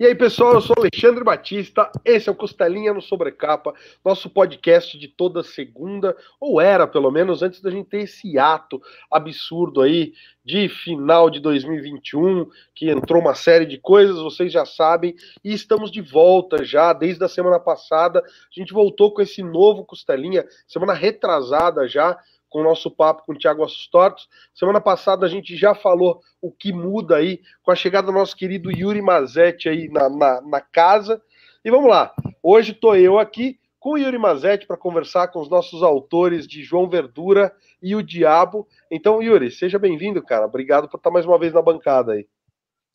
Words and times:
E 0.00 0.06
aí, 0.06 0.14
pessoal, 0.14 0.54
eu 0.54 0.60
sou 0.60 0.76
Alexandre 0.78 1.24
Batista, 1.24 1.90
esse 2.04 2.28
é 2.28 2.32
o 2.32 2.34
Costelinha 2.36 2.94
no 2.94 3.02
Sobrecapa, 3.02 3.74
nosso 4.04 4.30
podcast 4.30 4.96
de 4.96 5.08
toda 5.08 5.42
segunda, 5.42 6.16
ou 6.38 6.60
era 6.60 6.86
pelo 6.86 7.10
menos, 7.10 7.42
antes 7.42 7.60
da 7.60 7.68
gente 7.68 7.88
ter 7.88 8.02
esse 8.02 8.38
ato 8.38 8.80
absurdo 9.10 9.82
aí 9.82 10.12
de 10.44 10.68
final 10.68 11.28
de 11.28 11.40
2021, 11.40 12.48
que 12.76 12.88
entrou 12.88 13.20
uma 13.20 13.34
série 13.34 13.66
de 13.66 13.76
coisas, 13.76 14.20
vocês 14.20 14.52
já 14.52 14.64
sabem, 14.64 15.16
e 15.42 15.52
estamos 15.52 15.90
de 15.90 16.00
volta 16.00 16.62
já, 16.62 16.92
desde 16.92 17.24
a 17.24 17.28
semana 17.28 17.58
passada, 17.58 18.20
a 18.20 18.60
gente 18.60 18.72
voltou 18.72 19.12
com 19.12 19.20
esse 19.20 19.42
novo 19.42 19.84
Costelinha, 19.84 20.46
semana 20.68 20.92
retrasada 20.92 21.88
já, 21.88 22.16
com 22.48 22.60
o 22.60 22.64
nosso 22.64 22.90
papo 22.90 23.24
com 23.24 23.32
o 23.32 23.38
Thiago 23.38 23.64
Assustortos. 23.64 24.28
Semana 24.54 24.80
passada 24.80 25.26
a 25.26 25.28
gente 25.28 25.56
já 25.56 25.74
falou 25.74 26.20
o 26.40 26.50
que 26.50 26.72
muda 26.72 27.16
aí 27.16 27.40
com 27.62 27.70
a 27.70 27.76
chegada 27.76 28.06
do 28.06 28.12
nosso 28.12 28.36
querido 28.36 28.70
Yuri 28.70 29.02
Mazetti 29.02 29.68
aí 29.68 29.88
na, 29.88 30.08
na, 30.08 30.40
na 30.40 30.60
casa. 30.60 31.20
E 31.64 31.70
vamos 31.70 31.90
lá, 31.90 32.14
hoje 32.42 32.72
estou 32.72 32.96
eu 32.96 33.18
aqui 33.18 33.58
com 33.78 33.90
o 33.90 33.98
Yuri 33.98 34.18
Mazetti 34.18 34.66
para 34.66 34.76
conversar 34.76 35.28
com 35.28 35.40
os 35.40 35.48
nossos 35.48 35.82
autores 35.82 36.46
de 36.46 36.62
João 36.62 36.88
Verdura 36.88 37.52
e 37.82 37.94
o 37.94 38.02
Diabo. 38.02 38.66
Então, 38.90 39.22
Yuri, 39.22 39.50
seja 39.50 39.78
bem-vindo, 39.78 40.22
cara. 40.22 40.46
Obrigado 40.46 40.88
por 40.88 40.96
estar 40.96 41.10
mais 41.10 41.24
uma 41.24 41.38
vez 41.38 41.52
na 41.52 41.62
bancada 41.62 42.12
aí. 42.12 42.26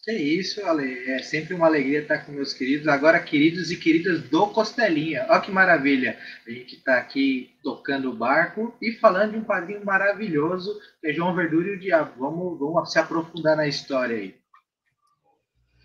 É 0.05 0.13
isso, 0.13 0.65
Ale. 0.65 1.09
É 1.09 1.19
sempre 1.19 1.53
uma 1.53 1.65
alegria 1.65 2.01
estar 2.01 2.25
com 2.25 2.33
meus 2.33 2.53
queridos, 2.53 2.89
agora 2.89 3.21
queridos 3.21 3.71
e 3.71 3.77
queridas 3.77 4.21
do 4.23 4.47
Costelinha. 4.47 5.25
Olha 5.29 5.39
que 5.39 5.49
maravilha. 5.49 6.17
A 6.45 6.51
gente 6.51 6.75
está 6.75 6.97
aqui 6.97 7.55
tocando 7.63 8.09
o 8.09 8.15
barco 8.15 8.75
e 8.81 8.91
falando 8.91 9.31
de 9.31 9.37
um 9.37 9.45
quadrinho 9.45 9.85
maravilhoso, 9.85 10.77
que 10.99 11.07
é 11.07 11.13
João 11.13 11.33
Verdura 11.33 11.69
e 11.69 11.75
o 11.75 11.79
Diabo. 11.79 12.11
Vamos, 12.19 12.59
vamos 12.59 12.91
se 12.91 12.99
aprofundar 12.99 13.55
na 13.55 13.65
história 13.65 14.17
aí. 14.17 14.35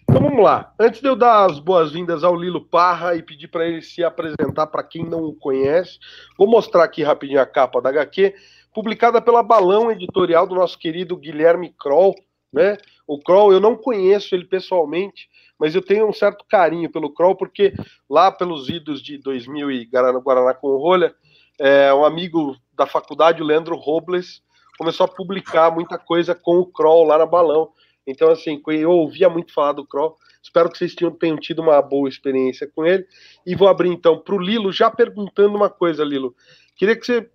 Então 0.02 0.20
vamos 0.20 0.42
lá. 0.42 0.74
Antes 0.80 1.00
de 1.00 1.06
eu 1.06 1.14
dar 1.14 1.48
as 1.48 1.60
boas-vindas 1.60 2.24
ao 2.24 2.34
Lilo 2.34 2.64
Parra 2.64 3.14
e 3.14 3.22
pedir 3.22 3.46
para 3.46 3.66
ele 3.69 3.83
se 3.83 4.02
apresentar 4.02 4.66
para 4.66 4.83
quem 4.83 5.05
não 5.05 5.22
o 5.22 5.36
conhece, 5.36 5.96
vou 6.36 6.48
mostrar 6.48 6.83
aqui 6.83 7.05
rapidinho 7.05 7.41
a 7.41 7.46
capa 7.46 7.80
da 7.80 7.91
HQ, 7.91 8.34
publicada 8.74 9.22
pela 9.22 9.44
Balão 9.44 9.92
Editorial 9.92 10.44
do 10.44 10.56
nosso 10.56 10.77
querido 10.77 11.16
Guilherme 11.16 11.72
Kroll, 11.78 12.16
né? 12.52 12.78
O 13.09 13.19
Kroll, 13.19 13.55
eu 13.55 13.59
não 13.59 13.75
conheço 13.75 14.34
ele 14.34 14.45
pessoalmente, 14.45 15.31
mas 15.59 15.75
eu 15.75 15.81
tenho 15.81 16.06
um 16.06 16.12
certo 16.12 16.45
carinho 16.47 16.92
pelo 16.92 17.11
Kroll, 17.11 17.34
porque 17.34 17.73
lá 18.09 18.31
pelos 18.31 18.69
idos 18.69 19.03
de 19.03 19.17
2000 19.17 19.70
e 19.70 19.87
Guaraná, 19.87 20.19
Guaraná 20.20 20.53
com 20.53 20.77
Rolha, 20.77 21.14
é, 21.59 21.92
um 21.95 22.05
amigo 22.05 22.55
da 22.75 22.84
faculdade, 22.84 23.42
o 23.42 23.47
Leandro 23.47 23.77
Robles, 23.77 24.42
começou 24.77 25.06
a 25.06 25.09
publicar 25.09 25.70
muita 25.70 25.97
coisa 25.97 26.34
com 26.34 26.59
o 26.59 26.67
Kroll 26.67 27.05
lá 27.05 27.17
na 27.17 27.25
Balão. 27.25 27.70
Então, 28.06 28.31
assim, 28.31 28.62
eu 28.69 28.91
ouvia 28.91 29.31
muito 29.31 29.55
falar 29.55 29.73
do 29.73 29.86
Kroll. 29.86 30.14
Espero 30.42 30.70
que 30.70 30.77
vocês 30.77 30.95
tenham, 30.95 31.36
tido 31.39 31.61
uma 31.62 31.81
boa 31.81 32.11
experiência 32.11 32.70
com 32.75 32.84
ele. 32.84 33.06
E 33.45 33.56
vou 33.56 33.69
abrir, 33.69 33.89
então, 33.89 34.19
para 34.19 34.34
o 34.34 34.39
Lilo, 34.39 34.70
já 34.70 34.91
perguntando 34.91 35.56
uma 35.56 35.70
coisa, 35.70 36.05
Lilo. 36.05 36.36
Queria 36.77 36.95
que 36.95 37.06
você 37.06 37.29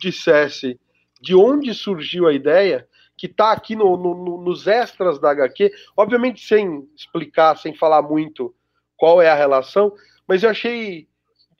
dissesse 0.00 0.80
de 1.20 1.34
onde 1.34 1.74
surgiu 1.74 2.26
a 2.26 2.32
ideia 2.32 2.88
que 3.18 3.26
está 3.26 3.50
aqui 3.50 3.74
no, 3.74 3.96
no, 3.96 4.40
nos 4.40 4.66
extras 4.68 5.18
da 5.18 5.30
HQ, 5.32 5.72
obviamente 5.96 6.46
sem 6.46 6.88
explicar, 6.96 7.58
sem 7.58 7.74
falar 7.74 8.00
muito 8.00 8.54
qual 8.96 9.20
é 9.20 9.28
a 9.28 9.34
relação, 9.34 9.92
mas 10.26 10.42
eu 10.42 10.50
achei 10.50 11.08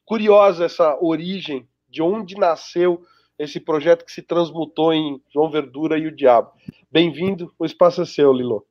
curiosa 0.05 0.65
essa 0.65 0.97
origem, 1.03 1.69
de 1.89 2.01
onde 2.01 2.37
nasceu 2.37 3.03
esse 3.39 3.59
projeto 3.59 4.05
que 4.05 4.13
se 4.13 4.23
transmutou 4.23 4.93
em 4.93 5.21
João 5.33 5.51
Verdura 5.51 5.99
e 5.99 6.07
o 6.07 6.15
Diabo. 6.15 6.53
Bem-vindo, 6.91 7.53
o 7.59 7.65
espaço 7.65 8.03
é 8.03 8.05
seu, 8.05 8.33
Lilo. 8.33 8.65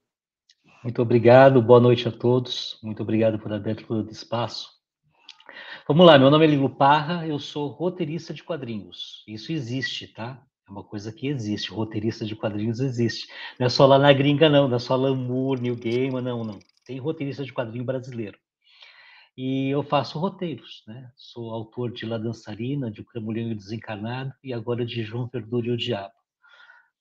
Muito 0.83 1.01
obrigado, 1.01 1.61
boa 1.61 1.79
noite 1.79 2.07
a 2.07 2.11
todos, 2.11 2.79
muito 2.81 3.03
obrigado 3.03 3.38
por 3.39 3.51
abertura 3.51 4.03
do 4.03 4.11
espaço. 4.11 4.69
Vamos 5.88 6.05
lá, 6.05 6.17
meu 6.17 6.29
nome 6.29 6.45
é 6.45 6.49
Lilo 6.49 6.69
Parra, 6.69 7.27
eu 7.27 7.39
sou 7.39 7.67
roteirista 7.67 8.33
de 8.33 8.44
quadrinhos. 8.44 9.23
Isso 9.28 9.51
existe, 9.51 10.07
tá? 10.07 10.41
É 10.67 10.72
uma 10.72 10.83
coisa 10.83 11.13
que 11.13 11.28
existe, 11.28 11.72
roteirista 11.72 12.25
de 12.25 12.35
quadrinhos 12.35 12.81
existe. 12.81 13.28
Não 13.57 13.67
é 13.67 13.69
só 13.69 13.85
lá 13.85 13.97
na 13.97 14.11
gringa, 14.11 14.50
não, 14.50 14.67
não 14.67 14.75
é 14.75 14.79
só 14.79 14.95
Lamour, 14.95 15.61
New 15.61 15.78
Gaiman, 15.78 16.22
não, 16.22 16.44
não. 16.44 16.59
Tem 16.85 17.00
roteirista 17.00 17.45
de 17.45 17.53
quadrinho 17.53 17.85
brasileiro. 17.85 18.38
E 19.38 19.69
eu 19.69 19.83
faço 19.83 20.19
roteiros, 20.19 20.83
né? 20.88 21.11
Sou 21.16 21.51
autor 21.51 21.91
de 21.91 22.06
La 22.06 22.17
Dançarina, 22.17 22.91
de 22.91 23.01
O 23.01 23.06
Cramulhão 23.06 23.50
e 23.50 23.53
o 23.53 23.56
Desencarnado, 23.56 24.33
e 24.44 24.51
agora 24.51 24.85
de 24.85 25.03
João 25.03 25.29
Verdura 25.31 25.67
e 25.67 25.72
o 25.72 25.77
Diabo. 25.77 26.13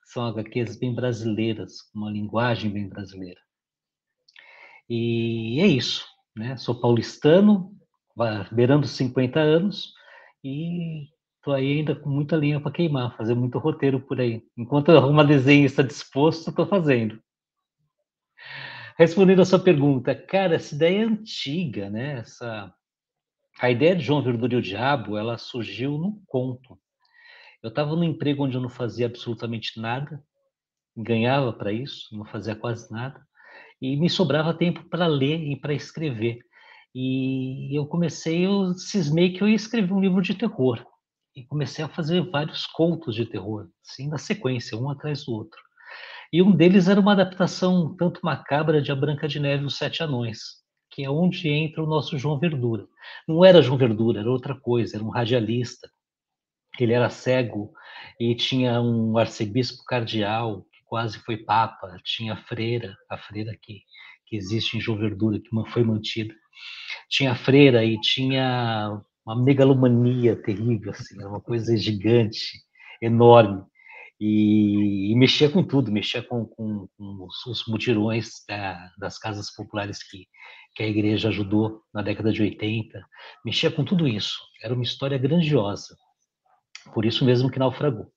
São 0.05 0.27
HQs 0.27 0.77
bem 0.77 0.95
brasileiras, 0.95 1.83
com 1.83 1.99
uma 1.99 2.11
linguagem 2.11 2.71
bem 2.71 2.89
brasileira. 2.89 3.41
E 4.89 5.59
é 5.61 5.67
isso, 5.67 6.07
né? 6.37 6.57
Sou 6.57 6.81
paulistano, 6.81 7.75
beirando 8.53 8.87
50 8.87 9.41
anos, 9.41 9.93
e 10.45 11.09
Estou 11.47 11.55
aí 11.55 11.79
ainda 11.79 11.95
com 11.95 12.11
muita 12.11 12.35
linha 12.35 12.61
para 12.61 12.73
queimar, 12.73 13.17
fazer 13.17 13.37
muito 13.37 13.57
roteiro 13.61 14.01
por 14.01 14.21
aí. 14.21 14.43
Enquanto 14.57 14.89
uma 14.91 15.25
desenhista 15.25 15.85
disposto, 15.85 16.51
estou 16.51 16.67
fazendo. 16.67 17.23
Respondendo 18.99 19.43
a 19.43 19.45
sua 19.45 19.61
pergunta, 19.61 20.13
cara, 20.13 20.57
essa 20.57 20.75
ideia 20.75 21.03
é 21.03 21.05
antiga, 21.05 21.89
né? 21.89 22.19
Essa... 22.19 22.75
A 23.61 23.71
ideia 23.71 23.95
de 23.95 24.03
João 24.03 24.25
Verdura 24.25 24.55
e 24.55 24.57
o 24.57 24.61
Diabo, 24.61 25.17
ela 25.17 25.39
surgiu 25.39 25.97
num 25.97 26.21
conto. 26.27 26.77
Eu 27.63 27.69
estava 27.69 27.95
num 27.95 28.03
emprego 28.03 28.43
onde 28.43 28.57
eu 28.57 28.61
não 28.61 28.69
fazia 28.69 29.07
absolutamente 29.07 29.81
nada, 29.81 30.21
ganhava 30.97 31.53
para 31.53 31.71
isso, 31.71 32.09
não 32.11 32.25
fazia 32.25 32.57
quase 32.57 32.91
nada, 32.91 33.25
e 33.81 33.97
me 33.97 34.11
sobrava 34.11 34.53
tempo 34.53 34.83
para 34.89 35.07
ler 35.07 35.39
e 35.39 35.55
para 35.55 35.73
escrever. 35.73 36.41
E 36.93 37.79
eu 37.79 37.87
comecei, 37.87 38.45
eu 38.45 38.75
cismei 38.75 39.33
que 39.33 39.45
eu 39.45 39.49
ia 39.49 39.55
escrever 39.55 39.93
um 39.93 40.01
livro 40.01 40.21
de 40.21 40.35
terror 40.35 40.85
e 41.37 41.45
comecei 41.45 41.85
a 41.85 41.89
fazer 41.89 42.23
vários 42.31 42.67
contos 42.67 43.15
de 43.15 43.27
terror, 43.27 43.69
assim, 43.87 44.09
na 44.09 44.17
sequência, 44.17 44.77
um 44.77 44.89
atrás 44.89 45.27
do 45.27 45.33
outro. 45.33 45.61
E 46.33 46.43
um 46.43 46.51
deles 46.51 46.89
era 46.89 46.99
uma 46.99 47.13
adaptação 47.13 47.95
tanto 47.95 48.21
macabra 48.25 48.81
de 48.81 48.91
A 48.91 48.97
Branca 48.97 49.29
de 49.29 49.39
Neve 49.39 49.65
e 49.65 49.67
os 49.67 49.77
Sete 49.77 50.03
Anões, 50.03 50.39
que 50.91 51.05
é 51.05 51.11
onde 51.11 51.49
entra 51.49 51.85
o 51.85 51.87
nosso 51.87 52.19
João 52.19 52.39
Verdura. 52.39 52.87
Não 53.29 53.45
era 53.45 53.61
João 53.61 53.77
Verdura, 53.77 54.21
era 54.21 54.31
outra 54.31 54.59
coisa, 54.59 54.97
era 54.97 55.05
um 55.05 55.11
radialista. 55.11 55.89
Ele 56.81 56.95
era 56.95 57.11
cego 57.11 57.73
e 58.19 58.35
tinha 58.35 58.81
um 58.81 59.17
arcebispo 59.19 59.85
cardeal 59.85 60.63
que 60.73 60.83
quase 60.87 61.19
foi 61.19 61.37
papa, 61.37 61.97
tinha 62.03 62.33
a 62.33 62.37
freira, 62.45 62.97
a 63.11 63.19
freira 63.19 63.57
que, 63.61 63.83
que 64.27 64.37
existe 64.37 64.77
em 64.77 64.81
João 64.81 64.99
Verdura, 64.99 65.39
que 65.39 65.71
foi 65.71 65.85
mantida. 65.85 66.35
Tinha 67.11 67.33
a 67.33 67.37
freira 67.37 67.85
e 67.85 68.01
tinha 68.01 69.01
uma 69.27 69.43
megalomania 69.43 70.37
terrível, 70.37 70.93
assim, 70.93 71.23
uma 71.25 71.41
coisa 71.41 71.77
gigante, 71.77 72.63
enorme. 73.03 73.65
E, 74.19 75.13
e 75.13 75.17
mexia 75.17 75.51
com 75.51 75.63
tudo, 75.63 75.93
mexia 75.93 76.23
com, 76.23 76.47
com, 76.47 76.89
com 76.97 77.27
os, 77.27 77.45
os, 77.47 77.67
mutirões 77.67 78.45
da, 78.49 78.91
das 78.97 79.19
casas 79.19 79.53
populares 79.55 80.03
que, 80.03 80.27
que 80.75 80.83
a 80.83 80.89
igreja 80.89 81.29
ajudou 81.29 81.83
na 81.93 82.01
década 82.01 82.33
de 82.33 82.41
80, 82.41 82.99
mexia 83.45 83.71
com 83.71 83.85
tudo 83.85 84.09
isso. 84.09 84.39
Era 84.63 84.73
uma 84.73 84.85
história 84.85 85.19
grandiosa, 85.19 85.95
por 86.95 87.05
isso 87.05 87.27
mesmo 87.27 87.51
que 87.51 87.59
naufragou. 87.59 88.11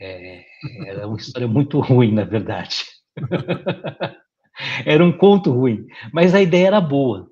É, 0.00 0.44
era 0.86 1.06
uma 1.06 1.18
história 1.18 1.48
muito 1.48 1.80
ruim, 1.82 2.12
na 2.12 2.24
verdade. 2.24 2.86
era 4.86 5.04
um 5.04 5.12
conto 5.12 5.50
ruim, 5.50 5.84
mas 6.12 6.34
a 6.34 6.40
ideia 6.40 6.68
era 6.68 6.80
boa. 6.80 7.28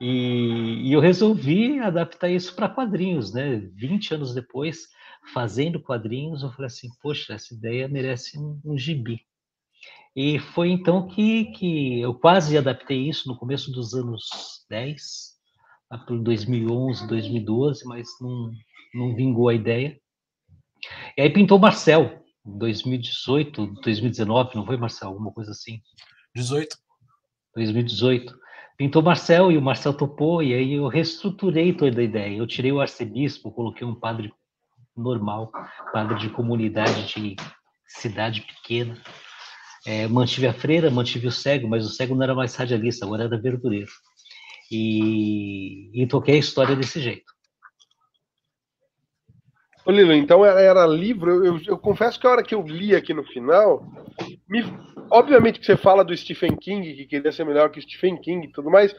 E, 0.00 0.88
e 0.88 0.92
eu 0.92 1.00
resolvi 1.00 1.78
adaptar 1.78 2.30
isso 2.30 2.54
para 2.54 2.70
quadrinhos, 2.70 3.34
né? 3.34 3.56
20 3.74 4.14
anos 4.14 4.34
depois, 4.34 4.88
fazendo 5.34 5.78
quadrinhos, 5.78 6.42
eu 6.42 6.50
falei 6.50 6.66
assim, 6.66 6.88
poxa, 7.02 7.34
essa 7.34 7.52
ideia 7.52 7.86
merece 7.86 8.38
um, 8.38 8.58
um 8.64 8.78
gibi. 8.78 9.20
E 10.16 10.38
foi 10.38 10.70
então 10.70 11.06
que, 11.06 11.44
que 11.52 12.00
eu 12.00 12.14
quase 12.14 12.56
adaptei 12.56 13.08
isso 13.08 13.28
no 13.28 13.36
começo 13.36 13.70
dos 13.70 13.94
anos 13.94 14.64
10, 14.70 15.36
lá 15.90 15.98
por 15.98 16.18
2011, 16.18 17.06
2012, 17.06 17.84
mas 17.84 18.08
não, 18.20 18.50
não 18.94 19.14
vingou 19.14 19.48
a 19.50 19.54
ideia. 19.54 20.00
E 21.16 21.20
aí 21.20 21.30
pintou 21.30 21.58
Marcel, 21.58 22.24
2018, 22.44 23.66
2019, 23.82 24.56
não 24.56 24.64
foi, 24.64 24.78
Marcel? 24.78 25.08
Alguma 25.08 25.30
coisa 25.30 25.50
assim? 25.50 25.80
18. 26.34 26.74
2018 27.54 28.40
pintou 28.80 29.02
Marcel 29.02 29.52
e 29.52 29.58
o 29.58 29.60
Marcel 29.60 29.92
topou, 29.92 30.42
e 30.42 30.54
aí 30.54 30.72
eu 30.72 30.88
reestruturei 30.88 31.70
toda 31.70 32.00
a 32.00 32.02
ideia. 32.02 32.38
Eu 32.38 32.46
tirei 32.46 32.72
o 32.72 32.80
arcebispo, 32.80 33.52
coloquei 33.52 33.86
um 33.86 33.94
padre 33.94 34.32
normal, 34.96 35.52
padre 35.92 36.16
de 36.18 36.30
comunidade 36.30 37.06
de 37.08 37.36
cidade 37.86 38.40
pequena. 38.40 38.96
É, 39.86 40.08
mantive 40.08 40.46
a 40.46 40.54
freira, 40.54 40.90
mantive 40.90 41.26
o 41.26 41.30
cego, 41.30 41.68
mas 41.68 41.84
o 41.84 41.90
cego 41.90 42.14
não 42.14 42.22
era 42.22 42.34
mais 42.34 42.56
radialista, 42.56 43.04
agora 43.04 43.24
era 43.24 43.38
verdureiro. 43.38 43.90
E, 44.72 45.90
e 45.92 46.06
toquei 46.06 46.36
a 46.36 46.38
história 46.38 46.74
desse 46.74 47.02
jeito. 47.02 47.30
Ô 49.84 49.90
Lilo, 49.90 50.14
então 50.14 50.42
era, 50.42 50.58
era 50.58 50.86
livro, 50.86 51.30
eu, 51.30 51.44
eu, 51.44 51.60
eu, 51.66 51.78
confesso 51.78 52.18
que 52.18 52.26
a 52.26 52.30
hora 52.30 52.42
que 52.42 52.54
eu 52.54 52.62
li 52.62 52.96
aqui 52.96 53.12
no 53.12 53.24
final, 53.24 53.86
me, 54.50 54.64
obviamente 55.10 55.60
que 55.60 55.66
você 55.66 55.76
fala 55.76 56.04
do 56.04 56.16
Stephen 56.16 56.56
King, 56.56 56.94
que 56.94 57.06
queria 57.06 57.30
ser 57.30 57.44
melhor 57.44 57.70
que 57.70 57.80
Stephen 57.80 58.20
King 58.20 58.46
e 58.46 58.52
tudo 58.52 58.68
mais, 58.68 58.94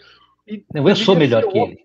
eu 0.47 0.95
sou 0.95 1.15
melhor 1.15 1.45
que 1.47 1.57
ele. 1.57 1.77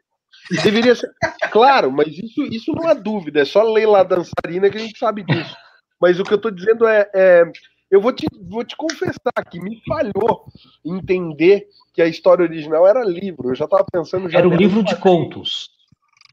Deveria 0.62 0.94
ser. 0.94 1.10
Claro, 1.50 1.90
mas 1.90 2.16
isso, 2.16 2.42
isso 2.44 2.72
não 2.72 2.88
é 2.88 2.94
dúvida, 2.94 3.40
é 3.40 3.44
só 3.44 3.62
ler 3.62 3.86
lá 3.86 4.02
dançarina 4.02 4.70
que 4.70 4.76
a 4.76 4.80
gente 4.80 4.98
sabe 4.98 5.24
disso. 5.24 5.56
Mas 6.00 6.20
o 6.20 6.24
que 6.24 6.32
eu 6.32 6.36
estou 6.36 6.50
dizendo 6.50 6.86
é, 6.86 7.10
é, 7.14 7.42
eu 7.90 8.00
vou 8.00 8.12
te, 8.12 8.26
vou 8.48 8.62
te 8.62 8.76
confessar 8.76 9.44
que 9.50 9.58
me 9.58 9.80
falhou 9.86 10.44
entender 10.84 11.66
que 11.92 12.02
a 12.02 12.06
história 12.06 12.44
original 12.44 12.86
era 12.86 13.02
livro. 13.02 13.50
Eu 13.50 13.54
já 13.54 13.64
estava 13.64 13.84
pensando. 13.90 14.28
Já 14.28 14.38
era 14.38 14.48
um 14.48 14.54
livro 14.54 14.82
de 14.84 14.94
contos. 14.96 15.70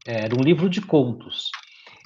É, 0.06 0.24
era 0.24 0.34
um 0.34 0.42
livro 0.42 0.68
de 0.68 0.80
contos. 0.80 1.50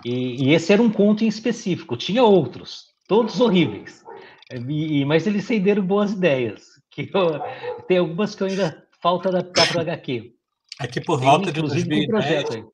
E, 0.04 0.44
e, 0.44 0.54
esse 0.54 0.72
era 0.72 0.81
um 0.81 0.90
conto 0.90 1.24
em 1.24 1.28
específico. 1.28 1.96
Tinha 1.96 2.22
outros, 2.22 2.86
todos 3.08 3.40
horríveis. 3.40 4.04
E, 4.52 5.04
mas 5.04 5.26
eles 5.26 5.46
renderam 5.48 5.84
boas 5.84 6.12
ideias. 6.12 6.62
Que 6.90 7.08
eu, 7.14 7.38
tem 7.86 7.98
algumas 7.98 8.34
que 8.34 8.42
eu 8.42 8.48
ainda 8.48 8.84
falta 9.00 9.28
adaptar 9.28 9.68
para 9.68 9.78
o 9.78 9.80
HQ. 9.82 10.32
Aqui 10.80 11.00
por 11.00 11.20
volta 11.20 11.52
de 11.52 11.60
2010, 11.60 12.64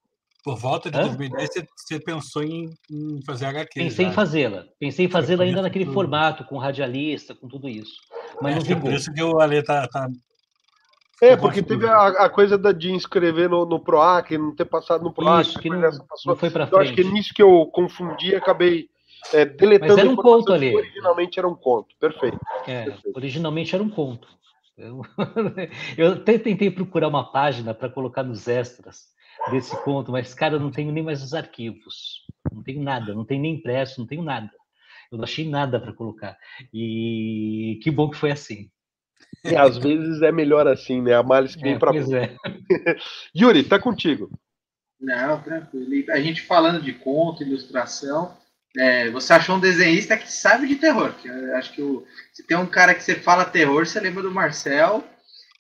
por 0.43 0.57
volta 0.57 0.91
de 0.91 0.97
Hã? 0.97 1.03
2010, 1.03 1.51
você, 1.53 1.67
você 1.77 2.01
pensou 2.01 2.43
em, 2.43 2.71
em, 2.91 3.21
fazer 3.27 3.47
HQ. 3.47 3.81
Pensei 3.81 4.05
já. 4.05 4.11
em 4.11 4.15
fazê-la. 4.15 4.65
Pensei 4.79 5.05
em 5.05 5.11
fazê-la 5.11 5.45
ainda 5.45 5.61
naquele 5.61 5.85
tudo. 5.85 5.95
formato, 5.95 6.45
com 6.45 6.57
radialista, 6.57 7.35
com 7.35 7.49
tudo 7.49 7.69
isso. 7.69 7.95
Mas 8.41 8.55
é, 8.55 8.59
não 8.59 8.65
vingou. 8.65 8.79
É 8.79 8.93
por 8.93 8.93
isso 8.95 9.13
que 9.13 9.23
o 9.23 9.41
Ale 9.41 9.63
tá, 9.63 9.87
tá 9.89 10.09
é, 11.23 11.37
porque 11.37 11.63
teve 11.63 11.87
a, 11.87 12.07
a, 12.07 12.29
coisa 12.29 12.59
da, 12.59 12.73
de 12.73 12.93
inscrever 12.93 13.49
no, 13.49 13.65
no 13.65 13.81
PROAC, 13.81 14.37
não 14.37 14.55
ter 14.55 14.65
passado 14.65 15.05
no 15.05 15.13
PROAC. 15.13 15.49
Isso, 15.49 15.59
que 15.59 15.71
não, 15.71 15.81
não 15.81 16.37
foi 16.37 16.51
para 16.51 16.67
frente. 16.67 16.73
Eu 16.73 16.81
acho 16.81 16.95
que 16.95 17.01
é 17.01 17.05
nisso 17.05 17.33
que 17.35 17.43
eu 17.43 17.67
confundi 17.73 18.31
e 18.31 18.37
acabei 18.37 18.89
é, 19.33 19.45
deletando. 19.45 19.95
Mas 19.95 19.99
era 19.99 20.11
um 20.11 20.17
conto 20.17 20.53
ali. 20.53 20.75
Originalmente 20.75 21.39
era 21.39 21.49
um 21.49 21.55
conto, 21.55 21.95
perfeito. 21.99 22.39
É, 22.67 22.85
perfeito. 22.85 23.17
originalmente 23.17 23.75
era 23.75 23.83
um 23.83 23.91
conto. 23.91 24.29
Eu, 24.77 25.03
eu 25.97 26.13
até 26.13 26.39
tentei 26.39 26.71
procurar 26.71 27.09
uma 27.09 27.31
página 27.31 27.73
para 27.73 27.89
colocar 27.89 28.23
nos 28.23 28.49
extras 28.49 29.15
desse 29.51 29.77
conto, 29.83 30.11
mas, 30.13 30.35
cara, 30.35 30.55
eu 30.55 30.61
não 30.61 30.71
tenho 30.71 30.93
nem 30.93 31.03
mais 31.03 31.23
os 31.23 31.35
arquivos. 31.35 32.25
Não 32.53 32.63
tenho 32.63 32.83
nada, 32.83 33.15
não 33.15 33.25
tenho 33.25 33.43
nem 33.43 33.55
impresso, 33.55 34.01
não 34.01 34.07
tenho 34.07 34.23
nada. 34.23 34.51
Eu 35.11 35.19
não 35.19 35.25
achei 35.25 35.49
nada 35.49 35.79
para 35.79 35.93
colocar. 35.93 36.37
E 36.73 37.79
que 37.83 37.91
bom 37.91 38.11
que 38.11 38.17
foi 38.17 38.31
assim. 38.31 38.69
E 39.45 39.55
às 39.55 39.77
vezes 39.79 40.23
é 40.23 40.33
melhor 40.33 40.67
assim, 40.67 41.03
né? 41.03 41.15
A 41.15 41.23
males 41.23 41.55
que 41.55 41.63
vem 41.63 41.75
é, 41.75 41.79
para 41.79 41.93
é. 41.97 42.37
Yuri, 43.37 43.65
tá 43.65 43.79
contigo. 43.79 44.31
Não, 45.01 45.41
tranquilo. 45.43 46.11
A 46.11 46.21
gente 46.21 46.43
falando 46.43 46.83
de 46.83 46.93
conto, 46.93 47.43
ilustração, 47.43 48.37
é, 48.77 49.11
você 49.11 49.33
achou 49.33 49.57
um 49.57 49.61
desenhista 49.61 50.17
que 50.17 50.31
sabe 50.31 50.67
de 50.67 50.77
terror. 50.77 51.15
Que 51.15 51.29
acho 51.29 51.73
que 51.73 51.83
o, 51.83 52.07
se 52.33 52.43
tem 52.47 52.57
um 52.57 52.67
cara 52.67 52.95
que 52.95 53.03
você 53.03 53.15
fala 53.15 53.45
terror, 53.45 53.87
você 53.87 54.01
lembra 54.01 54.23
do 54.23 54.31
Marcel. 54.31 55.07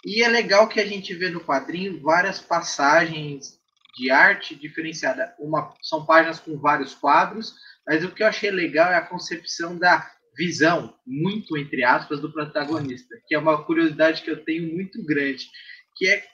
E 0.05 0.22
é 0.22 0.28
legal 0.28 0.69
que 0.69 0.81
a 0.81 0.87
gente 0.87 1.14
vê 1.14 1.31
no 1.31 1.40
quadrinho 1.40 2.00
várias 2.02 2.40
passagens 2.40 3.58
de 3.96 4.11
arte 4.11 4.55
diferenciada. 4.55 5.34
Uma, 5.38 5.72
são 5.81 6.05
páginas 6.05 6.40
com 6.40 6.58
vários 6.58 6.94
quadros, 6.94 7.55
mas 7.87 8.05
o 8.05 8.11
que 8.11 8.22
eu 8.22 8.26
achei 8.26 8.50
legal 8.50 8.93
é 8.93 8.96
a 8.96 9.06
concepção 9.06 9.78
da 9.78 10.11
visão, 10.37 10.94
muito 11.06 11.56
entre 11.56 11.84
aspas, 11.84 12.20
do 12.20 12.32
protagonista, 12.32 13.14
que 13.26 13.34
é 13.34 13.38
uma 13.38 13.64
curiosidade 13.64 14.22
que 14.22 14.31
eu 14.31 14.44
tenho 14.44 14.75
muito 14.75 15.02
grande, 15.05 15.49
que 15.96 16.08
é 16.08 16.25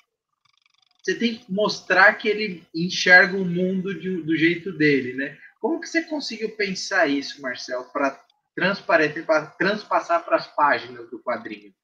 você 1.03 1.15
tem 1.15 1.37
que 1.37 1.51
mostrar 1.51 2.13
que 2.15 2.29
ele 2.29 2.63
enxerga 2.75 3.37
o 3.37 3.45
mundo 3.45 3.99
de, 3.99 4.23
do 4.23 4.37
jeito 4.37 4.71
dele, 4.71 5.15
né? 5.15 5.37
Como 5.61 5.79
que 5.79 5.87
você 5.87 6.03
conseguiu 6.05 6.57
pensar 6.57 7.07
isso, 7.07 7.41
Marcel, 7.43 7.85
para 7.93 8.19
transparecer, 8.55 9.27
para 9.27 9.47
transpassar 9.47 10.25
para 10.25 10.37
as 10.37 10.47
páginas 10.47 11.11
do 11.11 11.23
quadrinho? 11.23 11.75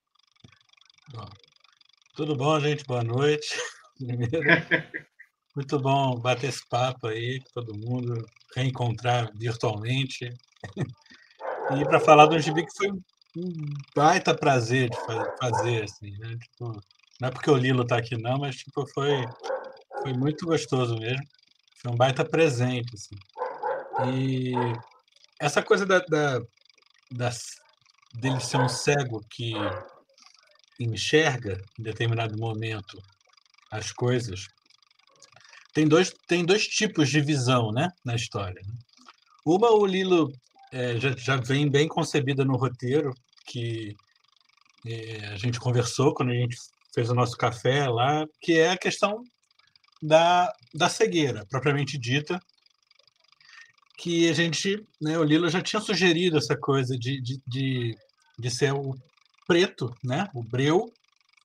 Tudo 2.14 2.34
bom, 2.34 2.58
gente? 2.58 2.84
Boa 2.86 3.04
noite. 3.04 3.54
Muito 5.54 5.78
bom 5.78 6.18
bater 6.18 6.48
esse 6.48 6.66
papo 6.68 7.06
aí 7.06 7.42
todo 7.52 7.76
mundo, 7.76 8.26
reencontrar 8.56 9.30
virtualmente. 9.36 10.34
E 11.68 11.84
para 11.84 11.98
falar 11.98 12.26
do 12.26 12.38
gibi 12.38 12.64
que 12.64 12.76
foi 12.76 12.92
um 13.36 13.52
baita 13.92 14.32
prazer 14.32 14.88
de 14.88 14.96
fazer, 15.40 15.82
assim, 15.82 16.16
né? 16.18 16.36
Tipo, 16.40 16.80
não 17.20 17.28
é 17.28 17.30
porque 17.32 17.50
o 17.50 17.56
Lilo 17.56 17.82
está 17.82 17.98
aqui 17.98 18.16
não, 18.16 18.38
mas 18.38 18.54
tipo, 18.54 18.86
foi, 18.94 19.24
foi 20.00 20.12
muito 20.12 20.46
gostoso 20.46 20.96
mesmo. 20.96 21.26
Foi 21.82 21.90
um 21.90 21.96
baita 21.96 22.24
presente, 22.24 22.94
assim. 22.94 23.16
E 24.04 24.52
essa 25.40 25.62
coisa 25.62 25.86
da, 25.86 25.98
da, 26.00 26.40
da, 27.10 27.30
dele 28.14 28.40
ser 28.40 28.58
um 28.58 28.68
cego 28.68 29.20
que 29.30 29.54
enxerga 30.78 31.60
em 31.78 31.82
determinado 31.82 32.36
momento 32.38 33.00
as 33.70 33.92
coisas. 33.92 34.46
Tem 35.72 35.86
dois, 35.86 36.12
tem 36.26 36.44
dois 36.44 36.66
tipos 36.66 37.08
de 37.08 37.20
visão 37.20 37.70
né, 37.70 37.90
na 38.04 38.14
história. 38.14 38.62
Né? 38.66 38.74
Uma, 39.44 39.70
o 39.70 39.86
Lilo 39.86 40.32
é, 40.72 40.98
já, 40.98 41.10
já, 41.16 41.36
vem 41.36 41.70
bem 41.70 41.88
concebida 41.88 42.44
no 42.44 42.56
roteiro, 42.56 43.12
que 43.46 43.94
é, 44.86 45.26
a 45.28 45.36
gente 45.36 45.60
conversou 45.60 46.14
quando 46.14 46.30
a 46.30 46.34
gente 46.34 46.56
fez 46.94 47.10
o 47.10 47.14
nosso 47.14 47.36
café 47.36 47.88
lá, 47.88 48.26
que 48.40 48.58
é 48.58 48.70
a 48.70 48.78
questão 48.78 49.22
da, 50.02 50.52
da 50.74 50.88
cegueira, 50.88 51.44
propriamente 51.48 51.98
dita, 51.98 52.40
que 53.96 54.28
a 54.28 54.32
gente, 54.32 54.86
né, 55.00 55.18
o 55.18 55.24
Lilo 55.24 55.48
já 55.48 55.60
tinha 55.62 55.80
sugerido 55.80 56.36
essa 56.36 56.56
coisa 56.56 56.96
de, 56.98 57.20
de, 57.20 57.40
de, 57.46 57.96
de 58.38 58.50
ser 58.50 58.72
o 58.72 58.94
preto, 59.46 59.94
né, 60.04 60.28
o 60.34 60.42
breu, 60.42 60.92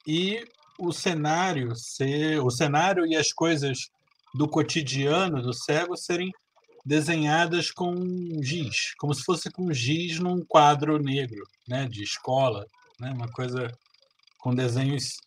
e 0.06 0.44
o 0.80 0.92
cenário 0.92 1.76
ser 1.76 2.40
o 2.40 2.50
cenário 2.50 3.06
e 3.06 3.16
as 3.16 3.32
coisas 3.32 3.90
do 4.34 4.48
cotidiano 4.48 5.42
do 5.42 5.54
cego 5.54 5.96
serem 5.96 6.32
desenhadas 6.84 7.70
com 7.70 7.94
giz, 8.42 8.96
como 8.98 9.14
se 9.14 9.24
fosse 9.24 9.52
com 9.52 9.72
giz 9.72 10.20
num 10.20 10.44
quadro 10.44 10.98
negro, 10.98 11.44
né, 11.68 11.88
de 11.88 12.04
escola, 12.04 12.66
né, 13.00 13.12
uma 13.12 13.32
coisa 13.32 13.72
com 14.40 14.56
desenhos 14.56 15.18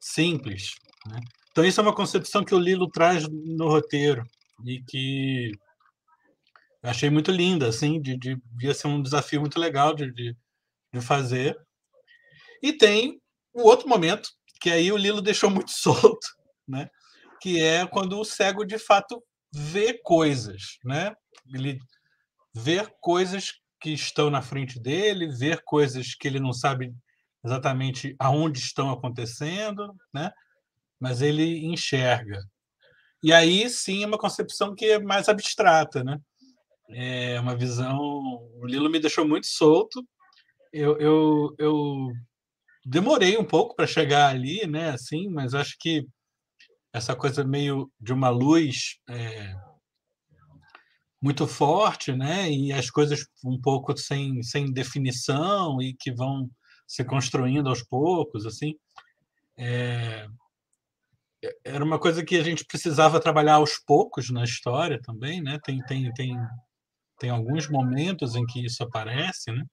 simples. 0.00 0.74
Né? 1.06 1.18
Então 1.50 1.64
isso 1.64 1.80
é 1.80 1.82
uma 1.82 1.94
concepção 1.94 2.44
que 2.44 2.54
o 2.54 2.60
Lilo 2.60 2.88
traz 2.88 3.26
no 3.28 3.68
roteiro 3.68 4.24
e 4.64 4.80
que 4.82 5.52
eu 6.82 6.90
achei 6.90 7.08
muito 7.08 7.30
linda, 7.30 7.68
assim, 7.68 8.00
de, 8.00 8.16
de 8.16 8.74
ser 8.74 8.88
um 8.88 9.02
desafio 9.02 9.40
muito 9.40 9.58
legal 9.58 9.94
de, 9.94 10.12
de, 10.12 10.36
de 10.92 11.00
fazer. 11.00 11.56
E 12.62 12.72
tem 12.72 13.20
o 13.54 13.62
outro 13.62 13.88
momento 13.88 14.28
que 14.60 14.70
aí 14.70 14.90
o 14.90 14.96
Lilo 14.96 15.22
deixou 15.22 15.50
muito 15.50 15.70
solto, 15.72 16.26
né? 16.66 16.88
Que 17.40 17.62
é 17.62 17.86
quando 17.86 18.18
o 18.18 18.24
cego 18.24 18.64
de 18.64 18.78
fato 18.78 19.22
ver 19.52 20.00
coisas, 20.02 20.78
né? 20.84 21.14
Ele 21.52 21.78
ver 22.54 22.92
coisas 23.00 23.52
que 23.80 23.90
estão 23.90 24.30
na 24.30 24.42
frente 24.42 24.80
dele, 24.80 25.28
ver 25.28 25.62
coisas 25.64 26.14
que 26.14 26.28
ele 26.28 26.38
não 26.38 26.52
sabe 26.52 26.94
exatamente 27.44 28.14
aonde 28.18 28.58
estão 28.58 28.90
acontecendo, 28.90 29.94
né? 30.12 30.30
Mas 31.00 31.22
ele 31.22 31.64
enxerga. 31.66 32.40
E 33.22 33.32
aí 33.32 33.68
sim 33.68 34.02
é 34.02 34.06
uma 34.06 34.18
concepção 34.18 34.74
que 34.74 34.86
é 34.86 34.98
mais 35.00 35.28
abstrata, 35.28 36.02
né? 36.02 36.18
É 36.90 37.40
uma 37.40 37.56
visão. 37.56 37.98
O 37.98 38.66
Lilo 38.66 38.90
me 38.90 39.00
deixou 39.00 39.26
muito 39.26 39.46
solto. 39.46 40.06
Eu, 40.72 40.98
eu, 40.98 41.54
eu 41.58 42.12
demorei 42.84 43.36
um 43.36 43.44
pouco 43.44 43.74
para 43.74 43.86
chegar 43.86 44.28
ali, 44.28 44.66
né? 44.66 44.90
Assim, 44.90 45.28
mas 45.28 45.54
acho 45.54 45.76
que 45.78 46.06
essa 46.92 47.16
coisa 47.16 47.44
meio 47.44 47.90
de 48.00 48.12
uma 48.12 48.28
luz 48.28 48.98
é, 49.08 49.54
muito 51.20 51.46
forte, 51.46 52.12
né? 52.12 52.50
E 52.50 52.72
as 52.72 52.90
coisas 52.90 53.26
um 53.44 53.60
pouco 53.60 53.96
sem, 53.96 54.42
sem 54.42 54.72
definição 54.72 55.80
e 55.80 55.94
que 55.94 56.12
vão 56.12 56.50
se 56.86 57.04
construindo 57.04 57.68
aos 57.68 57.82
poucos, 57.82 58.44
assim. 58.44 58.74
É, 59.56 60.26
era 61.64 61.84
uma 61.84 61.98
coisa 61.98 62.24
que 62.24 62.36
a 62.36 62.42
gente 62.42 62.64
precisava 62.64 63.20
trabalhar 63.20 63.54
aos 63.54 63.78
poucos 63.78 64.30
na 64.30 64.44
história 64.44 65.00
também, 65.00 65.40
né? 65.40 65.58
Tem, 65.64 65.78
tem, 65.84 66.12
tem, 66.12 66.36
tem 67.22 67.30
alguns 67.30 67.68
momentos 67.68 68.34
em 68.34 68.44
que 68.44 68.66
isso 68.66 68.82
aparece, 68.82 69.52
né? 69.52 69.64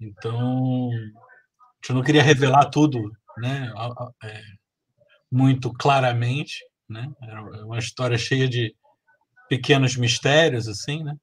Então, 0.00 0.90
a 0.90 1.86
gente 1.86 1.92
não 1.94 2.02
queria 2.02 2.24
revelar 2.24 2.68
tudo, 2.70 3.00
né? 3.38 3.72
É, 4.24 4.42
muito 5.30 5.72
claramente, 5.72 6.58
né? 6.88 7.08
Era 7.22 7.40
uma 7.64 7.78
história 7.78 8.18
cheia 8.18 8.48
de 8.48 8.74
pequenos 9.48 9.94
mistérios, 9.94 10.66
assim, 10.66 11.04
né? 11.04 11.14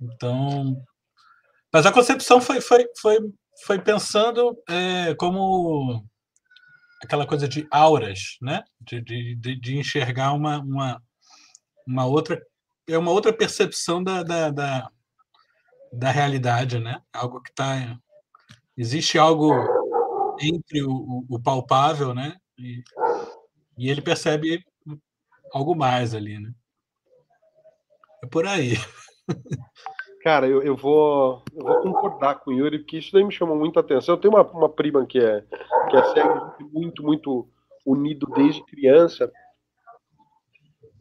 Então, 0.00 0.80
mas 1.72 1.84
a 1.84 1.92
concepção 1.92 2.40
foi 2.40 2.60
foi 2.60 2.86
foi, 3.00 3.18
foi 3.66 3.80
pensando 3.80 4.56
é, 4.68 5.16
como 5.16 6.06
aquela 7.02 7.26
coisa 7.26 7.48
de 7.48 7.66
auras, 7.72 8.36
né? 8.40 8.62
De, 8.80 9.00
de, 9.00 9.60
de 9.60 9.76
enxergar 9.76 10.32
uma, 10.32 10.60
uma, 10.60 11.02
uma 11.88 12.06
outra 12.06 12.40
é 12.88 12.98
uma 12.98 13.10
outra 13.10 13.32
percepção 13.32 14.02
da, 14.02 14.22
da, 14.22 14.50
da, 14.50 14.90
da 15.92 16.10
realidade, 16.10 16.78
né? 16.78 17.00
Algo 17.12 17.40
que 17.40 17.50
está 17.50 17.98
existe 18.76 19.18
algo 19.18 19.52
entre 20.40 20.82
o, 20.82 21.24
o, 21.28 21.40
palpável, 21.40 22.14
né? 22.14 22.36
E, 22.58 22.82
E 23.78 23.88
ele 23.88 24.02
percebe 24.02 24.64
algo 25.52 25.74
mais 25.74 26.14
ali, 26.14 26.38
né? 26.38 26.52
É 28.22 28.26
por 28.26 28.46
aí. 28.46 28.74
Cara, 30.22 30.48
eu, 30.48 30.62
eu, 30.62 30.74
vou, 30.74 31.42
eu 31.54 31.62
vou 31.62 31.82
concordar 31.82 32.36
com 32.36 32.50
o 32.50 32.54
Yuri, 32.54 32.78
porque 32.78 32.96
isso 32.96 33.12
daí 33.12 33.22
me 33.22 33.30
chamou 33.30 33.56
muita 33.56 33.80
atenção. 33.80 34.14
Eu 34.14 34.20
tenho 34.20 34.32
uma, 34.32 34.42
uma 34.42 34.68
prima 34.70 35.04
que 35.04 35.18
é, 35.18 35.44
que 35.90 35.96
é 35.96 36.04
cega, 36.14 36.56
muito, 36.72 37.02
muito 37.02 37.46
unido 37.84 38.26
desde 38.34 38.64
criança. 38.64 39.30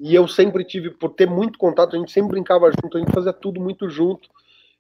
E 0.04 0.14
eu 0.14 0.28
sempre 0.28 0.66
tive, 0.66 0.90
por 0.90 1.12
ter 1.12 1.26
muito 1.26 1.58
contato, 1.58 1.96
a 1.96 2.00
gente 2.00 2.12
sempre 2.12 2.32
brincava 2.32 2.70
junto, 2.70 2.98
a 2.98 3.00
gente 3.00 3.14
fazia 3.14 3.32
tudo 3.32 3.62
muito 3.62 3.90
junto. 3.90 4.28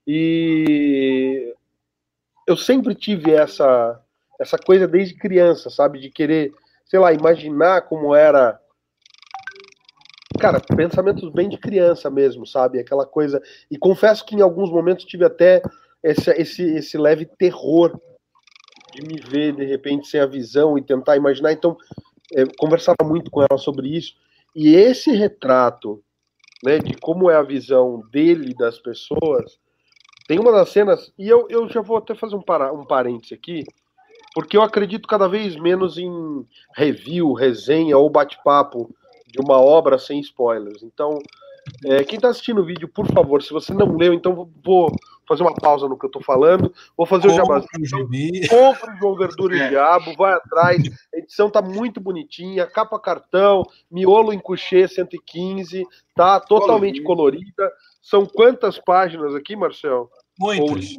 E 0.05 1.55
eu 2.45 2.57
sempre 2.57 2.93
tive 2.93 3.31
essa, 3.31 4.01
essa 4.37 4.57
coisa 4.57 4.85
desde 4.85 5.15
criança, 5.15 5.69
sabe? 5.69 5.97
De 5.97 6.09
querer, 6.09 6.51
sei 6.83 6.99
lá, 6.99 7.13
imaginar 7.13 7.83
como 7.83 8.13
era 8.13 8.59
cara, 10.37 10.59
pensamentos 10.59 11.29
bem 11.29 11.47
de 11.47 11.57
criança 11.57 12.09
mesmo, 12.09 12.45
sabe? 12.45 12.79
Aquela 12.79 13.05
coisa. 13.05 13.41
E 13.71 13.77
confesso 13.77 14.25
que 14.25 14.35
em 14.35 14.41
alguns 14.41 14.69
momentos 14.69 15.05
tive 15.05 15.23
até 15.23 15.61
esse, 16.03 16.31
esse, 16.31 16.63
esse 16.63 16.97
leve 16.97 17.25
terror 17.25 17.97
de 18.93 19.01
me 19.01 19.21
ver 19.21 19.55
de 19.55 19.63
repente 19.63 20.05
sem 20.05 20.19
a 20.19 20.25
visão 20.25 20.77
e 20.77 20.81
tentar 20.81 21.15
imaginar. 21.15 21.53
Então, 21.53 21.77
é, 22.33 22.43
conversava 22.57 23.05
muito 23.05 23.31
com 23.31 23.41
ela 23.41 23.57
sobre 23.57 23.87
isso. 23.87 24.21
E 24.55 24.75
esse 24.75 25.11
retrato, 25.11 26.03
né, 26.63 26.79
de 26.79 26.95
como 26.95 27.29
é 27.29 27.35
a 27.35 27.43
visão 27.43 28.01
dele 28.11 28.53
das 28.53 28.79
pessoas, 28.79 29.59
tem 30.27 30.39
uma 30.39 30.51
das 30.51 30.69
cenas, 30.69 31.11
e 31.17 31.27
eu, 31.27 31.47
eu 31.49 31.67
já 31.67 31.81
vou 31.81 31.97
até 31.97 32.15
fazer 32.15 32.35
um, 32.35 32.41
para, 32.41 32.71
um 32.71 32.85
parênteses 32.85 33.33
aqui, 33.33 33.63
porque 34.33 34.55
eu 34.55 34.61
acredito 34.61 35.07
cada 35.07 35.27
vez 35.27 35.55
menos 35.55 35.97
em 35.97 36.45
review, 36.75 37.33
resenha 37.33 37.97
ou 37.97 38.09
bate-papo 38.09 38.89
de 39.27 39.39
uma 39.39 39.59
obra 39.59 39.97
sem 39.97 40.19
spoilers. 40.19 40.81
Então, 40.83 41.19
é, 41.85 42.03
quem 42.03 42.17
está 42.17 42.29
assistindo 42.29 42.61
o 42.61 42.65
vídeo, 42.65 42.87
por 42.87 43.07
favor, 43.07 43.41
se 43.41 43.51
você 43.51 43.73
não 43.73 43.95
leu, 43.95 44.13
então 44.13 44.49
vou 44.63 44.91
fazer 45.27 45.43
uma 45.43 45.53
pausa 45.53 45.87
no 45.87 45.97
que 45.97 46.05
eu 46.05 46.07
estou 46.07 46.21
falando, 46.21 46.73
vou 46.97 47.05
fazer 47.05 47.27
o 47.27 47.33
jabazinho. 47.33 47.67
Então, 47.81 48.73
compre 48.73 48.91
o 48.91 48.97
João 48.97 49.15
Verdura 49.15 49.55
e 49.55 49.59
é. 49.61 49.69
Diabo, 49.69 50.13
vai 50.15 50.33
atrás. 50.33 50.81
A 51.13 51.17
edição 51.17 51.49
tá 51.49 51.61
muito 51.61 51.99
bonitinha, 51.99 52.67
capa 52.67 52.99
cartão, 52.99 53.63
miolo 53.89 54.33
em 54.33 54.39
couchê 54.39 54.87
115, 54.87 55.85
tá 56.15 56.39
totalmente 56.39 57.01
colorida. 57.01 57.71
São 58.01 58.25
quantas 58.25 58.77
páginas 58.79 59.33
aqui, 59.33 59.55
Marcel? 59.55 60.09
Muitas. 60.37 60.95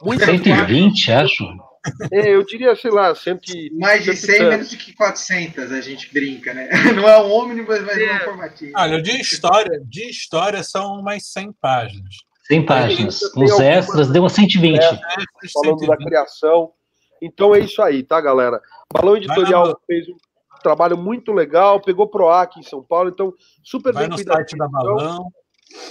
Muitas 0.00 0.26
120, 0.26 1.06
páginas. 1.06 1.24
acho. 1.24 1.67
É, 2.12 2.34
eu 2.34 2.44
diria, 2.44 2.74
sei 2.76 2.90
lá, 2.90 3.14
cento 3.14 3.42
Mais 3.78 4.04
de 4.04 4.14
100, 4.14 4.48
menos 4.48 4.70
de 4.70 4.76
que 4.76 4.92
400, 4.94 5.72
a 5.72 5.80
gente 5.80 6.12
brinca, 6.12 6.52
né? 6.52 6.68
Não 6.94 7.08
é 7.08 7.22
um 7.22 7.30
ônibus, 7.30 7.80
mas 7.80 7.98
é, 7.98 8.04
é 8.04 8.16
um 8.16 8.20
formativo. 8.20 8.72
Olha, 8.76 9.02
de 9.02 9.20
história, 9.20 9.80
de 9.84 10.10
história 10.10 10.62
são 10.62 11.02
mais 11.02 11.30
100 11.32 11.52
páginas. 11.60 12.14
100 12.46 12.66
páginas. 12.66 13.22
Os 13.36 13.60
extras, 13.60 14.08
deu 14.08 14.22
umas 14.22 14.32
120. 14.32 14.78
É, 14.82 14.98
falando 15.52 15.86
da 15.86 15.96
criação. 15.96 16.72
Então 17.20 17.54
é 17.54 17.60
isso 17.60 17.82
aí, 17.82 18.02
tá, 18.02 18.20
galera? 18.20 18.60
Balão 18.92 19.16
Editorial 19.16 19.78
fez 19.86 20.08
um 20.08 20.16
trabalho 20.62 20.96
muito 20.96 21.32
legal, 21.32 21.80
pegou 21.80 22.08
PROAC 22.08 22.58
em 22.58 22.62
São 22.62 22.82
Paulo, 22.82 23.10
então 23.10 23.34
super 23.62 23.92
Vai 23.92 24.06
bem 24.06 24.16
cuidado. 24.16 24.36
site 24.36 24.56
da 24.56 24.68
Balão. 24.68 25.30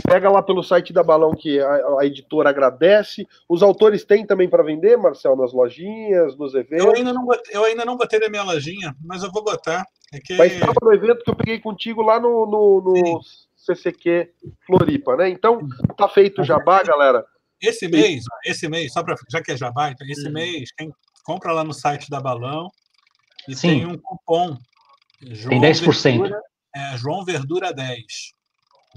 Pega 0.03 0.29
lá 0.29 0.41
pelo 0.41 0.63
site 0.63 0.91
da 0.91 1.03
Balão 1.03 1.31
que 1.31 1.59
a, 1.59 1.99
a 1.99 2.05
editora 2.05 2.49
agradece. 2.49 3.27
Os 3.47 3.61
autores 3.61 4.03
têm 4.03 4.25
também 4.25 4.49
para 4.49 4.63
vender, 4.63 4.97
Marcel, 4.97 5.35
nas 5.35 5.53
lojinhas, 5.53 6.35
nos 6.35 6.53
eventos. 6.55 6.85
Eu 6.85 6.95
ainda, 6.95 7.13
não 7.13 7.25
botei, 7.25 7.55
eu 7.55 7.63
ainda 7.63 7.85
não 7.85 7.97
botei 7.97 8.19
na 8.19 8.29
minha 8.29 8.43
lojinha, 8.43 8.95
mas 9.03 9.23
eu 9.23 9.31
vou 9.31 9.43
botar. 9.43 9.85
É 10.13 10.19
que... 10.19 10.35
Mas 10.35 10.53
estava 10.53 10.73
no 10.81 10.93
evento 10.93 11.23
que 11.23 11.29
eu 11.29 11.35
peguei 11.35 11.59
contigo 11.59 12.01
lá 12.01 12.19
no, 12.19 12.45
no, 12.45 12.81
no 12.81 13.21
CCQ 13.55 14.31
Floripa, 14.65 15.15
né? 15.15 15.29
Então, 15.29 15.59
tá 15.95 16.07
feito 16.07 16.41
o 16.41 16.45
jabá, 16.45 16.81
galera. 16.83 17.25
Esse 17.61 17.87
mês, 17.87 18.23
esse 18.45 18.67
mês, 18.69 18.93
só 18.93 19.03
para 19.03 19.15
já 19.31 19.41
que 19.41 19.51
é 19.51 19.57
jabá, 19.57 19.89
então, 19.89 20.07
esse 20.07 20.27
hum. 20.27 20.31
mês, 20.31 20.71
quem 20.77 20.91
compra 21.25 21.51
lá 21.51 21.63
no 21.63 21.73
site 21.73 22.09
da 22.09 22.21
Balão 22.21 22.69
e 23.47 23.55
Sim. 23.55 23.67
tem 23.67 23.85
um 23.85 23.97
cupom. 23.97 24.57
João 25.21 25.49
tem 25.49 25.61
10%. 25.61 26.03
Verdura, 26.03 26.41
é, 26.75 26.97
João 26.97 27.25
Verdura 27.25 27.73
10. 27.73 28.05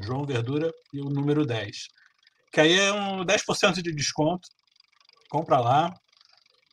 João 0.03 0.25
Verdura 0.25 0.73
e 0.93 1.01
o 1.01 1.11
número 1.11 1.45
10. 1.45 1.89
Que 2.53 2.61
aí 2.61 2.79
é 2.79 2.93
um 2.93 3.25
10% 3.25 3.83
de 3.83 3.95
desconto. 3.95 4.49
Compra 5.29 5.61
lá. 5.61 5.95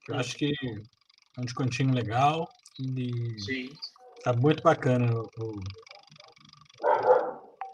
Que 0.06 0.12
eu 0.12 0.18
acho 0.18 0.36
que 0.36 0.54
é 1.38 1.42
um 1.42 1.46
descontinho 1.46 1.94
legal. 1.94 2.48
E 2.80 3.40
Sim. 3.42 3.70
Tá 4.24 4.34
muito 4.34 4.64
bacana 4.64 5.14
o, 5.14 5.30
o 5.40 5.60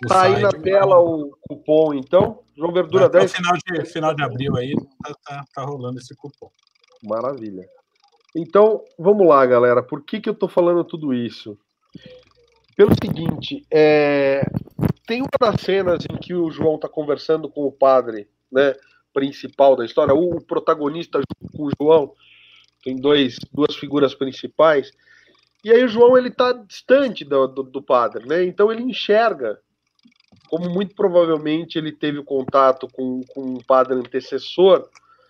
tá 0.08 0.24
aí 0.24 0.42
na 0.42 0.52
tela 0.52 1.00
o 1.00 1.36
cupom, 1.42 1.94
então. 1.94 2.44
João 2.56 2.72
Verdura 2.72 3.08
Até 3.08 3.20
10. 3.20 3.34
Final 3.34 3.54
de, 3.54 3.86
final 3.86 4.16
de 4.16 4.24
abril 4.24 4.56
aí 4.58 4.74
tá, 5.04 5.16
tá, 5.24 5.46
tá, 5.54 5.64
rolando 5.64 6.00
esse 6.00 6.16
cupom. 6.16 6.50
Maravilha. 7.04 7.68
Então, 8.36 8.84
vamos 8.98 9.28
lá, 9.28 9.46
galera. 9.46 9.82
Por 9.82 10.04
que, 10.04 10.20
que 10.20 10.30
eu 10.30 10.34
tô 10.34 10.48
falando 10.48 10.84
tudo 10.84 11.14
isso? 11.14 11.58
Pelo 12.76 12.94
seguinte, 12.94 13.64
é, 13.72 14.44
tem 15.06 15.22
uma 15.22 15.30
das 15.40 15.62
cenas 15.62 16.04
em 16.10 16.18
que 16.18 16.34
o 16.34 16.50
João 16.50 16.76
está 16.76 16.88
conversando 16.88 17.50
com 17.50 17.66
o 17.66 17.72
padre, 17.72 18.28
né, 18.52 18.74
principal 19.14 19.76
da 19.76 19.86
história, 19.86 20.14
o 20.14 20.42
protagonista 20.42 21.20
com 21.56 21.66
o 21.66 21.72
João, 21.80 22.14
tem 22.84 22.96
dois, 22.96 23.38
duas 23.52 23.76
figuras 23.76 24.14
principais, 24.14 24.92
e 25.64 25.72
aí 25.72 25.84
o 25.84 25.88
João 25.88 26.18
ele 26.18 26.28
está 26.28 26.52
distante 26.52 27.24
do, 27.24 27.48
do, 27.48 27.64
do, 27.64 27.82
padre, 27.82 28.28
né? 28.28 28.44
Então 28.44 28.70
ele 28.70 28.84
enxerga, 28.84 29.60
como 30.50 30.70
muito 30.70 30.94
provavelmente 30.94 31.78
ele 31.78 31.92
teve 31.92 32.22
contato 32.22 32.88
com, 32.92 33.22
com 33.34 33.54
o 33.54 33.64
padre 33.64 33.94
antecessor, 33.94 34.90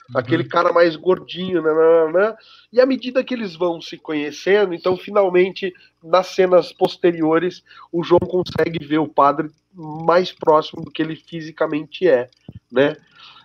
Uhum. 0.10 0.20
aquele 0.20 0.44
cara 0.44 0.74
mais 0.74 0.96
gordinho, 0.96 1.62
né, 1.62 1.74
né, 1.74 2.06
né, 2.06 2.12
né, 2.12 2.36
E 2.72 2.82
à 2.82 2.86
medida 2.86 3.24
que 3.24 3.34
eles 3.34 3.56
vão 3.56 3.82
se 3.82 3.98
conhecendo, 3.98 4.74
então 4.74 4.98
finalmente 4.98 5.74
nas 6.04 6.28
cenas 6.28 6.74
posteriores 6.74 7.64
o 7.92 8.04
João 8.04 8.20
consegue 8.20 8.86
ver 8.86 9.00
o 9.00 9.08
padre 9.08 9.50
mais 9.74 10.32
próximo 10.32 10.84
do 10.84 10.92
que 10.92 11.02
ele 11.02 11.16
fisicamente 11.16 12.08
é, 12.08 12.30
né? 12.72 12.96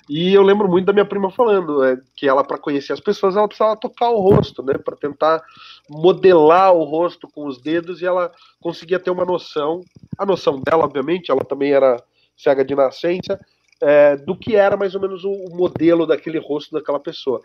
E 0.08 0.32
eu 0.32 0.42
lembro 0.42 0.66
muito 0.68 0.86
da 0.86 0.92
minha 0.92 1.04
prima 1.04 1.30
falando 1.30 1.84
é, 1.84 1.98
que 2.16 2.26
ela, 2.26 2.42
para 2.42 2.56
conhecer 2.56 2.94
as 2.94 3.00
pessoas, 3.00 3.36
ela 3.36 3.46
precisava 3.46 3.76
tocar 3.76 4.08
o 4.08 4.20
rosto, 4.20 4.62
né? 4.62 4.72
Para 4.78 4.96
tentar 4.96 5.42
modelar 5.88 6.72
o 6.72 6.82
rosto 6.84 7.28
com 7.28 7.46
os 7.46 7.60
dedos 7.60 8.00
e 8.00 8.06
ela 8.06 8.32
conseguia 8.58 8.98
ter 8.98 9.10
uma 9.10 9.26
noção. 9.26 9.82
A 10.16 10.24
noção 10.24 10.62
dela, 10.62 10.84
obviamente, 10.84 11.30
ela 11.30 11.44
também 11.44 11.72
era 11.72 12.02
cega 12.34 12.64
de 12.64 12.74
nascença, 12.74 13.38
é, 13.80 14.16
do 14.16 14.36
que 14.36 14.56
era 14.56 14.76
mais 14.76 14.94
ou 14.94 15.00
menos 15.00 15.24
o, 15.24 15.30
o, 15.30 15.56
modelo 15.56 16.06
daquele 16.06 16.38
rosto 16.38 16.72
daquela 16.72 17.00
pessoa. 17.00 17.40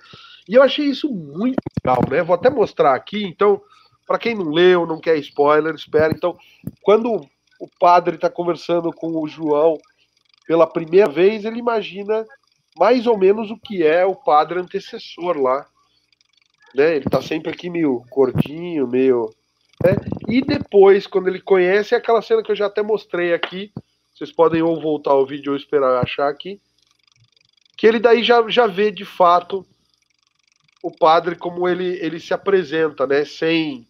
E 0.48 0.56
eu 0.56 0.64
achei 0.64 0.86
isso 0.86 1.10
muito 1.10 1.58
legal, 1.84 2.02
né? 2.10 2.24
Vou 2.24 2.36
até 2.36 2.50
mostrar 2.50 2.96
aqui, 2.96 3.24
então, 3.24 3.62
para 4.06 4.18
quem 4.18 4.36
não 4.36 4.50
leu, 4.50 4.86
não 4.86 5.00
quer 5.00 5.18
spoiler, 5.18 5.74
espera. 5.76 6.14
Então, 6.14 6.38
quando 6.82 7.26
o 7.60 7.68
padre 7.80 8.16
está 8.16 8.30
conversando 8.30 8.92
com 8.92 9.08
o 9.22 9.28
João 9.28 9.78
pela 10.46 10.68
primeira 10.68 11.10
vez, 11.10 11.46
ele 11.46 11.60
imagina 11.60 12.26
mais 12.78 13.08
ou 13.08 13.18
menos 13.18 13.52
o 13.52 13.58
que 13.58 13.86
é 13.86 14.06
o 14.06 14.16
padre 14.16 14.60
antecessor 14.60 15.38
lá. 15.38 15.66
Né? 16.76 16.96
Ele 16.96 17.06
está 17.06 17.22
sempre 17.22 17.52
aqui 17.52 17.70
meio 17.70 18.04
gordinho, 18.10 18.88
meio. 18.88 19.30
Né? 19.84 19.96
E 20.28 20.42
depois, 20.42 21.06
quando 21.08 21.28
ele 21.28 21.40
conhece, 21.40 21.94
é 21.94 21.98
aquela 21.98 22.22
cena 22.22 22.44
que 22.44 22.52
eu 22.52 22.56
já 22.56 22.66
até 22.66 22.82
mostrei 22.82 23.34
aqui, 23.34 23.72
vocês 24.14 24.32
podem 24.32 24.62
ou 24.62 24.80
voltar 24.80 25.12
ao 25.12 25.26
vídeo 25.26 25.52
ou 25.52 25.58
esperar 25.58 26.02
achar 26.02 26.30
aqui. 26.30 26.62
Que 27.78 27.88
ele 27.88 28.00
daí 28.00 28.24
já, 28.24 28.48
já 28.48 28.68
vê 28.68 28.92
de 28.92 29.04
fato 29.04 29.66
o 30.84 30.92
padre 30.92 31.36
como 31.36 31.68
ele, 31.68 31.98
ele 32.02 32.20
se 32.20 32.34
apresenta, 32.34 33.08
né? 33.08 33.26
Sem, 33.26 33.88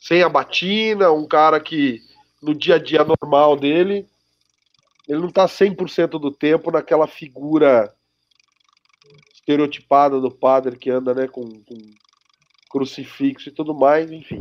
sem 0.00 0.22
a 0.22 0.28
batina, 0.28 1.10
um 1.12 1.26
cara 1.26 1.60
que 1.60 2.00
no 2.42 2.54
dia 2.54 2.76
a 2.76 2.78
dia 2.78 3.04
normal 3.04 3.56
dele, 3.56 4.06
ele 5.08 5.20
não 5.20 5.28
está 5.28 5.46
100% 5.46 6.18
do 6.20 6.30
tempo 6.30 6.70
naquela 6.70 7.06
figura 7.06 7.92
estereotipada 9.34 10.20
do 10.20 10.30
padre 10.30 10.76
que 10.76 10.88
anda 10.88 11.12
né, 11.14 11.28
com, 11.28 11.42
com 11.64 11.76
crucifixo 12.70 13.48
e 13.48 13.52
tudo 13.52 13.74
mais, 13.74 14.10
enfim. 14.10 14.38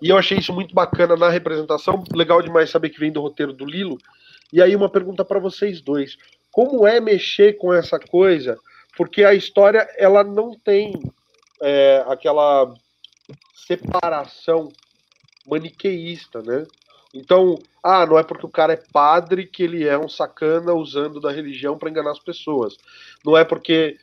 E 0.00 0.08
eu 0.10 0.18
achei 0.18 0.38
isso 0.38 0.52
muito 0.52 0.74
bacana 0.74 1.16
na 1.16 1.28
representação. 1.28 2.04
Legal 2.12 2.42
demais 2.42 2.70
saber 2.70 2.90
que 2.90 3.00
vem 3.00 3.12
do 3.12 3.20
roteiro 3.20 3.52
do 3.52 3.64
Lilo. 3.64 3.98
E 4.52 4.62
aí, 4.62 4.74
uma 4.76 4.88
pergunta 4.88 5.24
para 5.24 5.40
vocês 5.40 5.80
dois: 5.80 6.16
como 6.50 6.86
é 6.86 7.00
mexer 7.00 7.54
com 7.54 7.72
essa 7.72 7.98
coisa? 7.98 8.58
Porque 8.96 9.24
a 9.24 9.34
história 9.34 9.88
ela 9.96 10.22
não 10.22 10.56
tem 10.58 10.92
é, 11.60 12.04
aquela 12.06 12.72
separação 13.66 14.72
maniqueísta, 15.46 16.42
né? 16.42 16.66
Então, 17.12 17.58
ah, 17.82 18.04
não 18.04 18.18
é 18.18 18.22
porque 18.22 18.44
o 18.44 18.50
cara 18.50 18.72
é 18.72 18.82
padre 18.92 19.46
que 19.46 19.62
ele 19.62 19.86
é 19.86 19.96
um 19.96 20.08
sacana 20.08 20.72
usando 20.74 21.20
da 21.20 21.30
religião 21.30 21.78
para 21.78 21.88
enganar 21.88 22.10
as 22.10 22.18
pessoas. 22.18 22.76
Não 23.24 23.36
é 23.36 23.44
porque 23.44 23.98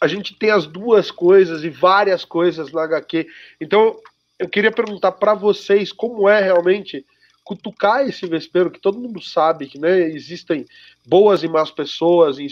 a 0.00 0.08
gente 0.08 0.34
tem 0.34 0.50
as 0.50 0.66
duas 0.66 1.10
coisas 1.10 1.62
e 1.64 1.70
várias 1.70 2.24
coisas 2.24 2.72
na 2.72 2.82
HQ. 2.82 3.26
Então, 3.60 3.96
eu 4.38 4.48
queria 4.48 4.70
perguntar 4.70 5.12
para 5.12 5.34
vocês 5.34 5.92
como 5.92 6.28
é 6.28 6.40
realmente 6.40 7.04
cutucar 7.44 8.06
esse 8.06 8.26
vespeiro, 8.26 8.70
que 8.70 8.80
todo 8.80 8.98
mundo 8.98 9.22
sabe 9.22 9.66
que 9.66 9.78
né, 9.78 10.00
existem 10.00 10.66
boas 11.06 11.42
e 11.44 11.48
más 11.48 11.70
pessoas 11.70 12.38
em 12.38 12.46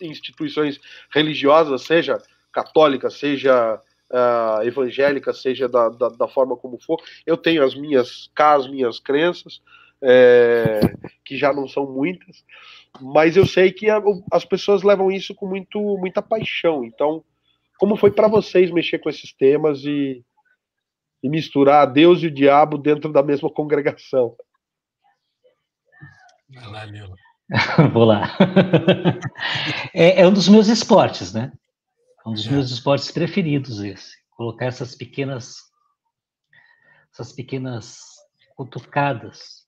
instituições 0.00 0.80
religiosas, 1.10 1.82
seja 1.82 2.20
católica, 2.52 3.08
seja 3.08 3.80
uh, 4.10 4.62
evangélica, 4.66 5.32
seja 5.32 5.68
da, 5.68 5.88
da, 5.88 6.08
da, 6.08 6.28
forma 6.28 6.56
como 6.56 6.78
for. 6.80 7.00
Eu 7.24 7.36
tenho 7.36 7.64
as 7.64 7.74
minhas 7.74 8.30
as 8.36 8.68
minhas 8.68 8.98
crenças, 8.98 9.62
é, 10.02 10.80
que 11.24 11.36
já 11.36 11.52
não 11.52 11.68
são 11.68 11.86
muitas, 11.86 12.44
mas 13.00 13.36
eu 13.36 13.46
sei 13.46 13.70
que 13.70 13.88
a, 13.88 14.02
as 14.32 14.44
pessoas 14.44 14.82
levam 14.82 15.10
isso 15.10 15.34
com 15.36 15.46
muito, 15.46 15.80
muita 15.98 16.20
paixão. 16.20 16.84
Então, 16.84 17.22
como 17.78 17.96
foi 17.96 18.10
para 18.10 18.26
vocês 18.26 18.72
mexer 18.72 18.98
com 18.98 19.08
esses 19.08 19.32
temas 19.32 19.84
e, 19.84 20.24
e 21.22 21.28
misturar 21.28 21.90
Deus 21.90 22.22
e 22.22 22.26
o 22.26 22.30
diabo 22.30 22.76
dentro 22.76 23.12
da 23.12 23.22
mesma 23.22 23.50
congregação? 23.50 24.36
Vai 26.50 26.66
lá, 26.66 26.86
Vou 27.92 28.04
lá. 28.04 28.36
é, 29.94 30.20
é, 30.20 30.26
um 30.26 30.32
dos 30.32 30.48
meus 30.48 30.68
esportes, 30.68 31.32
né? 31.32 31.52
É 32.24 32.28
um 32.28 32.32
dos 32.32 32.46
é. 32.46 32.50
meus 32.50 32.70
esportes 32.70 33.10
preferidos 33.10 33.80
esse. 33.80 34.16
Colocar 34.30 34.66
essas 34.66 34.94
pequenas, 34.94 35.56
essas 37.12 37.32
pequenas 37.32 38.00
cutucadas, 38.56 39.62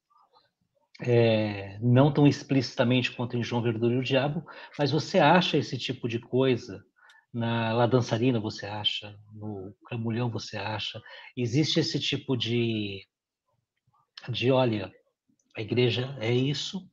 é, 1.00 1.78
não 1.80 2.12
tão 2.12 2.26
explicitamente 2.26 3.12
quanto 3.12 3.36
em 3.36 3.42
João 3.42 3.62
Verdura 3.62 3.94
e 3.94 3.98
o 3.98 4.04
Diabo, 4.04 4.44
mas 4.78 4.90
você 4.90 5.18
acha 5.18 5.56
esse 5.56 5.76
tipo 5.76 6.08
de 6.08 6.18
coisa 6.18 6.84
na 7.34 7.72
La 7.72 7.86
Dançarina, 7.86 8.38
você 8.38 8.64
acha, 8.64 9.18
no 9.32 9.74
Camulhão, 9.86 10.30
você 10.30 10.56
acha. 10.56 11.02
Existe 11.36 11.80
esse 11.80 11.98
tipo 11.98 12.36
de, 12.36 13.04
de 14.28 14.52
olha, 14.52 14.94
a 15.56 15.60
igreja 15.60 16.16
é 16.20 16.32
isso, 16.32 16.88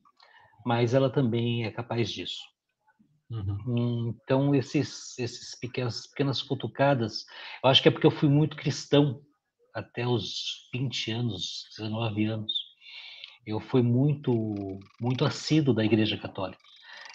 mas 0.65 0.95
ela 0.95 1.11
também 1.11 1.65
é 1.65 1.71
capaz 1.71 2.11
disso. 2.11 2.41
Uhum. 3.29 4.09
Então, 4.09 4.55
esses, 4.55 5.17
esses 5.19 5.55
pequenas, 5.57 6.07
pequenas 6.07 6.41
cutucadas, 6.41 7.25
eu 7.63 7.69
acho 7.69 7.81
que 7.81 7.87
é 7.87 7.91
porque 7.91 8.07
eu 8.07 8.11
fui 8.11 8.27
muito 8.27 8.57
cristão 8.57 9.21
até 9.73 10.05
os 10.05 10.67
20 10.73 11.11
anos, 11.11 11.67
19 11.77 12.25
anos. 12.25 12.51
Eu 13.45 13.59
fui 13.59 13.81
muito, 13.81 14.79
muito 14.99 15.23
assíduo 15.23 15.73
da 15.73 15.85
Igreja 15.85 16.17
Católica. 16.17 16.61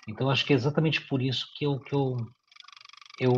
Então, 0.08 0.30
acho 0.30 0.46
que 0.46 0.52
é 0.52 0.56
exatamente 0.56 1.06
por 1.06 1.20
isso 1.20 1.46
que 1.56 1.66
eu, 1.66 1.80
que 1.80 1.94
eu, 1.94 2.16
eu 3.20 3.32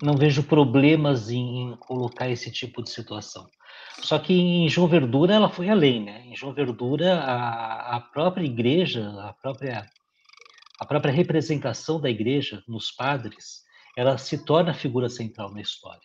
não 0.00 0.16
vejo 0.16 0.42
problemas 0.42 1.30
em, 1.30 1.72
em 1.72 1.76
colocar 1.76 2.28
esse 2.28 2.50
tipo 2.50 2.82
de 2.82 2.90
situação. 2.90 3.48
Só 4.00 4.18
que 4.18 4.34
em 4.34 4.68
João 4.68 4.88
Verdura 4.88 5.34
ela 5.34 5.48
foi 5.48 5.68
além, 5.68 6.04
né? 6.04 6.26
Em 6.26 6.36
João 6.36 6.52
Verdura 6.52 7.20
a, 7.20 7.96
a 7.96 8.00
própria 8.00 8.44
igreja, 8.44 9.08
a 9.20 9.32
própria 9.32 9.90
a 10.78 10.84
própria 10.84 11.12
representação 11.12 12.00
da 12.00 12.10
igreja 12.10 12.62
nos 12.66 12.90
padres, 12.90 13.62
ela 13.96 14.18
se 14.18 14.44
torna 14.44 14.74
figura 14.74 15.08
central 15.08 15.52
na 15.52 15.60
história. 15.60 16.00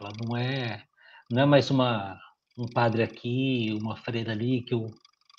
Ela 0.00 0.12
não 0.22 0.36
é 0.36 0.82
não 1.30 1.42
é 1.42 1.46
mais 1.46 1.70
uma 1.70 2.18
um 2.58 2.66
padre 2.66 3.02
aqui, 3.02 3.70
uma 3.80 3.96
freira 3.96 4.32
ali 4.32 4.62
que 4.62 4.74
eu 4.74 4.90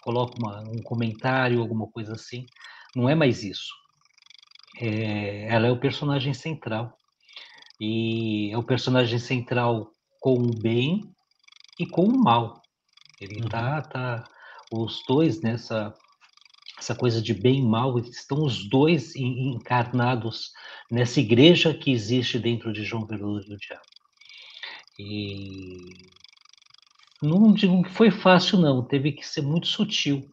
coloco 0.01 0.37
uma, 0.39 0.61
um 0.61 0.81
comentário, 0.81 1.61
alguma 1.61 1.87
coisa 1.87 2.13
assim. 2.13 2.45
Não 2.95 3.07
é 3.07 3.15
mais 3.15 3.43
isso. 3.43 3.80
É, 4.79 5.47
ela 5.53 5.67
é 5.67 5.71
o 5.71 5.79
personagem 5.79 6.33
central 6.33 6.97
e 7.79 8.51
é 8.51 8.57
o 8.57 8.63
personagem 8.63 9.19
central 9.19 9.91
com 10.19 10.35
o 10.35 10.61
bem 10.61 11.01
e 11.79 11.85
com 11.85 12.05
o 12.05 12.23
mal. 12.23 12.61
Ele 13.19 13.41
uhum. 13.41 13.49
tá, 13.49 13.81
tá 13.81 14.23
os 14.71 15.03
dois 15.07 15.41
nessa 15.41 15.93
essa 16.81 16.95
coisa 16.95 17.21
de 17.21 17.31
bem 17.31 17.59
e 17.59 17.61
mal, 17.61 17.99
estão 17.99 18.43
os 18.43 18.67
dois 18.67 19.15
encarnados 19.15 20.51
nessa 20.89 21.19
igreja 21.19 21.75
que 21.75 21.91
existe 21.91 22.39
dentro 22.39 22.73
de 22.73 22.83
João 22.83 23.05
Veludo 23.05 23.45
do 23.45 23.57
Diabo. 23.57 23.83
E 24.97 26.09
não 27.21 27.53
digo 27.53 27.83
que 27.83 27.91
foi 27.91 28.09
fácil, 28.09 28.57
não, 28.59 28.83
teve 28.83 29.11
que 29.11 29.25
ser 29.25 29.41
muito 29.41 29.67
sutil. 29.67 30.27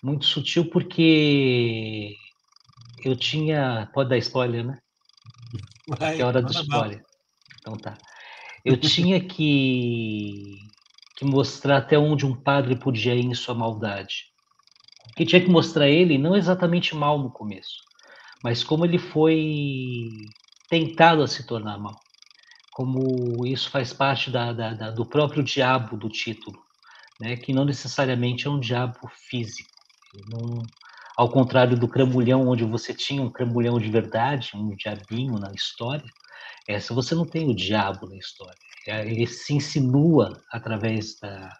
Muito 0.00 0.26
sutil 0.26 0.70
porque 0.70 2.14
eu 3.04 3.16
tinha. 3.16 3.88
Pode 3.92 4.10
dar 4.10 4.18
spoiler, 4.18 4.64
né? 4.64 4.78
Vai, 5.88 6.20
é 6.20 6.24
hora 6.24 6.42
do 6.42 6.52
spoiler. 6.52 7.02
Então 7.60 7.76
tá. 7.76 7.98
Eu 8.64 8.76
tinha 8.76 9.20
que, 9.20 10.58
que 11.16 11.24
mostrar 11.24 11.78
até 11.78 11.98
onde 11.98 12.26
um 12.26 12.34
padre 12.34 12.76
podia 12.76 13.14
ir 13.14 13.24
em 13.24 13.34
sua 13.34 13.54
maldade 13.54 14.28
que 15.18 15.26
tinha 15.26 15.42
que 15.42 15.50
mostrar 15.50 15.88
ele 15.88 16.16
não 16.16 16.36
exatamente 16.36 16.94
mal 16.94 17.18
no 17.18 17.28
começo, 17.28 17.82
mas 18.42 18.62
como 18.62 18.84
ele 18.84 18.98
foi 18.98 20.06
tentado 20.70 21.22
a 21.22 21.26
se 21.26 21.44
tornar 21.44 21.76
mal. 21.76 22.00
Como 22.72 23.44
isso 23.44 23.68
faz 23.68 23.92
parte 23.92 24.30
da, 24.30 24.52
da, 24.52 24.74
da, 24.74 24.90
do 24.92 25.04
próprio 25.04 25.42
diabo 25.42 25.96
do 25.96 26.08
título, 26.08 26.56
né? 27.20 27.36
que 27.36 27.52
não 27.52 27.64
necessariamente 27.64 28.46
é 28.46 28.50
um 28.50 28.60
diabo 28.60 28.96
físico. 29.28 29.68
Não, 30.28 30.64
ao 31.18 31.28
contrário 31.28 31.76
do 31.76 31.88
cramulhão, 31.88 32.46
onde 32.46 32.62
você 32.62 32.94
tinha 32.94 33.20
um 33.20 33.28
cramulhão 33.28 33.80
de 33.80 33.90
verdade, 33.90 34.52
um 34.54 34.76
diabinho 34.76 35.32
na 35.32 35.50
história, 35.52 36.06
essa 36.68 36.94
você 36.94 37.12
não 37.12 37.26
tem 37.26 37.50
o 37.50 37.56
diabo 37.56 38.08
na 38.08 38.16
história. 38.16 38.56
Ele 38.86 39.26
se 39.26 39.52
insinua 39.52 40.40
através 40.48 41.18
da, 41.18 41.52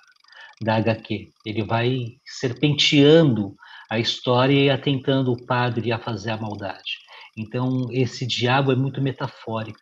da 0.62 0.77
HQ. 0.77 1.33
Ele 1.44 1.64
vai 1.64 2.18
serpenteando 2.25 3.57
a 3.90 3.99
história 3.99 4.55
e 4.55 4.71
atentando 4.71 5.33
o 5.33 5.44
padre 5.44 5.90
a 5.90 5.99
fazer 5.99 6.31
a 6.31 6.37
maldade. 6.37 6.99
Então, 7.37 7.88
esse 7.90 8.25
diabo 8.25 8.71
é 8.71 8.77
muito 8.77 9.03
metafórico. 9.03 9.81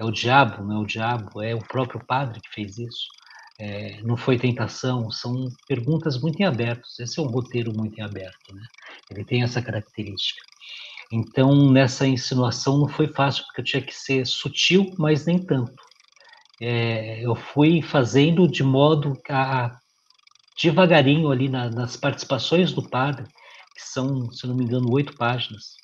É 0.00 0.04
o 0.04 0.10
diabo, 0.10 0.64
não 0.64 0.76
é 0.76 0.78
o 0.80 0.86
diabo, 0.86 1.42
é 1.42 1.54
o 1.54 1.62
próprio 1.62 2.02
padre 2.06 2.40
que 2.40 2.54
fez 2.54 2.78
isso. 2.78 3.06
É, 3.58 4.02
não 4.02 4.16
foi 4.16 4.36
tentação, 4.36 5.10
são 5.10 5.48
perguntas 5.68 6.20
muito 6.20 6.40
em 6.40 6.44
aberto. 6.44 6.82
Esse 6.98 7.20
é 7.20 7.22
um 7.22 7.28
roteiro 7.28 7.72
muito 7.72 7.98
em 7.98 8.02
aberto, 8.02 8.52
né? 8.52 8.62
Ele 9.10 9.24
tem 9.24 9.42
essa 9.42 9.62
característica. 9.62 10.40
Então, 11.12 11.70
nessa 11.70 12.06
insinuação 12.06 12.78
não 12.78 12.88
foi 12.88 13.08
fácil, 13.08 13.44
porque 13.44 13.60
eu 13.60 13.64
tinha 13.64 13.82
que 13.82 13.94
ser 13.94 14.26
sutil, 14.26 14.94
mas 14.98 15.24
nem 15.26 15.44
tanto. 15.44 15.82
É, 16.60 17.24
eu 17.24 17.36
fui 17.36 17.82
fazendo 17.82 18.48
de 18.48 18.62
modo 18.62 19.20
a 19.28 19.78
devagarinho 20.60 21.30
ali 21.30 21.48
na, 21.48 21.68
nas 21.70 21.96
participações 21.96 22.72
do 22.72 22.88
padre, 22.88 23.26
que 23.74 23.82
são, 23.82 24.30
se 24.32 24.46
não 24.46 24.56
me 24.56 24.64
engano, 24.64 24.90
oito 24.90 25.16
páginas, 25.16 25.74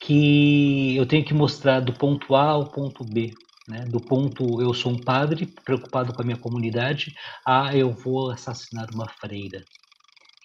que 0.00 0.96
eu 0.96 1.06
tenho 1.06 1.24
que 1.24 1.32
mostrar 1.32 1.80
do 1.80 1.92
ponto 1.92 2.34
A 2.34 2.50
ao 2.50 2.70
ponto 2.70 3.04
B, 3.04 3.32
né? 3.68 3.84
do 3.86 4.00
ponto 4.00 4.60
eu 4.60 4.72
sou 4.74 4.92
um 4.92 5.00
padre 5.00 5.46
preocupado 5.64 6.12
com 6.12 6.22
a 6.22 6.24
minha 6.24 6.38
comunidade, 6.38 7.14
a 7.46 7.76
eu 7.76 7.92
vou 7.92 8.30
assassinar 8.30 8.88
uma 8.92 9.08
freira. 9.08 9.64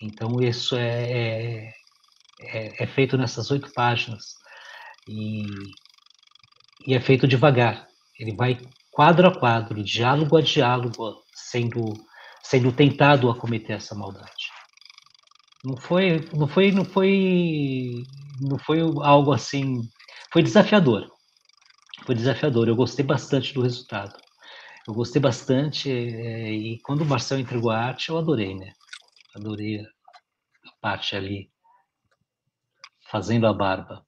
Então 0.01 0.41
isso 0.41 0.75
é, 0.75 1.11
é, 1.11 1.73
é, 2.41 2.83
é 2.83 2.87
feito 2.87 3.17
nessas 3.17 3.51
oito 3.51 3.71
páginas 3.73 4.35
e, 5.07 5.43
e 6.87 6.93
é 6.93 6.99
feito 6.99 7.27
devagar. 7.27 7.87
Ele 8.17 8.35
vai 8.35 8.59
quadro 8.91 9.27
a 9.27 9.37
quadro, 9.37 9.83
diálogo 9.83 10.37
a 10.37 10.41
diálogo, 10.41 11.23
sendo 11.33 11.93
sendo 12.41 12.71
tentado 12.71 13.29
a 13.29 13.35
cometer 13.35 13.73
essa 13.73 13.93
maldade. 13.95 14.49
Não 15.63 15.75
foi, 15.77 16.27
não 16.33 16.47
foi, 16.47 16.71
não 16.71 16.85
foi, 16.85 18.03
não 18.39 18.57
foi 18.57 18.79
algo 18.79 19.33
assim. 19.33 19.81
Foi 20.31 20.41
desafiador. 20.41 21.11
Foi 22.09 22.15
desafiador. 22.15 22.67
Eu 22.67 22.75
gostei 22.75 23.05
bastante 23.05 23.53
do 23.53 23.61
resultado. 23.61 24.19
Eu 24.87 24.95
gostei 24.95 25.21
bastante 25.21 25.91
é, 25.91 26.51
e 26.51 26.79
quando 26.79 27.01
o 27.01 27.05
Marcel 27.05 27.37
entregou 27.37 27.69
a 27.69 27.77
arte, 27.77 28.09
eu 28.09 28.17
adorei, 28.17 28.55
né? 28.55 28.73
Adorei 29.35 29.81
a 30.65 30.71
parte 30.81 31.15
ali 31.15 31.51
fazendo 33.11 33.45
a 33.45 33.53
barba. 33.53 34.03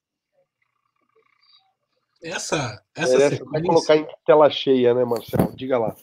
Essa, 2.23 2.83
essa 2.95 3.19
sequência... 3.19 3.45
Vai 3.45 3.61
colocar 3.61 3.95
em 3.95 4.07
tela 4.25 4.49
cheia, 4.49 4.95
né, 4.95 5.05
Marcel? 5.05 5.55
Diga 5.55 5.77
lá. 5.77 5.95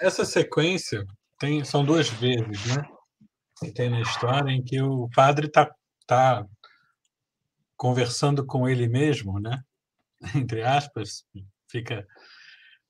Essa 0.00 0.24
sequência 0.24 1.04
tem, 1.38 1.62
são 1.62 1.84
duas 1.84 2.08
vezes, 2.08 2.74
né? 2.74 2.88
Que 3.58 3.70
tem 3.70 3.90
na 3.90 4.00
história 4.00 4.50
em 4.50 4.64
que 4.64 4.80
o 4.80 5.10
padre 5.14 5.48
está 5.48 5.70
tá 6.06 6.46
conversando 7.76 8.46
com 8.46 8.66
ele 8.66 8.88
mesmo, 8.88 9.38
né? 9.38 9.62
Entre 10.34 10.62
aspas, 10.62 11.24
fica. 11.70 12.06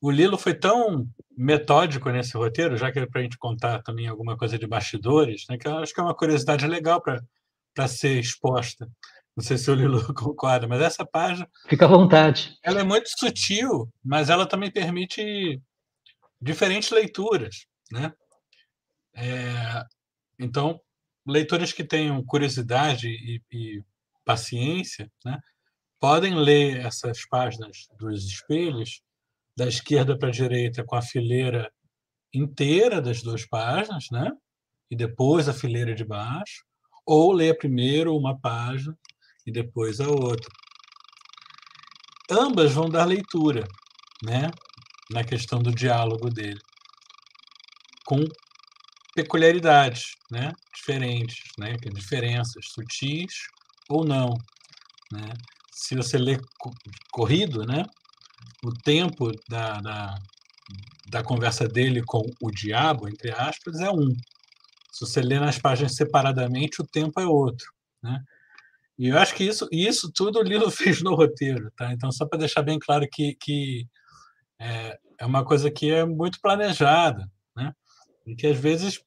O 0.01 0.11
Lilo 0.11 0.37
foi 0.37 0.55
tão 0.55 1.09
metódico 1.37 2.11
nesse 2.11 2.37
roteiro, 2.37 2.77
já 2.77 2.93
que 2.93 2.99
é 2.99 3.07
para 3.07 3.21
a 3.21 3.25
gente 3.25 3.39
contar 3.39 3.83
também 3.83 4.07
alguma 4.07 4.37
coisa 4.37 4.59
de 4.59 4.67
bastidores, 4.67 5.45
né? 5.49 5.57
Que 5.57 5.67
eu 5.67 5.79
acho 5.79 5.95
que 5.95 6.01
é 6.01 6.05
uma 6.05 6.15
curiosidade 6.15 6.67
legal 6.67 7.03
para 7.03 7.89
ser 7.89 8.19
exposta. 8.19 8.89
Não 9.37 9.43
sei 9.43 9.57
se 9.57 9.71
o 9.71 9.75
Lilo 9.75 10.03
concorda, 10.15 10.67
mas 10.69 10.81
essa 10.81 11.05
página. 11.05 11.49
Fica 11.69 11.87
à 11.87 11.89
vontade. 11.89 12.57
Ela 12.63 12.81
é 12.81 12.85
muito 12.85 13.09
sutil, 13.19 13.89
mas 14.05 14.29
ela 14.29 14.47
também 14.47 14.71
permite 14.71 15.61
diferentes 16.41 16.91
leituras, 16.91 17.67
né? 17.91 18.13
É, 19.17 19.85
então, 20.39 20.81
leitores 21.27 21.73
que 21.73 21.85
tenham 21.85 22.23
curiosidade 22.25 23.09
e, 23.09 23.41
e 23.51 23.83
paciência, 24.25 25.11
né, 25.25 25.39
podem 26.01 26.35
ler 26.35 26.85
essas 26.85 27.27
páginas 27.27 27.89
dos 27.99 28.25
espelhos 28.25 29.01
da 29.57 29.67
esquerda 29.67 30.19
para 30.19 30.29
a 30.29 30.33
direita 30.33 30.85
com 30.85 30.97
a 30.97 31.03
fileira 31.03 31.73
inteira 32.33 33.01
das 33.01 33.23
duas 33.23 33.47
páginas, 33.47 34.07
né? 34.11 34.31
E 34.91 34.97
depois 34.97 35.49
a 35.49 35.55
fileira 35.55 35.95
de 35.95 36.05
baixo, 36.05 36.65
ou 37.07 37.33
ler 37.33 37.57
primeiro 37.57 38.17
uma 38.17 38.39
página 38.39 38.97
e 39.47 39.53
depois 39.53 40.01
a 40.01 40.09
outra. 40.09 40.51
Ambas 42.31 42.73
vão 42.73 42.89
dar 42.89 43.05
leitura, 43.05 43.67
né? 44.23 44.51
Na 45.11 45.23
questão 45.23 45.63
do 45.63 45.71
diálogo 45.71 46.31
dele, 46.31 46.61
com 48.07 48.25
peculiaridades, 49.15 50.15
né? 50.31 50.53
Diferentes, 50.75 51.43
né? 51.59 51.77
Diferenças 51.93 52.67
sutis 52.69 53.35
ou 53.89 54.05
não, 54.05 54.35
né? 55.13 55.29
Se 55.75 55.97
você 55.97 56.17
lê 56.17 56.39
corrido, 57.11 57.67
né? 57.67 57.85
O 58.65 58.73
tempo 58.73 59.33
da, 59.49 59.81
da, 59.81 60.15
da 61.09 61.23
conversa 61.23 61.67
dele 61.69 62.01
com 62.07 62.23
o 62.41 62.51
diabo, 62.51 63.09
entre 63.09 63.33
aspas, 63.33 63.81
é 63.81 63.91
um. 63.91 64.15
Se 64.93 65.01
você 65.01 65.21
lê 65.21 65.41
nas 65.41 65.59
páginas 65.59 65.97
separadamente, 65.97 66.81
o 66.81 66.87
tempo 66.87 67.21
é 67.21 67.27
outro, 67.27 67.67
né? 68.01 68.23
E 68.97 69.09
eu 69.09 69.19
acho 69.19 69.35
que 69.35 69.43
isso, 69.43 69.69
isso 69.73 70.13
tudo 70.13 70.39
o 70.39 70.43
Lilo 70.43 70.71
fez 70.73 71.03
no 71.03 71.17
roteiro, 71.17 71.71
tá? 71.77 71.93
Então, 71.93 72.13
só 72.13 72.25
para 72.25 72.39
deixar 72.39 72.63
bem 72.63 72.79
claro 72.79 73.05
que, 73.11 73.35
que 73.35 73.89
é, 74.61 74.97
é, 75.19 75.27
uma 75.27 75.45
coisa 75.45 75.71
que 75.73 75.91
é 75.91 76.05
muito 76.05 76.41
planejada, 76.41 77.29
né? 77.57 77.73
E 78.25 78.37
que 78.37 78.47
às 78.47 78.57
vezes 78.57 79.03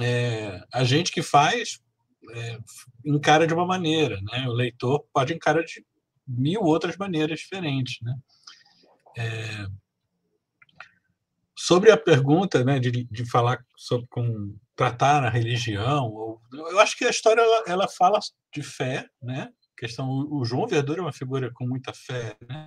é, 0.00 0.60
a 0.72 0.82
gente 0.82 1.12
que 1.12 1.22
faz 1.22 1.80
é, 2.32 2.58
encara 3.04 3.46
de 3.46 3.54
uma 3.54 3.66
maneira, 3.66 4.20
né? 4.22 4.46
O 4.48 4.52
leitor 4.52 5.06
pode 5.12 5.34
encarar 5.34 5.62
de 5.62 5.84
mil 6.26 6.62
outras 6.62 6.96
maneiras 6.96 7.38
diferentes, 7.40 7.98
né? 8.02 8.14
É, 9.18 9.66
sobre 11.58 11.90
a 11.90 11.96
pergunta, 11.96 12.62
né, 12.62 12.78
de, 12.78 13.04
de 13.04 13.30
falar 13.30 13.64
sobre 13.76 14.06
com 14.08 14.54
tratar 14.74 15.24
a 15.24 15.30
religião, 15.30 16.04
ou, 16.04 16.40
eu 16.52 16.78
acho 16.80 16.96
que 16.98 17.04
a 17.04 17.10
história 17.10 17.40
ela, 17.40 17.64
ela 17.66 17.88
fala 17.88 18.18
de 18.52 18.62
fé, 18.62 19.08
né? 19.22 19.50
questão 19.76 20.08
o, 20.08 20.40
o 20.40 20.44
João 20.44 20.66
Verdura 20.66 21.00
é 21.00 21.02
uma 21.02 21.12
figura 21.12 21.50
com 21.52 21.66
muita 21.66 21.92
fé, 21.92 22.36
né? 22.48 22.66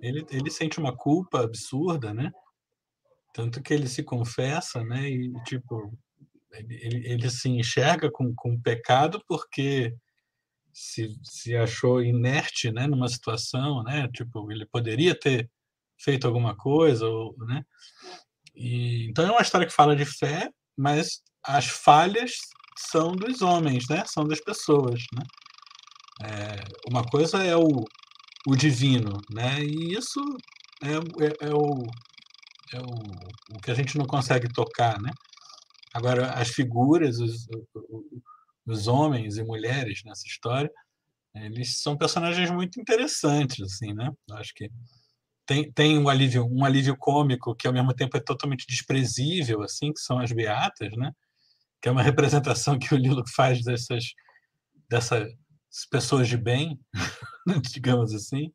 Ele, 0.00 0.26
ele 0.30 0.50
sente 0.50 0.78
uma 0.78 0.94
culpa 0.94 1.42
absurda, 1.42 2.12
né? 2.12 2.32
Tanto 3.32 3.62
que 3.62 3.72
ele 3.72 3.88
se 3.88 4.02
confessa, 4.02 4.82
né? 4.84 5.08
E 5.08 5.32
tipo 5.44 5.96
ele, 6.58 7.06
ele 7.06 7.30
se 7.30 7.48
enxerga 7.48 8.10
com, 8.10 8.34
com 8.34 8.60
pecado 8.60 9.22
porque 9.26 9.94
se, 10.72 11.16
se 11.22 11.56
achou 11.56 12.02
inerte, 12.02 12.70
né? 12.72 12.86
Numa 12.86 13.08
situação, 13.08 13.82
né? 13.82 14.08
Tipo 14.12 14.50
ele 14.50 14.66
poderia 14.66 15.14
ter 15.18 15.48
feito 15.98 16.26
alguma 16.26 16.56
coisa, 16.56 17.06
ou, 17.06 17.34
né? 17.38 17.64
E, 18.54 19.08
então 19.08 19.24
é 19.26 19.30
uma 19.30 19.42
história 19.42 19.66
que 19.66 19.72
fala 19.72 19.96
de 19.96 20.04
fé, 20.04 20.50
mas 20.76 21.22
as 21.42 21.66
falhas 21.66 22.32
são 22.76 23.12
dos 23.12 23.42
homens, 23.42 23.88
né? 23.88 24.04
São 24.06 24.26
das 24.26 24.40
pessoas, 24.40 25.00
né? 25.12 25.22
É, 26.22 26.64
uma 26.88 27.04
coisa 27.04 27.42
é 27.42 27.56
o, 27.56 27.84
o 28.46 28.56
divino, 28.56 29.20
né? 29.30 29.60
E 29.60 29.94
isso 29.94 30.20
é, 30.82 30.94
é, 31.24 31.48
é, 31.48 31.54
o, 31.54 31.86
é 32.72 32.80
o, 32.80 33.56
o 33.56 33.60
que 33.60 33.70
a 33.70 33.74
gente 33.74 33.96
não 33.96 34.06
consegue 34.06 34.52
tocar, 34.52 35.00
né? 35.00 35.10
Agora, 35.94 36.32
as 36.32 36.48
figuras, 36.48 37.20
os, 37.20 37.46
os 38.66 38.86
homens 38.88 39.36
e 39.36 39.44
mulheres 39.44 40.02
nessa 40.04 40.26
história, 40.26 40.70
eles 41.34 41.80
são 41.80 41.96
personagens 41.96 42.50
muito 42.50 42.80
interessantes, 42.80 43.60
assim, 43.60 43.94
né? 43.94 44.10
Acho 44.32 44.52
que 44.54 44.70
tem, 45.46 45.70
tem 45.70 45.98
um 45.98 46.08
alívio 46.08 46.46
um 46.46 46.64
alívio 46.64 46.96
cômico 46.96 47.54
que 47.54 47.66
ao 47.66 47.72
mesmo 47.72 47.92
tempo 47.94 48.16
é 48.16 48.20
totalmente 48.20 48.66
desprezível 48.66 49.62
assim 49.62 49.92
que 49.92 50.00
são 50.00 50.18
as 50.18 50.32
beatas 50.32 50.90
né 50.96 51.12
que 51.82 51.88
é 51.88 51.92
uma 51.92 52.02
representação 52.02 52.78
que 52.78 52.94
o 52.94 52.96
Lilo 52.96 53.22
faz 53.34 53.62
dessas 53.62 54.14
dessas 54.88 55.32
pessoas 55.90 56.28
de 56.28 56.36
bem 56.36 56.80
digamos 57.72 58.14
assim 58.14 58.52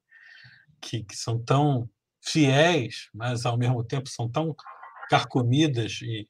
que, 0.81 1.03
que 1.03 1.15
são 1.15 1.37
tão 1.43 1.89
fiéis 2.21 3.09
mas 3.13 3.45
ao 3.45 3.57
mesmo 3.57 3.83
tempo 3.83 4.09
são 4.09 4.29
tão 4.29 4.55
carcomidas 5.09 5.99
e, 6.01 6.27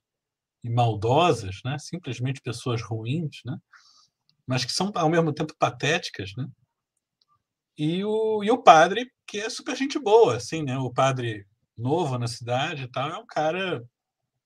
e 0.63 0.69
maldosas 0.69 1.59
né 1.63 1.77
simplesmente 1.79 2.41
pessoas 2.41 2.81
ruins 2.81 3.41
né 3.45 3.57
mas 4.45 4.65
que 4.65 4.71
são 4.71 4.91
ao 4.95 5.09
mesmo 5.09 5.33
tempo 5.33 5.55
patéticas 5.57 6.31
né 6.35 6.47
e 7.81 8.03
o, 8.03 8.43
e 8.43 8.51
o 8.51 8.61
padre, 8.61 9.09
que 9.25 9.39
é 9.39 9.49
super 9.49 9.73
gente 9.73 9.97
boa, 9.97 10.35
assim, 10.35 10.61
né? 10.63 10.77
O 10.77 10.91
padre 10.91 11.47
novo 11.77 12.17
na 12.17 12.27
cidade 12.27 12.83
e 12.83 12.91
tal, 12.91 13.09
é 13.09 13.17
um 13.17 13.25
cara 13.25 13.81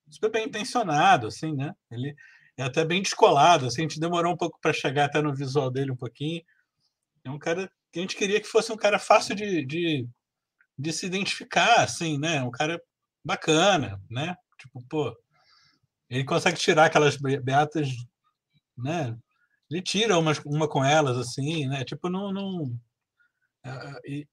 super 0.08 0.30
bem 0.30 0.46
intencionado, 0.46 1.26
assim, 1.26 1.52
né? 1.52 1.74
Ele 1.90 2.16
é 2.56 2.62
até 2.62 2.86
bem 2.86 3.02
descolado, 3.02 3.66
assim, 3.66 3.82
a 3.82 3.86
gente 3.86 4.00
demorou 4.00 4.32
um 4.32 4.38
pouco 4.38 4.60
para 4.62 4.72
chegar 4.72 5.06
até 5.06 5.20
no 5.20 5.34
visual 5.34 5.72
dele 5.72 5.92
um 5.92 5.96
pouquinho. 5.96 6.44
É 7.24 7.32
um 7.32 7.40
cara 7.40 7.68
que 7.92 7.98
a 7.98 8.04
gente 8.04 8.16
queria 8.16 8.40
que 8.40 8.48
fosse 8.48 8.72
um 8.72 8.78
cara 8.78 9.00
fácil 9.00 9.34
de, 9.34 9.66
de, 9.66 10.08
de 10.78 10.94
se 10.94 11.08
identificar, 11.08 11.82
assim, 11.82 12.20
né? 12.20 12.44
Um 12.44 12.52
cara 12.52 12.80
bacana, 13.26 14.00
né? 14.12 14.36
Tipo, 14.60 14.80
pô, 14.88 15.18
ele 16.10 16.24
consegue 16.24 16.58
tirar 16.58 16.86
aquelas 16.86 17.18
beatas, 17.18 17.90
né? 18.78 19.18
Ele 19.70 19.82
tira 19.82 20.18
uma, 20.18 20.34
uma 20.46 20.68
com 20.68 20.84
elas, 20.84 21.18
assim, 21.18 21.68
né? 21.68 21.84
Tipo, 21.84 22.10
não, 22.10 22.32
não, 22.32 22.80
ah, 23.64 24.00
e, 24.06 24.28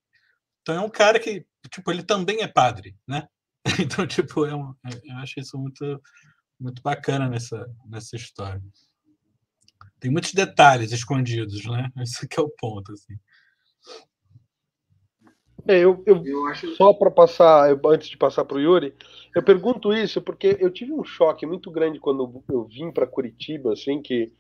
então 0.63 0.75
é 0.75 0.81
um 0.81 0.91
cara 0.91 1.19
que, 1.21 1.47
tipo, 1.71 1.91
ele 1.91 2.03
também 2.03 2.43
é 2.43 2.49
padre, 2.49 2.97
né? 3.07 3.29
Então, 3.81 4.07
tipo, 4.07 4.47
é 4.47 4.55
um, 4.55 4.75
é, 4.87 5.13
eu 5.13 5.17
acho 5.19 5.39
isso 5.39 5.59
muito, 5.59 6.03
muito 6.59 6.83
bacana 6.83 7.29
nessa, 7.29 7.67
nessa 7.87 8.17
história. 8.17 8.63
Tem 10.01 10.11
muitos 10.11 10.33
detalhes 10.33 10.93
escondidos, 10.93 11.65
né? 11.67 11.91
Esse 12.03 12.27
que 12.27 12.41
é 12.41 12.43
o 12.43 12.49
ponto, 12.49 12.93
assim. 12.93 13.19
É, 15.71 15.79
eu, 15.79 16.03
eu, 16.05 16.27
eu 16.27 16.47
acho... 16.49 16.75
Só 16.75 16.93
para 16.93 17.13
passar, 17.13 17.79
antes 17.87 18.09
de 18.09 18.17
passar 18.17 18.45
para 18.45 18.57
o 18.57 18.61
Yuri, 18.61 18.93
eu 19.33 19.41
pergunto 19.41 19.93
isso 19.93 20.21
porque 20.21 20.57
eu 20.59 20.69
tive 20.69 20.93
um 20.93 21.05
choque 21.05 21.47
muito 21.47 21.71
grande 21.71 22.01
quando 22.01 22.43
eu 22.51 22.65
vim 22.65 22.91
para 22.91 23.07
Curitiba, 23.07 23.73
assim, 23.73 24.03
que, 24.03 24.33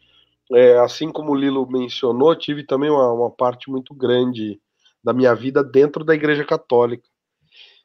é, 0.53 0.77
assim 0.81 1.12
como 1.12 1.31
o 1.31 1.37
Lilo 1.37 1.71
mencionou, 1.71 2.35
tive 2.35 2.64
também 2.64 2.90
uma, 2.90 3.12
uma 3.12 3.31
parte 3.31 3.71
muito 3.71 3.95
grande 3.95 4.61
da 5.05 5.12
minha 5.12 5.33
vida 5.33 5.62
dentro 5.62 6.05
da 6.05 6.16
Igreja 6.16 6.45
Católica. 6.45 7.09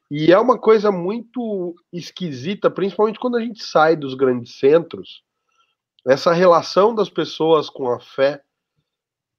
E 0.09 0.31
é 0.31 0.39
uma 0.39 0.57
coisa 0.57 0.91
muito 0.91 1.75
esquisita, 1.93 2.71
principalmente 2.71 3.19
quando 3.19 3.37
a 3.37 3.41
gente 3.41 3.63
sai 3.63 3.95
dos 3.95 4.15
grandes 4.15 4.57
centros, 4.57 5.21
essa 6.07 6.33
relação 6.33 6.95
das 6.95 7.11
pessoas 7.11 7.69
com 7.69 7.91
a 7.91 7.99
fé 7.99 8.41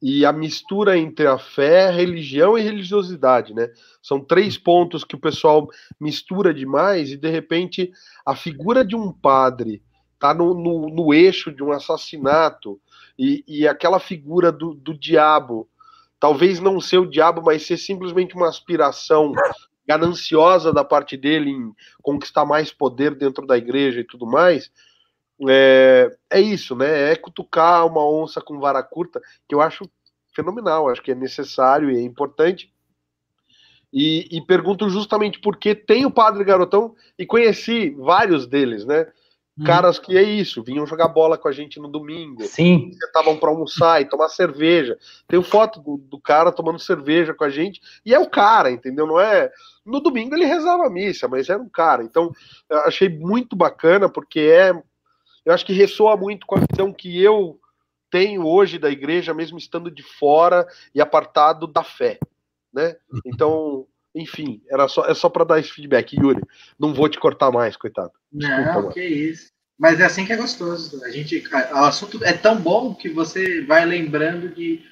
e 0.00 0.24
a 0.24 0.32
mistura 0.32 0.98
entre 0.98 1.26
a 1.26 1.38
fé, 1.38 1.90
religião 1.90 2.58
e 2.58 2.62
religiosidade, 2.62 3.54
né? 3.54 3.70
São 4.02 4.20
três 4.20 4.58
pontos 4.58 5.04
que 5.04 5.14
o 5.14 5.20
pessoal 5.20 5.68
mistura 5.98 6.52
demais 6.52 7.10
e 7.10 7.16
de 7.16 7.30
repente 7.30 7.90
a 8.24 8.36
figura 8.36 8.84
de 8.84 8.94
um 8.94 9.10
padre 9.10 9.82
tá 10.18 10.34
no, 10.34 10.54
no, 10.54 10.88
no 10.88 11.14
eixo 11.14 11.50
de 11.52 11.62
um 11.62 11.72
assassinato 11.72 12.80
e, 13.18 13.44
e 13.46 13.66
aquela 13.66 13.98
figura 13.98 14.52
do, 14.52 14.74
do 14.74 14.92
diabo 14.92 15.68
talvez 16.18 16.60
não 16.60 16.80
ser 16.80 16.98
o 16.98 17.08
diabo, 17.08 17.42
mas 17.44 17.66
ser 17.66 17.76
simplesmente 17.76 18.34
uma 18.34 18.48
aspiração 18.48 19.32
gananciosa 19.86 20.72
da 20.72 20.84
parte 20.84 21.16
dele 21.16 21.50
em 21.50 21.72
conquistar 22.02 22.44
mais 22.44 22.72
poder 22.72 23.14
dentro 23.14 23.46
da 23.46 23.56
igreja 23.56 24.00
e 24.00 24.04
tudo 24.04 24.26
mais, 24.26 24.70
é, 25.48 26.10
é 26.30 26.40
isso, 26.40 26.74
né? 26.74 27.12
É 27.12 27.16
cutucar 27.16 27.86
uma 27.86 28.06
onça 28.06 28.40
com 28.40 28.58
vara 28.58 28.82
curta, 28.82 29.20
que 29.48 29.54
eu 29.54 29.60
acho 29.60 29.88
fenomenal, 30.34 30.88
acho 30.88 31.02
que 31.02 31.12
é 31.12 31.14
necessário 31.14 31.90
e 31.90 31.96
é 31.96 32.02
importante. 32.02 32.72
E, 33.92 34.28
e 34.30 34.40
pergunto 34.42 34.88
justamente 34.90 35.40
porque 35.40 35.74
tem 35.74 36.04
o 36.04 36.10
Padre 36.10 36.44
Garotão 36.44 36.94
e 37.18 37.24
conheci 37.24 37.90
vários 37.90 38.46
deles, 38.46 38.84
né? 38.84 39.06
Uhum. 39.58 39.64
Caras 39.64 39.98
que 39.98 40.18
é 40.18 40.22
isso, 40.22 40.62
vinham 40.62 40.86
jogar 40.86 41.08
bola 41.08 41.38
com 41.38 41.48
a 41.48 41.52
gente 41.52 41.80
no 41.80 41.88
domingo. 41.88 42.42
Sim. 42.42 42.90
Estavam 42.90 43.38
para 43.38 43.48
almoçar 43.48 44.02
e 44.02 44.04
tomar 44.04 44.28
cerveja. 44.28 44.98
Tem 45.26 45.42
foto 45.42 45.80
do, 45.80 45.96
do, 45.96 46.20
cara 46.20 46.52
tomando 46.52 46.78
cerveja 46.78 47.32
com 47.32 47.42
a 47.42 47.48
gente. 47.48 47.80
E 48.04 48.14
é 48.14 48.18
o 48.18 48.28
cara, 48.28 48.70
entendeu? 48.70 49.06
Não 49.06 49.18
é. 49.18 49.50
No 49.84 50.00
domingo 50.00 50.34
ele 50.34 50.44
rezava 50.44 50.86
a 50.86 50.90
missa, 50.90 51.26
mas 51.26 51.48
era 51.48 51.62
um 51.62 51.70
cara. 51.70 52.04
Então, 52.04 52.30
eu 52.68 52.78
achei 52.80 53.08
muito 53.08 53.56
bacana, 53.56 54.10
porque 54.10 54.40
é. 54.40 54.74
Eu 55.46 55.54
acho 55.54 55.64
que 55.64 55.72
ressoa 55.72 56.16
muito 56.16 56.44
com 56.44 56.56
a 56.56 56.62
visão 56.68 56.92
que 56.92 57.22
eu 57.22 57.60
tenho 58.10 58.44
hoje 58.44 58.80
da 58.80 58.90
igreja, 58.90 59.32
mesmo 59.32 59.56
estando 59.56 59.90
de 59.90 60.02
fora 60.02 60.66
e 60.92 61.00
apartado 61.00 61.68
da 61.68 61.84
fé, 61.84 62.18
né? 62.74 62.96
Então, 63.24 63.86
enfim, 64.12 64.60
era 64.68 64.88
só, 64.88 65.06
é 65.06 65.14
só 65.14 65.28
para 65.28 65.44
dar 65.44 65.60
esse 65.60 65.70
feedback, 65.70 66.16
Yuri. 66.16 66.42
Não 66.76 66.92
vou 66.92 67.08
te 67.08 67.20
cortar 67.20 67.52
mais, 67.52 67.76
coitado. 67.76 68.10
Desculpa, 68.32 68.82
não, 68.82 68.88
que 68.90 69.04
isso. 69.04 69.52
Mas 69.78 70.00
é 70.00 70.04
assim 70.04 70.26
que 70.26 70.32
é 70.32 70.36
gostoso. 70.36 71.04
A 71.04 71.10
gente, 71.10 71.44
o 71.48 71.76
assunto 71.76 72.24
é 72.24 72.32
tão 72.32 72.58
bom 72.60 72.92
que 72.92 73.08
você 73.08 73.62
vai 73.62 73.84
lembrando 73.84 74.48
de 74.48 74.82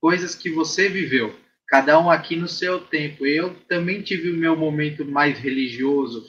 coisas 0.00 0.36
que 0.36 0.50
você 0.50 0.88
viveu. 0.88 1.34
Cada 1.66 1.98
um 1.98 2.10
aqui 2.10 2.36
no 2.36 2.46
seu 2.46 2.78
tempo. 2.78 3.26
Eu 3.26 3.56
também 3.68 4.02
tive 4.02 4.30
o 4.30 4.36
meu 4.36 4.54
momento 4.54 5.04
mais 5.04 5.38
religioso. 5.38 6.24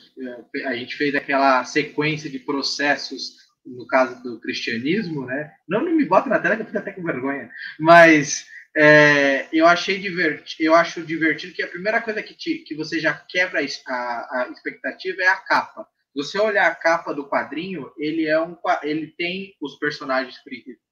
A 0.66 0.74
gente 0.76 0.96
fez 0.96 1.14
aquela 1.14 1.64
sequência 1.66 2.30
de 2.30 2.40
processos 2.40 3.45
no 3.66 3.88
caso 3.88 4.22
do 4.22 4.40
cristianismo, 4.40 5.26
né? 5.26 5.54
Não, 5.68 5.84
não 5.84 5.92
me 5.92 6.06
bota 6.06 6.30
na 6.30 6.40
tela 6.40 6.56
que 6.56 6.62
eu 6.62 6.66
fico 6.66 6.78
até 6.78 6.92
com 6.92 7.04
vergonha. 7.04 7.50
Mas 7.80 8.48
é, 8.76 9.48
eu 9.52 9.66
achei 9.66 10.00
divertido, 10.00 10.64
eu 10.64 10.76
acho 10.76 11.04
divertido 11.04 11.54
que 11.54 11.64
a 11.64 11.68
primeira 11.68 12.02
coisa 12.02 12.22
que, 12.22 12.34
te, 12.34 12.60
que 12.60 12.76
você 12.76 13.00
já 13.00 13.14
quebra 13.14 13.60
a, 13.88 13.94
a 13.94 14.50
expectativa 14.52 15.22
é 15.22 15.28
a 15.28 15.38
capa 15.38 15.88
você 16.16 16.40
olhar 16.40 16.72
a 16.72 16.76
capa 16.76 17.14
do 17.14 17.28
quadrinho, 17.28 17.92
ele 17.98 18.26
é 18.26 18.40
um 18.40 18.56
ele 18.84 19.08
tem 19.08 19.54
os 19.62 19.78
personagens 19.78 20.38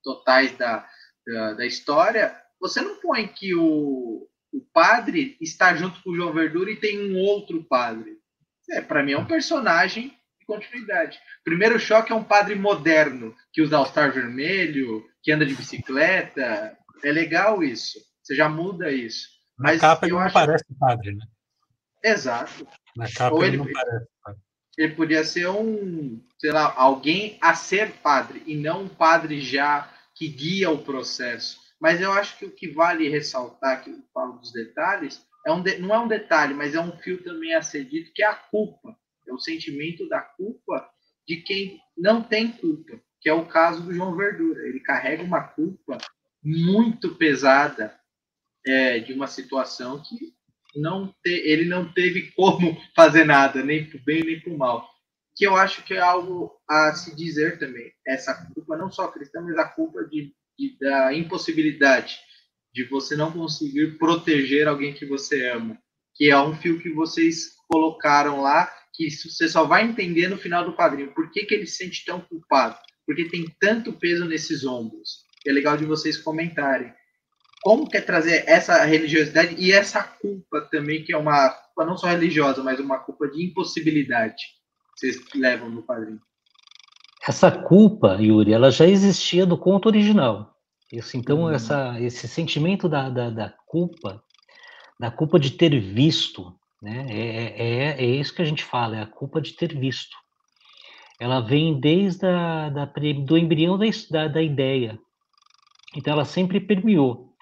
totais 0.03 0.51
da, 0.57 0.85
da, 1.25 1.53
da 1.53 1.65
história. 1.65 2.35
Você 2.59 2.81
não 2.81 2.99
põe 2.99 3.27
que 3.27 3.55
o, 3.55 4.27
o 4.51 4.61
padre 4.73 5.37
está 5.39 5.73
junto 5.75 6.03
com 6.03 6.09
o 6.09 6.15
João 6.15 6.33
Verdura 6.33 6.69
e 6.69 6.75
tem 6.75 7.09
um 7.09 7.17
outro 7.17 7.63
padre. 7.63 8.17
É, 8.69 8.81
para 8.81 9.01
mim 9.01 9.13
é 9.13 9.17
um 9.17 9.25
personagem 9.25 10.13
de 10.43 10.45
continuidade. 10.45 11.19
Primeiro 11.43 11.79
choque 11.79 12.11
é 12.11 12.15
um 12.15 12.23
padre 12.23 12.55
moderno 12.55 13.33
que 13.51 13.61
usa 13.61 13.77
all-star 13.77 14.11
vermelho, 14.11 15.03
que 15.21 15.31
anda 15.31 15.45
de 15.45 15.55
bicicleta. 15.55 16.77
É 17.03 17.11
legal 17.11 17.63
isso. 17.63 17.99
Você 18.21 18.35
já 18.35 18.49
muda 18.49 18.91
isso. 18.91 19.27
Mas 19.57 19.81
Na 19.81 19.89
capa 19.89 20.05
ele 20.05 20.13
não 20.13 20.19
acho... 20.19 20.33
parece 20.33 20.65
padre, 20.79 21.15
né? 21.15 21.25
Exato. 22.03 22.67
Na 22.95 23.09
capa 23.11 23.35
Ou 23.35 23.43
ele, 23.43 23.55
ele 23.55 23.57
não 23.57 23.71
parece 23.71 24.07
padre 24.23 24.43
ele 24.77 24.95
podia 24.95 25.23
ser 25.23 25.47
um, 25.47 26.19
sei 26.39 26.51
lá, 26.51 26.73
alguém 26.75 27.37
a 27.41 27.53
ser 27.53 27.91
padre 27.91 28.43
e 28.45 28.55
não 28.55 28.83
um 28.83 28.89
padre 28.89 29.39
já 29.39 29.91
que 30.15 30.27
guia 30.27 30.69
o 30.71 30.83
processo. 30.83 31.59
Mas 31.79 32.01
eu 32.01 32.11
acho 32.11 32.37
que 32.37 32.45
o 32.45 32.51
que 32.51 32.67
vale 32.67 33.09
ressaltar, 33.09 33.83
que 33.83 33.89
eu 33.89 33.99
falo 34.13 34.33
dos 34.33 34.51
detalhes, 34.51 35.23
é 35.45 35.51
um 35.51 35.61
de, 35.61 35.77
não 35.77 35.93
é 35.93 35.99
um 35.99 36.07
detalhe, 36.07 36.53
mas 36.53 36.73
é 36.73 36.79
um 36.79 36.97
fio 36.99 37.21
também 37.23 37.53
a 37.53 37.61
ser 37.61 37.85
dito, 37.85 38.11
que 38.13 38.23
é 38.23 38.27
a 38.27 38.35
culpa. 38.35 38.95
É 39.27 39.33
o 39.33 39.39
sentimento 39.39 40.07
da 40.07 40.21
culpa 40.21 40.89
de 41.27 41.37
quem 41.37 41.79
não 41.97 42.21
tem 42.21 42.51
culpa, 42.51 42.99
que 43.21 43.29
é 43.29 43.33
o 43.33 43.45
caso 43.45 43.83
do 43.83 43.93
João 43.93 44.15
Verdura. 44.15 44.67
Ele 44.67 44.79
carrega 44.79 45.23
uma 45.23 45.41
culpa 45.41 45.97
muito 46.43 47.15
pesada 47.15 47.97
é, 48.65 48.99
de 48.99 49.13
uma 49.13 49.27
situação 49.27 50.01
que 50.01 50.33
não 50.75 51.07
te, 51.23 51.29
ele 51.29 51.65
não 51.65 51.91
teve 51.91 52.31
como 52.31 52.77
fazer 52.95 53.25
nada, 53.25 53.63
nem 53.63 53.85
para 53.85 53.97
o 53.97 54.03
bem 54.03 54.23
nem 54.23 54.39
para 54.39 54.53
o 54.53 54.57
mal. 54.57 54.89
Que 55.35 55.47
eu 55.47 55.55
acho 55.55 55.83
que 55.83 55.93
é 55.93 55.99
algo 55.99 56.51
a 56.69 56.93
se 56.93 57.15
dizer 57.15 57.57
também. 57.57 57.91
Essa 58.05 58.33
culpa, 58.53 58.77
não 58.77 58.91
só 58.91 59.07
cristã, 59.07 59.41
mas 59.41 59.57
a 59.57 59.67
culpa 59.67 60.03
de, 60.05 60.33
de, 60.57 60.77
da 60.79 61.13
impossibilidade 61.13 62.19
de 62.73 62.83
você 62.85 63.15
não 63.15 63.31
conseguir 63.31 63.97
proteger 63.97 64.67
alguém 64.67 64.93
que 64.93 65.05
você 65.05 65.49
ama. 65.49 65.77
Que 66.15 66.29
é 66.29 66.39
um 66.39 66.55
fio 66.55 66.79
que 66.79 66.89
vocês 66.89 67.55
colocaram 67.67 68.41
lá, 68.41 68.71
que 68.93 69.09
você 69.09 69.49
só 69.49 69.65
vai 69.65 69.83
entender 69.83 70.27
no 70.27 70.37
final 70.37 70.63
do 70.63 70.75
quadrinho. 70.75 71.13
Por 71.13 71.31
que, 71.31 71.45
que 71.45 71.53
ele 71.55 71.65
se 71.65 71.77
sente 71.77 72.05
tão 72.05 72.21
culpado? 72.21 72.77
Porque 73.05 73.25
tem 73.25 73.45
tanto 73.59 73.93
peso 73.93 74.25
nesses 74.25 74.63
ombros. 74.63 75.23
É 75.45 75.51
legal 75.51 75.75
de 75.75 75.85
vocês 75.85 76.17
comentarem 76.17 76.93
como 77.63 77.89
quer 77.89 78.01
trazer 78.01 78.43
essa 78.45 78.83
religiosidade 78.83 79.55
e 79.57 79.71
essa 79.71 80.03
culpa 80.03 80.61
também, 80.69 81.01
que 81.01 81.13
é 81.13 81.17
uma 81.17 81.49
culpa 81.49 81.85
não 81.85 81.97
só 81.97 82.07
religiosa, 82.07 82.61
mas 82.61 82.77
uma 82.77 82.99
culpa 82.99 83.27
de 83.29 83.45
impossibilidade 83.45 84.35
que 84.35 84.99
vocês 84.99 85.25
levam 85.33 85.69
no 85.69 85.81
quadrinho. 85.81 86.19
Essa 87.25 87.49
culpa, 87.49 88.17
Yuri, 88.19 88.51
ela 88.51 88.69
já 88.69 88.85
existia 88.85 89.45
do 89.45 89.57
conto 89.57 89.85
original. 89.85 90.53
Isso, 90.91 91.15
então, 91.15 91.45
hum. 91.45 91.49
essa, 91.49 91.97
esse 92.01 92.27
sentimento 92.27 92.89
da, 92.89 93.09
da, 93.09 93.29
da, 93.29 93.49
culpa, 93.65 94.21
da 94.99 95.09
culpa 95.09 95.39
de 95.39 95.51
ter 95.51 95.79
visto, 95.79 96.53
né? 96.83 97.05
É, 97.09 97.63
é, 97.63 98.03
é 98.03 98.05
isso 98.05 98.35
que 98.35 98.41
a 98.41 98.45
gente 98.45 98.63
fala, 98.63 98.97
é 98.97 99.01
a 99.01 99.07
culpa 99.07 99.41
de 99.41 99.53
ter 99.53 99.73
visto. 99.73 100.17
Ela 101.17 101.39
vem 101.39 101.79
desde 101.79 102.25
a, 102.25 102.69
da, 102.69 102.85
do 102.85 103.37
embrião 103.37 103.77
da, 103.77 103.85
da, 104.11 104.27
da 104.27 104.41
ideia. 104.41 104.99
Então, 105.95 106.11
ela 106.11 106.25
sempre 106.25 106.59
permeou 106.59 107.33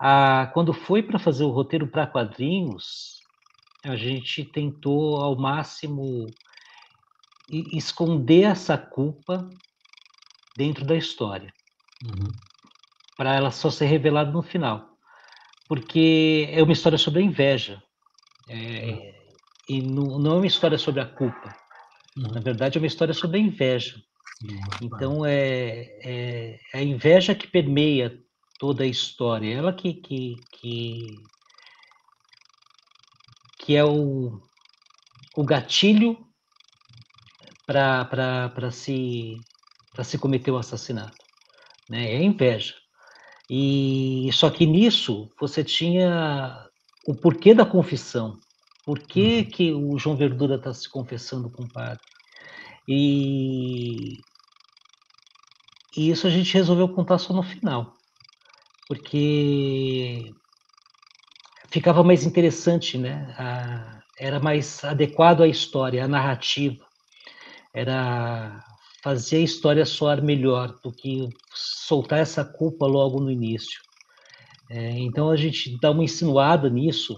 ah, 0.00 0.50
quando 0.52 0.72
foi 0.72 1.02
para 1.02 1.18
fazer 1.20 1.44
o 1.44 1.50
roteiro 1.50 1.86
para 1.86 2.06
quadrinhos, 2.06 3.20
a 3.84 3.94
gente 3.94 4.44
tentou 4.44 5.18
ao 5.18 5.36
máximo 5.38 6.26
esconder 7.72 8.44
essa 8.44 8.76
culpa 8.76 9.48
dentro 10.56 10.84
da 10.84 10.96
história, 10.96 11.52
uhum. 12.04 12.28
para 13.16 13.34
ela 13.34 13.50
só 13.50 13.70
ser 13.70 13.86
revelada 13.86 14.30
no 14.30 14.42
final, 14.42 14.88
porque 15.68 16.48
é 16.50 16.62
uma 16.62 16.72
história 16.72 16.98
sobre 16.98 17.20
a 17.20 17.24
inveja 17.24 17.82
é, 18.50 18.90
uhum. 18.90 19.12
e 19.68 19.82
não, 19.82 20.18
não, 20.18 20.32
é 20.32 20.36
uma 20.38 20.46
história 20.46 20.76
sobre 20.76 21.00
a 21.00 21.06
culpa. 21.06 21.56
Uhum. 22.16 22.32
Na 22.32 22.40
verdade, 22.40 22.76
é 22.76 22.80
uma 22.80 22.86
história 22.86 23.14
sobre 23.14 23.38
a 23.38 23.40
inveja. 23.40 24.02
Então 24.82 25.24
é, 25.24 25.82
é, 26.02 26.58
é 26.72 26.78
a 26.78 26.82
inveja 26.82 27.34
que 27.34 27.46
permeia 27.46 28.18
toda 28.58 28.82
a 28.82 28.86
história. 28.86 29.54
Ela 29.54 29.72
que, 29.72 29.94
que, 29.94 30.34
que, 30.52 31.06
que 33.60 33.76
é 33.76 33.84
o, 33.84 34.40
o 35.36 35.44
gatilho 35.44 36.18
para 37.66 38.70
se, 38.72 39.36
se 40.02 40.18
cometer 40.18 40.50
o 40.50 40.58
assassinato. 40.58 41.24
Né? 41.88 42.14
É 42.14 42.16
a 42.16 42.22
inveja. 42.22 42.74
E 43.48 44.28
só 44.32 44.50
que 44.50 44.66
nisso 44.66 45.30
você 45.38 45.62
tinha 45.62 46.69
o 47.06 47.14
porquê 47.14 47.54
da 47.54 47.64
confissão. 47.64 48.38
Por 48.84 48.98
que, 48.98 49.38
uhum. 49.38 49.44
que 49.44 49.72
o 49.72 49.98
João 49.98 50.16
Verdura 50.16 50.56
está 50.56 50.72
se 50.72 50.88
confessando 50.88 51.50
com 51.50 51.64
o 51.64 51.68
padre? 51.68 52.02
E, 52.88 54.18
e 55.96 56.10
isso 56.10 56.26
a 56.26 56.30
gente 56.30 56.54
resolveu 56.54 56.88
contar 56.88 57.18
só 57.18 57.32
no 57.32 57.42
final 57.42 57.94
porque 58.90 60.34
ficava 61.70 62.02
mais 62.02 62.26
interessante, 62.26 62.98
né? 62.98 63.32
A, 63.38 64.02
era 64.18 64.40
mais 64.40 64.82
adequado 64.82 65.44
à 65.44 65.46
história, 65.46 66.04
à 66.04 66.08
narrativa. 66.08 66.84
Era 67.72 68.60
fazer 69.00 69.36
a 69.36 69.42
história 69.42 69.86
soar 69.86 70.20
melhor 70.20 70.76
do 70.82 70.90
que 70.90 71.28
soltar 71.54 72.18
essa 72.18 72.44
culpa 72.44 72.84
logo 72.84 73.20
no 73.20 73.30
início. 73.30 73.80
É, 74.70 74.90
então 75.00 75.30
a 75.30 75.36
gente 75.36 75.76
dá 75.80 75.90
uma 75.90 76.04
insinuada 76.04 76.70
nisso 76.70 77.16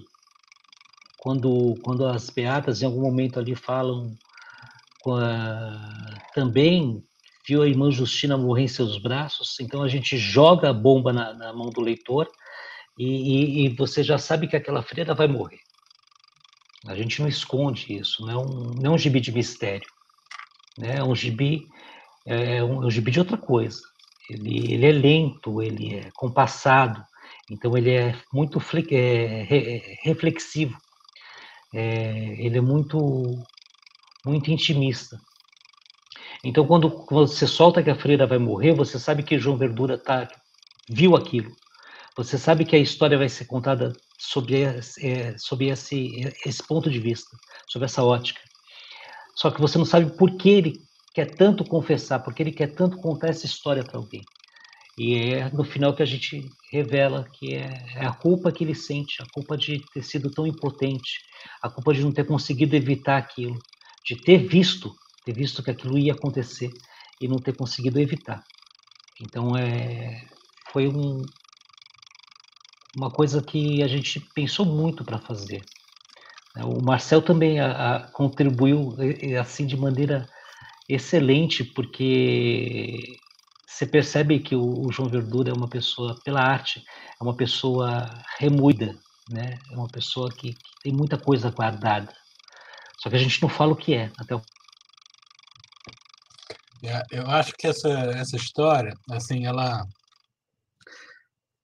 quando 1.19 1.79
quando 1.83 2.07
as 2.07 2.31
beatas 2.31 2.81
em 2.81 2.87
algum 2.87 3.03
momento 3.03 3.39
ali 3.39 3.55
falam 3.55 4.11
a, 5.07 6.19
também 6.35 7.03
viu 7.47 7.63
a 7.63 7.69
irmã 7.69 7.91
Justina 7.91 8.39
morrer 8.39 8.63
em 8.63 8.69
seus 8.69 8.99
braços, 8.99 9.59
então 9.61 9.83
a 9.83 9.89
gente 9.89 10.17
joga 10.17 10.71
a 10.71 10.73
bomba 10.73 11.13
na, 11.13 11.35
na 11.35 11.53
mão 11.53 11.71
do 11.71 11.81
leitor 11.81 12.29
e, 12.99 13.05
e, 13.05 13.67
e, 13.67 13.69
você 13.77 14.03
já 14.03 14.17
sabe 14.17 14.47
que 14.47 14.57
aquela 14.57 14.83
freira 14.83 15.15
vai 15.15 15.27
morrer. 15.27 15.59
A 16.87 16.95
gente 16.95 17.21
não 17.21 17.29
esconde 17.29 17.95
isso, 17.99 18.25
não 18.25 18.31
é 18.31 18.37
um, 18.37 18.75
não 18.81 18.93
é 18.93 18.95
um 18.95 18.99
gibi 18.99 19.21
de 19.21 19.33
mistério, 19.33 19.89
né? 20.79 20.99
é 20.99 21.05
um 21.05 21.15
gibi, 21.15 21.67
é 22.27 22.63
um, 22.63 22.83
é 22.83 22.87
um 22.87 22.91
gibi 22.91 23.11
de 23.11 23.19
outra 23.19 23.37
coisa. 23.37 23.81
Ele, 24.31 24.73
ele 24.73 24.87
é 24.87 24.93
lento, 24.93 25.63
ele 25.63 25.97
é 25.97 26.11
compassado, 26.15 27.03
então 27.51 27.77
ele 27.77 27.91
é 27.91 28.15
muito 28.33 28.59
é, 28.91 29.99
reflexivo, 30.03 30.77
é, 31.75 32.37
ele 32.39 32.59
é 32.59 32.61
muito, 32.61 33.23
muito 34.25 34.51
intimista. 34.51 35.19
Então, 36.45 36.67
quando, 36.67 36.91
quando 36.91 37.29
você 37.29 37.47
solta 37.47 37.83
que 37.83 37.91
a 37.91 37.95
freira 37.95 38.27
vai 38.27 38.39
morrer, 38.39 38.75
você 38.75 38.99
sabe 38.99 39.23
que 39.23 39.39
João 39.39 39.57
Verdura 39.57 39.97
tá, 39.97 40.29
viu 40.89 41.15
aquilo. 41.15 41.51
Você 42.17 42.37
sabe 42.37 42.65
que 42.65 42.77
a 42.77 42.79
história 42.79 43.17
vai 43.17 43.29
ser 43.29 43.47
contada 43.47 43.93
sob, 44.19 44.55
é, 44.63 45.39
sob 45.39 45.69
esse, 45.69 46.11
esse 46.45 46.67
ponto 46.67 46.91
de 46.91 46.99
vista, 46.99 47.31
sob 47.69 47.85
essa 47.85 48.03
ótica. 48.03 48.41
Só 49.37 49.51
que 49.51 49.61
você 49.61 49.79
não 49.79 49.85
sabe 49.85 50.17
por 50.17 50.37
que 50.37 50.51
ele 50.51 50.73
quer 51.15 51.37
tanto 51.37 51.65
confessar, 51.65 52.21
por 52.21 52.35
que 52.35 52.43
ele 52.43 52.53
quer 52.53 52.75
tanto 52.75 52.99
contar 52.99 53.29
essa 53.29 53.47
história 53.47 53.83
para 53.83 53.99
alguém. 53.99 54.23
E 54.99 55.15
é 55.15 55.51
no 55.51 55.65
final 55.65 55.95
que 55.95 56.03
a 56.03 56.07
gente 56.07 56.51
revela 56.71 57.25
que 57.33 57.55
é, 57.55 57.69
é, 57.97 58.07
a 58.07 58.13
culpa 58.13 58.53
que 58.53 58.63
ele 58.65 58.75
sente, 58.75 59.23
a 59.23 59.27
culpa 59.33 59.57
de 59.57 59.83
ter 59.93 60.03
sido 60.03 60.31
tão 60.31 60.47
impotente, 60.47 61.21
a 61.63 61.71
culpa 61.71 61.95
de 61.95 62.03
não 62.03 62.13
ter 62.13 62.25
conseguido 62.25 62.77
evitar 62.77 63.17
aquilo, 63.17 63.59
de 64.05 64.17
ter 64.17 64.39
visto 64.39 64.93
ter 65.25 65.33
visto 65.33 65.63
que 65.63 65.71
aquilo 65.71 65.99
ia 65.99 66.13
acontecer 66.13 66.71
e 67.21 67.29
não 67.29 67.39
ter 67.39 67.57
conseguido 67.57 68.01
evitar. 68.01 68.43
Então 69.21 69.57
é, 69.57 70.27
foi 70.73 70.89
um, 70.89 71.23
uma 72.97 73.11
coisa 73.11 73.43
que 73.43 73.83
a 73.83 73.87
gente 73.87 74.21
pensou 74.35 74.67
muito 74.67 75.05
para 75.05 75.21
fazer. 75.21 75.65
O 76.57 76.85
Marcel 76.85 77.23
também 77.23 77.61
a, 77.61 77.97
a, 77.97 78.01
contribuiu 78.13 78.95
assim 79.41 79.67
de 79.67 79.77
maneira 79.77 80.29
excelente, 80.89 81.65
porque 81.65 83.17
você 83.83 83.87
percebe 83.87 84.39
que 84.39 84.55
o, 84.55 84.87
o, 84.87 84.93
João 84.93 85.09
Verdura 85.09 85.51
é 85.51 85.53
uma 85.53 85.69
pessoa, 85.69 86.17
pela 86.25 86.41
arte, 86.41 86.85
é 87.21 87.25
uma 87.25 87.37
pessoa 87.37 88.09
remuida, 88.39 88.97
né? 89.29 89.59
é 89.73 89.77
uma 89.77 89.89
pessoa 89.89 90.31
que, 90.31 90.53
que 90.55 90.83
tem 90.85 90.93
muita 90.93 91.19
coisa 91.19 91.51
guardada. 91.51 92.15
Só 92.99 93.11
que 93.11 93.17
a 93.17 93.19
gente 93.19 93.43
não 93.43 93.49
fala 93.49 93.73
o 93.73 93.77
que 93.77 93.95
é 93.95 94.13
até 94.17 94.37
o 94.37 94.43
é, 96.85 97.01
eu 97.13 97.27
acho 97.29 97.53
que 97.53 97.69
essa, 97.69 97.89
essa 97.89 98.35
história, 98.35 98.93
assim, 99.11 99.47
ela. 99.47 99.87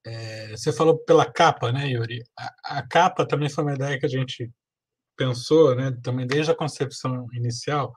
É, 0.05 0.51
você 0.51 0.71
falou 0.71 0.97
pela 0.97 1.29
capa, 1.29 1.73
né, 1.73 1.89
Yuri? 1.89 2.23
A, 2.37 2.79
a, 2.79 2.87
capa 2.87 3.27
também 3.27 3.49
foi 3.49 3.65
uma 3.65 3.73
ideia 3.73 3.99
que 3.99 4.05
a 4.05 4.09
gente 4.09 4.49
pensou, 5.17 5.75
né? 5.75 5.91
Também 6.01 6.25
desde 6.25 6.51
a 6.51 6.55
concepção 6.55 7.27
inicial. 7.33 7.93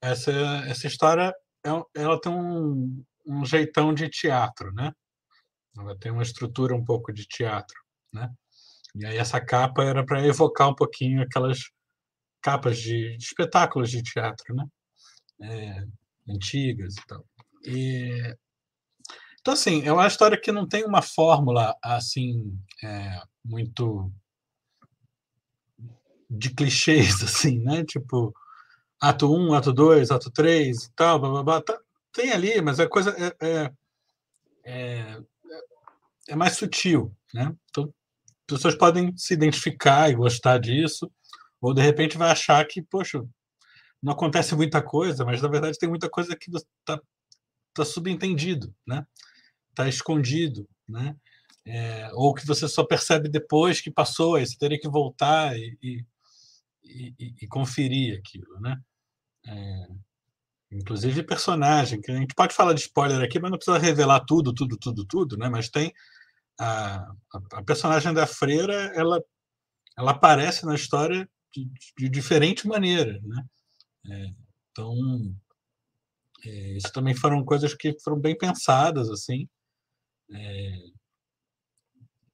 Essa, 0.00 0.30
essa 0.68 0.86
história, 0.86 1.34
é, 1.66 1.70
ela 1.96 2.20
tem 2.20 2.30
um, 2.32 3.04
um 3.30 3.44
jeitão 3.44 3.94
de 3.94 4.08
teatro, 4.08 4.72
né? 4.72 4.92
Ela 5.78 5.96
tem 5.98 6.10
uma 6.10 6.22
estrutura 6.22 6.74
um 6.74 6.84
pouco 6.84 7.12
de 7.12 7.26
teatro, 7.26 7.78
né? 8.12 8.28
E 8.94 9.06
aí 9.06 9.16
essa 9.16 9.40
capa 9.40 9.84
era 9.84 10.04
para 10.04 10.26
evocar 10.26 10.68
um 10.68 10.74
pouquinho 10.74 11.22
aquelas 11.22 11.60
capas 12.42 12.78
de, 12.78 13.16
de 13.16 13.24
espetáculos 13.24 13.90
de 13.90 14.02
teatro, 14.02 14.54
né? 14.54 14.64
É, 15.42 15.84
antigas 16.28 16.94
e 16.96 17.06
tal. 17.06 17.24
E, 17.64 18.36
então, 19.40 19.54
assim, 19.54 19.82
é 19.86 19.92
uma 19.92 20.06
história 20.06 20.38
que 20.38 20.52
não 20.52 20.66
tem 20.66 20.84
uma 20.84 21.02
fórmula 21.02 21.76
assim 21.82 22.58
é, 22.82 23.22
muito 23.44 24.12
de 26.28 26.50
clichês, 26.54 27.22
assim, 27.24 27.60
né? 27.60 27.84
Tipo, 27.84 28.34
ato 29.00 29.32
1, 29.32 29.54
ato 29.54 29.72
2, 29.72 30.10
ato 30.10 30.30
3 30.30 30.84
e 30.84 30.92
tal, 30.94 31.18
blá, 31.20 31.30
blá, 31.30 31.42
blá. 31.42 31.62
Tá, 31.62 31.78
tem 32.12 32.32
ali, 32.32 32.60
mas 32.60 32.80
a 32.80 32.88
coisa 32.88 33.14
é, 33.18 33.46
é, 33.48 33.72
é, 34.64 35.20
é 36.28 36.36
mais 36.36 36.56
sutil, 36.56 37.14
né? 37.32 37.54
Então, 37.70 37.92
pessoas 38.46 38.74
podem 38.74 39.16
se 39.16 39.34
identificar 39.34 40.10
e 40.10 40.14
gostar 40.14 40.58
disso, 40.58 41.10
ou 41.60 41.72
de 41.74 41.82
repente 41.82 42.18
vai 42.18 42.30
achar 42.30 42.66
que, 42.66 42.82
poxa, 42.82 43.22
não 44.02 44.12
acontece 44.12 44.54
muita 44.54 44.82
coisa, 44.82 45.24
mas 45.24 45.42
na 45.42 45.48
verdade 45.48 45.78
tem 45.78 45.88
muita 45.88 46.08
coisa 46.08 46.36
que 46.36 46.50
está 46.50 47.00
tá 47.74 47.84
subentendido, 47.84 48.74
né? 48.86 49.06
Está 49.70 49.88
escondido, 49.88 50.68
né? 50.88 51.16
É, 51.64 52.10
ou 52.14 52.34
que 52.34 52.46
você 52.46 52.66
só 52.66 52.82
percebe 52.84 53.28
depois 53.28 53.80
que 53.80 53.90
passou, 53.90 54.36
aí 54.36 54.46
você 54.46 54.56
teria 54.56 54.80
que 54.80 54.88
voltar 54.88 55.56
e, 55.56 55.78
e, 55.82 56.04
e, 56.82 57.34
e 57.42 57.46
conferir 57.46 58.18
aquilo, 58.18 58.58
né? 58.60 58.80
É, 59.46 59.86
inclusive 60.72 61.22
personagem, 61.22 62.00
que 62.00 62.10
a 62.10 62.16
gente 62.16 62.34
pode 62.34 62.54
falar 62.54 62.72
de 62.72 62.80
spoiler 62.80 63.20
aqui, 63.22 63.40
mas 63.40 63.50
não 63.50 63.58
precisa 63.58 63.78
revelar 63.78 64.20
tudo, 64.24 64.52
tudo, 64.54 64.76
tudo, 64.78 65.04
tudo, 65.04 65.36
né? 65.36 65.48
Mas 65.48 65.68
tem 65.68 65.92
a, 66.58 67.12
a, 67.52 67.62
personagem 67.64 68.12
da 68.14 68.26
freira, 68.26 68.92
ela, 68.94 69.22
ela 69.98 70.12
aparece 70.12 70.64
na 70.64 70.74
história 70.74 71.28
de, 71.52 71.68
de 71.98 72.08
diferente 72.08 72.68
maneira, 72.68 73.18
né? 73.22 73.44
É, 74.06 74.26
então, 74.70 74.94
é, 76.44 76.76
isso 76.76 76.92
também 76.92 77.14
foram 77.14 77.44
coisas 77.44 77.74
que 77.74 77.98
foram 78.00 78.18
bem 78.18 78.36
pensadas, 78.36 79.10
assim, 79.10 79.48
é, 80.32 80.76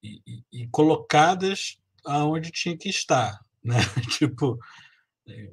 e, 0.03 0.22
e, 0.27 0.44
e, 0.53 0.68
colocadas 0.68 1.79
aonde 2.05 2.51
tinha 2.51 2.77
que 2.77 2.88
estar, 2.88 3.40
né? 3.64 3.77
tipo, 4.18 4.59
é, 5.29 5.51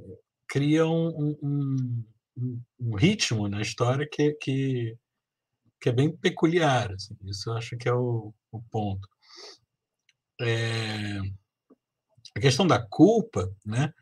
cria 0.47 0.85
um, 0.85 1.37
um, 1.41 2.05
um, 2.37 2.95
ritmo 2.95 3.47
na 3.47 3.61
história 3.61 4.07
que, 4.09 4.33
que, 4.33 4.97
que 5.79 5.89
é 5.89 5.91
bem 5.91 6.15
peculiar, 6.15 6.91
assim, 6.91 7.15
isso 7.25 7.49
eu 7.49 7.57
acho 7.57 7.77
que 7.77 7.87
é 7.87 7.93
o, 7.93 8.33
o 8.51 8.61
ponto. 8.71 9.07
É, 10.41 11.19
a 12.35 12.39
questão 12.39 12.65
da 12.65 12.85
culpa, 12.85 13.51
né? 13.65 13.93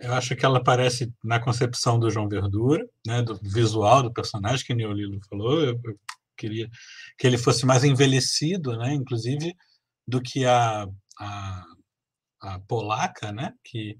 Eu 0.00 0.14
acho 0.14 0.36
que 0.36 0.44
ela 0.44 0.58
aparece 0.58 1.12
na 1.24 1.40
concepção 1.40 1.98
do 1.98 2.08
João 2.08 2.28
Verdura, 2.28 2.88
né, 3.04 3.20
do 3.20 3.34
visual 3.34 4.02
do 4.02 4.12
personagem, 4.12 4.64
que 4.64 4.72
o 4.72 4.92
Lilo 4.92 5.18
falou. 5.28 5.60
Eu, 5.60 5.80
eu, 5.84 5.98
queria 6.36 6.70
que 7.18 7.26
ele 7.26 7.36
fosse 7.36 7.66
mais 7.66 7.82
envelhecido, 7.82 8.76
né, 8.78 8.94
inclusive, 8.94 9.54
do 10.06 10.22
que 10.22 10.46
a, 10.46 10.86
a, 11.18 11.64
a 12.40 12.60
polaca, 12.60 13.32
né, 13.32 13.52
que, 13.64 13.98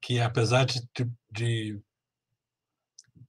que 0.00 0.20
apesar 0.20 0.64
de, 0.64 0.80
de 1.30 1.80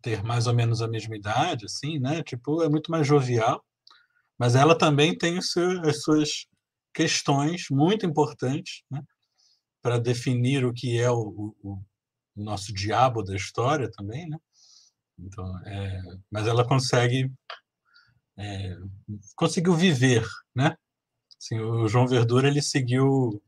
ter 0.04 0.22
mais 0.22 0.46
ou 0.46 0.54
menos 0.54 0.82
a 0.82 0.88
mesma 0.88 1.16
idade, 1.16 1.66
assim, 1.66 1.98
né, 1.98 2.22
tipo, 2.22 2.62
é 2.62 2.70
muito 2.70 2.92
mais 2.92 3.08
jovial, 3.08 3.64
mas 4.38 4.54
ela 4.54 4.78
também 4.78 5.18
tem 5.18 5.42
seu, 5.42 5.82
as 5.82 6.04
suas 6.04 6.46
questões 6.94 7.68
muito 7.72 8.06
importantes, 8.06 8.84
né, 8.92 9.02
para 9.82 9.98
definir 9.98 10.66
o 10.66 10.74
que 10.74 11.00
é 11.00 11.10
o, 11.10 11.56
o, 11.64 11.82
o, 12.36 12.44
nosso 12.44 12.74
diabo 12.74 13.24
da 13.24 13.36
história 13.36 13.90
também, 13.92 14.28
né? 14.28 14.38
Então, 15.20 15.68
é, 15.68 16.02
mas 16.32 16.48
ela 16.48 16.68
consegue 16.68 17.32
é, 18.38 18.76
conseguiu 19.36 19.76
viver, 19.76 20.26
né? 20.56 20.76
Assim, 21.38 21.60
o 21.60 21.88
João 21.88 22.08
Verdura 22.08 22.48
ele 22.48 22.62
seguiu 22.62 23.42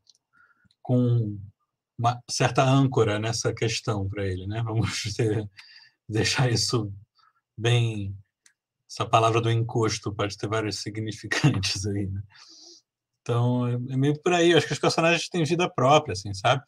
com 0.82 1.40
uma 1.98 2.22
certa 2.30 2.64
âncora 2.64 3.18
nessa 3.18 3.54
questão 3.54 4.08
para 4.08 4.26
ele, 4.28 4.46
né? 4.46 4.62
Vamos 4.68 5.02
ter, 5.16 5.50
deixar 6.08 6.52
isso 6.52 6.94
bem 7.58 8.16
essa 8.90 9.06
palavra 9.06 9.42
do 9.42 9.52
encosto 9.52 10.14
pode 10.14 10.38
ter 10.38 10.48
vários 10.48 10.78
significantes 10.82 11.86
aí, 11.86 12.08
né? 12.08 12.22
Então, 13.22 13.68
é, 13.68 13.74
é 13.74 13.98
meio 13.98 14.22
por 14.22 14.34
aí. 14.34 14.52
Eu 14.52 14.58
acho 14.58 14.68
que 14.68 14.74
os 14.74 14.80
personagens 14.80 15.28
têm 15.28 15.44
vida 15.44 15.70
própria, 15.70 16.14
assim, 16.14 16.34
sabe? 16.34 16.64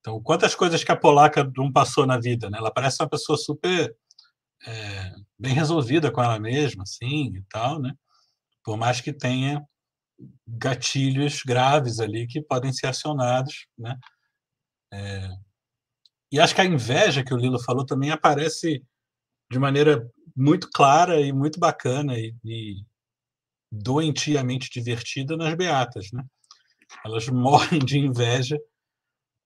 Então, 0.00 0.20
quantas 0.22 0.54
coisas 0.54 0.82
que 0.82 0.90
a 0.90 0.96
polaca 0.96 1.48
não 1.56 1.72
passou 1.72 2.06
na 2.06 2.18
vida, 2.18 2.50
né? 2.50 2.58
Ela 2.58 2.72
parece 2.72 3.02
uma 3.02 3.08
pessoa 3.08 3.38
super 3.38 3.94
é, 4.66 5.12
bem 5.38 5.54
resolvida 5.54 6.10
com 6.10 6.22
ela 6.22 6.38
mesma, 6.38 6.82
assim, 6.82 7.36
e 7.36 7.42
tal, 7.48 7.80
né? 7.80 7.94
Por 8.64 8.76
mais 8.76 9.00
que 9.00 9.12
tenha 9.12 9.64
gatilhos 10.46 11.42
graves 11.42 12.00
ali 12.00 12.26
que 12.26 12.42
podem 12.42 12.72
ser 12.72 12.88
acionados, 12.88 13.66
né? 13.78 13.96
É, 14.92 15.28
e 16.32 16.38
acho 16.38 16.54
que 16.54 16.60
a 16.60 16.64
inveja 16.64 17.24
que 17.24 17.34
o 17.34 17.36
Lilo 17.36 17.62
falou 17.62 17.84
também 17.84 18.10
aparece 18.10 18.82
de 19.50 19.58
maneira 19.58 20.08
muito 20.36 20.70
clara 20.72 21.20
e 21.20 21.32
muito 21.32 21.58
bacana 21.58 22.18
e, 22.18 22.34
e 22.44 22.76
doentiamente 23.70 24.70
divertida 24.70 25.36
nas 25.36 25.54
beatas, 25.54 26.10
né? 26.12 26.24
Elas 27.04 27.26
morrem 27.30 27.80
de 27.80 27.98
inveja 27.98 28.58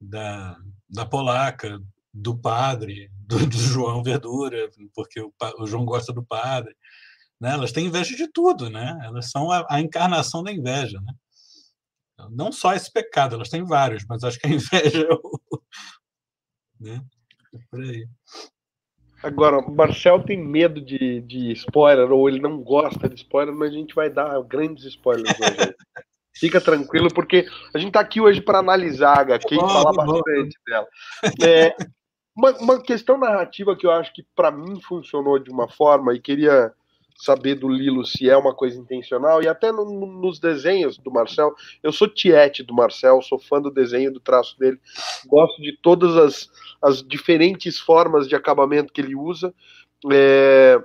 da, 0.00 0.56
da 0.88 1.06
polaca, 1.06 1.80
do 2.12 2.36
padre, 2.38 3.10
do, 3.18 3.46
do 3.46 3.56
João 3.56 4.02
Verdura, 4.02 4.70
porque 4.94 5.20
o, 5.20 5.32
o, 5.58 5.66
João 5.66 5.84
gosta 5.84 6.12
do 6.12 6.24
padre, 6.24 6.74
né? 7.40 7.52
Elas 7.52 7.72
têm 7.72 7.86
inveja 7.86 8.14
de 8.16 8.28
tudo, 8.28 8.70
né? 8.70 8.98
Elas 9.02 9.30
são 9.30 9.50
a, 9.50 9.66
a 9.68 9.80
encarnação 9.80 10.42
da 10.42 10.52
inveja, 10.52 11.00
né? 11.00 11.12
Não 12.30 12.52
só 12.52 12.72
esse 12.74 12.92
pecado, 12.92 13.34
elas 13.34 13.48
têm 13.48 13.64
vários, 13.64 14.04
mas 14.08 14.22
acho 14.22 14.38
que 14.38 14.46
a 14.46 14.50
inveja 14.54 15.02
é 15.02 15.12
o, 15.12 15.40
né? 16.80 17.02
É 17.54 17.58
por 17.70 17.80
aí. 17.80 18.06
Agora, 19.22 19.58
o 19.58 19.74
Marcel 19.74 20.22
tem 20.22 20.36
medo 20.36 20.82
de, 20.82 21.22
de 21.22 21.52
spoiler, 21.52 22.12
ou 22.12 22.28
ele 22.28 22.40
não 22.40 22.62
gosta 22.62 23.08
de 23.08 23.14
spoiler, 23.14 23.54
mas 23.54 23.70
a 23.70 23.74
gente 23.74 23.94
vai 23.94 24.10
dar 24.10 24.38
grandes 24.42 24.84
spoilers 24.84 25.34
hoje. 25.40 25.74
Fica 26.36 26.60
tranquilo, 26.60 27.08
porque 27.14 27.46
a 27.72 27.78
gente 27.78 27.88
está 27.88 28.00
aqui 28.00 28.20
hoje 28.20 28.42
para 28.42 28.58
analisar 28.58 29.16
a 29.16 29.20
HQ 29.20 29.54
e 29.54 29.58
falar 29.58 29.92
bastante 29.92 30.58
dela. 30.66 30.86
É, 31.42 31.74
uma, 32.36 32.50
uma 32.58 32.82
questão 32.82 33.16
narrativa 33.16 33.76
que 33.76 33.86
eu 33.86 33.92
acho 33.92 34.12
que 34.12 34.26
para 34.34 34.50
mim 34.50 34.80
funcionou 34.80 35.38
de 35.38 35.50
uma 35.50 35.68
forma, 35.68 36.12
e 36.12 36.20
queria 36.20 36.72
saber 37.14 37.54
do 37.54 37.68
Lilo 37.68 38.04
se 38.04 38.28
é 38.28 38.36
uma 38.36 38.54
coisa 38.54 38.78
intencional, 38.78 39.42
e 39.42 39.48
até 39.48 39.70
no, 39.70 39.84
nos 39.84 40.38
desenhos 40.38 40.98
do 40.98 41.10
Marcel, 41.10 41.54
eu 41.82 41.92
sou 41.92 42.08
tiete 42.08 42.62
do 42.62 42.74
Marcel, 42.74 43.22
sou 43.22 43.38
fã 43.38 43.60
do 43.60 43.70
desenho, 43.70 44.12
do 44.12 44.20
traço 44.20 44.58
dele, 44.58 44.80
gosto 45.26 45.62
de 45.62 45.76
todas 45.80 46.16
as, 46.16 46.50
as 46.82 47.02
diferentes 47.02 47.78
formas 47.78 48.28
de 48.28 48.34
acabamento 48.34 48.92
que 48.92 49.00
ele 49.00 49.14
usa, 49.14 49.54
é, 50.10 50.82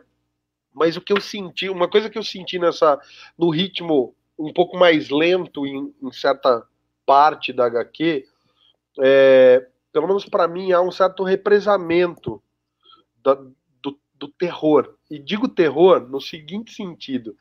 mas 0.74 0.96
o 0.96 1.02
que 1.02 1.12
eu 1.12 1.20
senti, 1.20 1.68
uma 1.70 1.88
coisa 1.88 2.10
que 2.10 2.18
eu 2.18 2.24
senti 2.24 2.60
nessa, 2.60 3.00
no 3.38 3.50
ritmo 3.50 4.16
um 4.38 4.54
pouco 4.54 4.78
mais 4.78 5.10
lento 5.10 5.66
em, 5.66 5.94
em 6.02 6.12
certa 6.12 6.64
parte 7.06 7.52
da 7.52 7.66
HQ, 7.66 8.26
é, 9.02 9.68
pelo 9.92 10.08
menos 10.08 10.26
para 10.26 10.48
mim, 10.48 10.72
há 10.72 10.80
um 10.80 10.92
certo 10.92 11.24
represamento 11.24 12.42
da, 13.24 13.38
do 14.20 14.28
terror. 14.28 14.96
E 15.10 15.18
digo 15.18 15.48
terror 15.48 16.08
no 16.08 16.20
seguinte 16.20 16.74
sentido: 16.74 17.36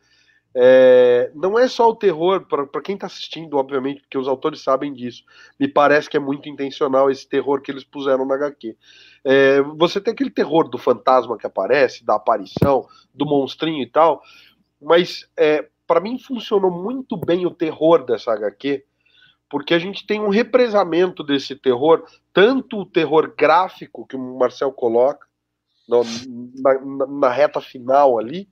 é, 0.55 1.31
não 1.35 1.59
é 1.59 1.69
só 1.69 1.89
o 1.89 1.95
terror, 1.95 2.47
para 2.47 2.83
quem 2.83 2.95
está 2.95 3.07
assistindo, 3.07 3.57
obviamente, 3.57 4.01
porque 4.01 4.17
os 4.17 4.27
autores 4.27 4.63
sabem 4.63 4.93
disso. 4.93 5.23
Me 5.59 5.69
parece 5.69 6.09
que 6.09 6.17
é 6.17 6.21
muito 6.21 6.49
intencional 6.49 7.11
esse 7.11 7.29
terror 7.29 7.61
que 7.61 7.71
eles 7.71 7.85
puseram 7.85 8.25
na 8.25 8.35
HQ. 8.35 8.77
É, 9.25 9.61
você 9.61 10.01
tem 10.01 10.13
aquele 10.13 10.31
terror 10.31 10.69
do 10.69 10.79
fantasma 10.79 11.37
que 11.37 11.47
aparece, 11.47 12.05
da 12.05 12.15
aparição, 12.15 12.87
do 13.13 13.27
monstrinho 13.27 13.83
e 13.83 13.91
tal, 13.91 14.23
mas 14.81 15.29
é, 15.37 15.69
para 15.87 16.01
mim 16.01 16.19
funcionou 16.19 16.71
muito 16.71 17.17
bem 17.17 17.47
o 17.47 17.55
terror 17.55 18.05
dessa 18.05 18.33
HQ, 18.33 18.85
porque 19.51 19.75
a 19.75 19.79
gente 19.79 20.07
tem 20.07 20.21
um 20.21 20.29
represamento 20.29 21.23
desse 21.23 21.55
terror, 21.57 22.05
tanto 22.33 22.81
o 22.81 22.87
terror 22.87 23.35
gráfico 23.37 24.07
que 24.07 24.17
o 24.17 24.39
Marcel 24.39 24.73
coloca 24.73 25.28
no, 25.89 26.03
na, 26.61 27.07
na, 27.07 27.29
reta 27.31 27.61
final 27.61 28.19
ali, 28.19 28.49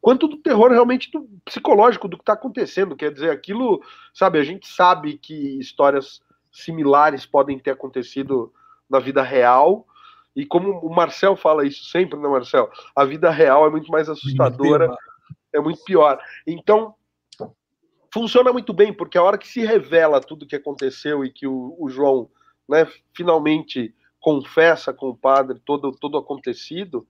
quanto 0.00 0.26
do 0.26 0.36
terror 0.36 0.70
realmente 0.70 1.10
do 1.10 1.28
psicológico 1.44 2.08
do 2.08 2.16
que 2.16 2.22
está 2.22 2.32
acontecendo. 2.32 2.96
Quer 2.96 3.12
dizer, 3.12 3.30
aquilo, 3.30 3.80
sabe, 4.12 4.38
a 4.38 4.44
gente 4.44 4.66
sabe 4.66 5.16
que 5.16 5.58
histórias 5.58 6.20
similares 6.50 7.24
podem 7.24 7.58
ter 7.58 7.70
acontecido 7.70 8.52
na 8.88 8.98
vida 8.98 9.22
real. 9.22 9.86
E 10.34 10.44
como 10.44 10.70
o 10.80 10.94
Marcel 10.94 11.36
fala 11.36 11.66
isso 11.66 11.84
sempre, 11.84 12.18
né, 12.18 12.28
Marcel? 12.28 12.70
A 12.94 13.04
vida 13.04 13.30
real 13.30 13.66
é 13.66 13.70
muito 13.70 13.90
mais 13.90 14.08
assustadora, 14.08 14.88
muito 14.88 15.00
é 15.52 15.60
muito 15.60 15.82
pior. 15.84 16.20
Então, 16.46 16.94
funciona 18.12 18.52
muito 18.52 18.72
bem, 18.72 18.92
porque 18.92 19.18
a 19.18 19.22
hora 19.22 19.38
que 19.38 19.48
se 19.48 19.60
revela 19.64 20.20
tudo 20.20 20.44
o 20.44 20.46
que 20.46 20.56
aconteceu 20.56 21.24
e 21.24 21.30
que 21.30 21.46
o, 21.46 21.76
o 21.78 21.88
João 21.88 22.28
né, 22.68 22.86
finalmente 23.14 23.94
confessa 24.20 24.92
com 24.92 25.08
o 25.08 25.16
padre 25.16 25.58
todo 25.64 25.92
todo 25.92 26.18
acontecido, 26.18 27.06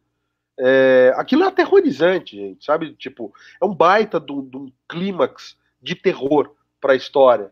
é, 0.58 1.12
aquilo 1.16 1.44
é 1.44 1.46
aterrorizante, 1.46 2.36
gente, 2.36 2.64
sabe? 2.64 2.94
Tipo, 2.94 3.32
é 3.60 3.64
um 3.64 3.74
baita 3.74 4.20
de 4.20 4.32
um 4.32 4.70
clímax 4.88 5.56
de 5.82 5.94
terror 5.94 6.54
para 6.80 6.92
a 6.92 6.96
história, 6.96 7.50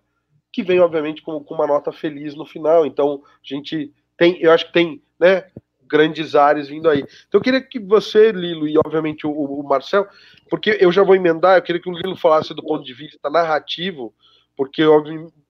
que 0.53 0.63
vem, 0.63 0.79
obviamente, 0.81 1.23
com, 1.23 1.43
com, 1.43 1.55
uma 1.55 1.67
nota 1.67 1.91
feliz 1.91 2.35
no 2.35 2.45
final. 2.45 2.85
Então, 2.85 3.23
a 3.25 3.39
gente 3.43 3.93
tem, 4.17 4.39
eu 4.41 4.53
acho 4.53 4.67
que 4.67 4.73
tem, 4.73 5.03
né, 5.19 5.45
grandes 5.89 6.35
áreas 6.35 6.69
vindo 6.69 6.89
aí. 6.89 7.01
Então, 7.01 7.39
eu 7.39 7.41
queria 7.41 7.63
que 7.63 7.79
você, 7.79 8.31
Lilo, 8.31 8.69
e 8.69 8.77
obviamente 8.77 9.27
o, 9.27 9.31
o 9.31 9.67
Marcel, 9.67 10.07
porque 10.51 10.77
eu 10.79 10.93
já 10.93 11.03
vou 11.03 11.17
emendar, 11.17 11.57
eu 11.57 11.63
queria 11.63 11.81
que 11.81 11.89
o 11.89 11.97
Lilo 11.97 12.17
falasse 12.17 12.53
do 12.53 12.63
ponto 12.63 12.85
de 12.85 12.93
vista 12.93 13.31
narrativo, 13.31 14.15
porque, 14.55 14.83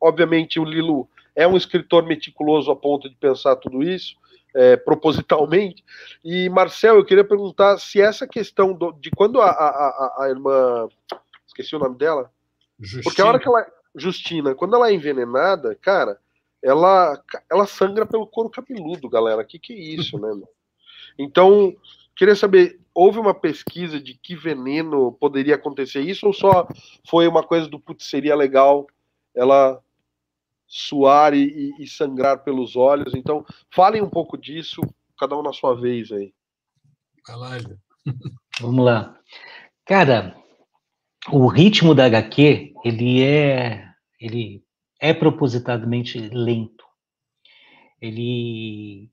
obviamente, 0.00 0.60
o 0.60 0.64
Lilo 0.64 1.08
é 1.38 1.46
um 1.46 1.56
escritor 1.56 2.04
meticuloso 2.04 2.68
a 2.68 2.74
ponto 2.74 3.08
de 3.08 3.14
pensar 3.14 3.54
tudo 3.54 3.80
isso 3.80 4.16
é, 4.54 4.76
propositalmente. 4.76 5.84
E, 6.24 6.48
Marcel, 6.48 6.96
eu 6.96 7.04
queria 7.04 7.22
perguntar 7.22 7.78
se 7.78 8.00
essa 8.00 8.26
questão 8.26 8.72
do, 8.72 8.90
de 8.92 9.08
quando 9.12 9.40
a, 9.40 9.48
a, 9.48 10.24
a, 10.24 10.28
irmã. 10.28 10.88
Esqueci 11.46 11.76
o 11.76 11.78
nome 11.78 11.96
dela. 11.96 12.28
Justina. 12.80 13.02
Porque 13.04 13.22
a 13.22 13.26
hora 13.26 13.38
que 13.38 13.48
ela. 13.48 13.64
Justina, 13.94 14.54
quando 14.54 14.74
ela 14.74 14.90
é 14.90 14.94
envenenada, 14.94 15.76
cara, 15.76 16.18
ela, 16.62 17.20
ela 17.50 17.66
sangra 17.66 18.04
pelo 18.04 18.26
couro 18.26 18.50
cabeludo, 18.50 19.08
galera. 19.08 19.44
Que 19.44 19.60
que 19.60 19.72
é 19.72 19.76
isso, 19.76 20.18
né? 20.18 20.28
Então, 21.16 21.74
queria 22.16 22.34
saber, 22.34 22.80
houve 22.92 23.18
uma 23.18 23.34
pesquisa 23.34 24.00
de 24.00 24.14
que 24.14 24.34
veneno 24.34 25.12
poderia 25.12 25.54
acontecer 25.54 26.00
isso 26.00 26.26
ou 26.26 26.32
só 26.32 26.66
foi 27.08 27.28
uma 27.28 27.42
coisa 27.42 27.68
do 27.68 27.78
putz, 27.78 28.08
seria 28.08 28.36
legal 28.36 28.86
ela 29.34 29.80
suar 30.68 31.32
e, 31.32 31.74
e, 31.78 31.88
sangrar 31.88 32.44
pelos 32.44 32.76
olhos. 32.76 33.14
Então, 33.14 33.44
falem 33.70 34.02
um 34.02 34.10
pouco 34.10 34.36
disso, 34.36 34.82
cada 35.18 35.36
um 35.36 35.42
na 35.42 35.52
sua 35.52 35.74
vez 35.74 36.12
aí. 36.12 36.34
Vamos 38.60 38.84
lá. 38.84 39.18
Cara, 39.86 40.36
o 41.32 41.46
ritmo 41.46 41.94
da 41.94 42.04
HQ, 42.04 42.74
ele 42.84 43.22
é, 43.24 43.90
ele 44.20 44.62
é 45.00 45.14
propositadamente 45.14 46.18
lento. 46.18 46.84
Ele, 48.00 49.10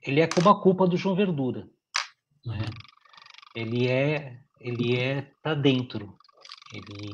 ele 0.00 0.20
é 0.20 0.26
como 0.28 0.48
a 0.48 0.62
culpa 0.62 0.86
do 0.86 0.96
João 0.96 1.16
Verdura. 1.16 1.68
Né? 2.46 2.60
Ele 3.54 3.88
é, 3.88 4.38
ele 4.60 4.96
é 4.96 5.30
tá 5.42 5.54
dentro. 5.54 6.16
Ele 6.72 7.12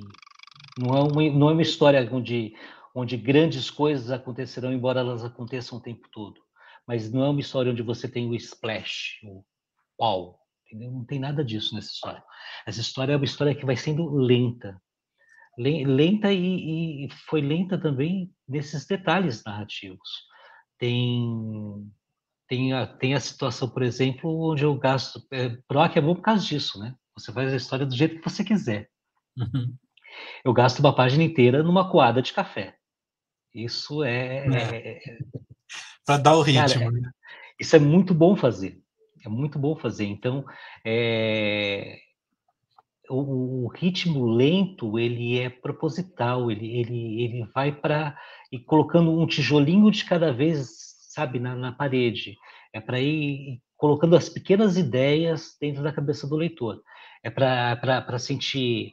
não 0.78 0.96
é 0.96 1.02
uma, 1.02 1.38
não 1.38 1.50
é 1.50 1.52
uma 1.52 1.62
história 1.62 2.08
onde 2.12 2.54
onde 2.94 3.16
grandes 3.16 3.70
coisas 3.70 4.10
acontecerão, 4.10 4.72
embora 4.72 5.00
elas 5.00 5.24
aconteçam 5.24 5.78
o 5.78 5.82
tempo 5.82 6.08
todo. 6.12 6.40
Mas 6.86 7.12
não 7.12 7.24
é 7.24 7.28
uma 7.28 7.40
história 7.40 7.72
onde 7.72 7.82
você 7.82 8.08
tem 8.08 8.28
o 8.28 8.34
splash, 8.34 9.18
o 9.24 9.44
pau. 9.98 10.38
Entendeu? 10.66 10.92
Não 10.92 11.04
tem 11.04 11.18
nada 11.18 11.44
disso 11.44 11.74
nessa 11.74 11.90
história. 11.90 12.22
Essa 12.66 12.80
história 12.80 13.12
é 13.12 13.16
uma 13.16 13.24
história 13.24 13.54
que 13.54 13.66
vai 13.66 13.76
sendo 13.76 14.08
lenta. 14.14 14.80
Lenta 15.58 16.32
e, 16.32 17.06
e 17.06 17.08
foi 17.28 17.40
lenta 17.40 17.78
também 17.78 18.32
nesses 18.46 18.86
detalhes 18.86 19.42
narrativos. 19.44 20.08
Tem 20.78 21.90
tem 22.46 22.72
a, 22.72 22.86
tem 22.86 23.14
a 23.14 23.20
situação, 23.20 23.68
por 23.68 23.82
exemplo, 23.82 24.52
onde 24.52 24.64
eu 24.64 24.76
gasto. 24.76 25.20
É, 25.32 25.56
PROC 25.66 25.96
é 25.96 26.00
bom 26.00 26.14
por 26.14 26.22
causa 26.22 26.44
disso, 26.44 26.78
né? 26.78 26.94
Você 27.16 27.32
faz 27.32 27.52
a 27.52 27.56
história 27.56 27.86
do 27.86 27.96
jeito 27.96 28.20
que 28.20 28.28
você 28.28 28.44
quiser. 28.44 28.88
Uhum. 29.36 29.74
Eu 30.44 30.52
gasto 30.52 30.80
uma 30.80 30.94
página 30.94 31.22
inteira 31.22 31.62
numa 31.62 31.90
coada 31.90 32.20
de 32.20 32.32
café. 32.32 32.76
Isso 33.54 34.02
é. 34.02 34.46
é. 34.46 34.88
é 34.88 35.18
Para 36.04 36.18
dar 36.18 36.36
o 36.36 36.42
ritmo. 36.42 36.80
Cara, 36.80 36.90
né? 36.90 37.10
Isso 37.58 37.76
é 37.76 37.78
muito 37.78 38.12
bom 38.12 38.34
fazer. 38.34 38.80
É 39.24 39.28
muito 39.28 39.58
bom 39.58 39.76
fazer. 39.76 40.04
Então, 40.04 40.44
é, 40.84 41.98
o, 43.08 43.64
o, 43.64 43.68
ritmo 43.68 44.26
lento 44.26 44.98
ele 44.98 45.38
é 45.38 45.48
proposital. 45.48 46.50
Ele, 46.50 46.78
ele, 46.78 47.22
ele 47.22 47.44
vai 47.54 47.72
para 47.72 48.18
e 48.52 48.58
colocando 48.58 49.18
um 49.18 49.26
tijolinho 49.26 49.90
de 49.90 50.04
cada 50.04 50.32
vez, 50.32 50.68
sabe, 51.10 51.38
na, 51.38 51.54
na 51.54 51.72
parede. 51.72 52.36
É 52.72 52.80
para 52.80 53.00
ir 53.00 53.62
colocando 53.76 54.16
as 54.16 54.28
pequenas 54.28 54.76
ideias 54.76 55.56
dentro 55.60 55.82
da 55.82 55.92
cabeça 55.92 56.26
do 56.26 56.36
leitor. 56.36 56.82
É 57.22 57.30
para 57.30 58.18
sentir 58.18 58.92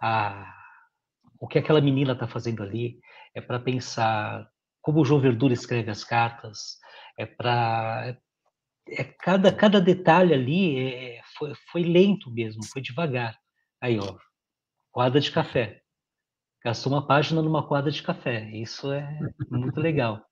a, 0.00 0.55
o 1.40 1.46
que 1.48 1.58
aquela 1.58 1.80
menina 1.80 2.12
está 2.12 2.26
fazendo 2.26 2.62
ali, 2.62 2.98
é 3.34 3.40
para 3.40 3.58
pensar 3.58 4.48
como 4.80 5.00
o 5.00 5.04
João 5.04 5.20
Verdura 5.20 5.52
escreve 5.52 5.90
as 5.90 6.04
cartas, 6.04 6.78
é 7.18 7.26
para 7.26 8.16
é, 8.88 9.04
cada, 9.04 9.52
cada 9.52 9.80
detalhe 9.80 10.32
ali 10.32 10.78
é, 10.78 11.20
foi, 11.36 11.52
foi 11.72 11.82
lento 11.82 12.30
mesmo, 12.30 12.64
foi 12.64 12.80
devagar. 12.80 13.36
Aí, 13.80 13.98
ó, 13.98 14.16
quadra 14.92 15.20
de 15.20 15.30
café. 15.30 15.80
Gastou 16.64 16.92
uma 16.92 17.06
página 17.06 17.42
numa 17.42 17.66
quadra 17.66 17.90
de 17.90 18.02
café. 18.02 18.50
Isso 18.50 18.92
é 18.92 19.18
muito 19.50 19.80
legal. 19.80 20.24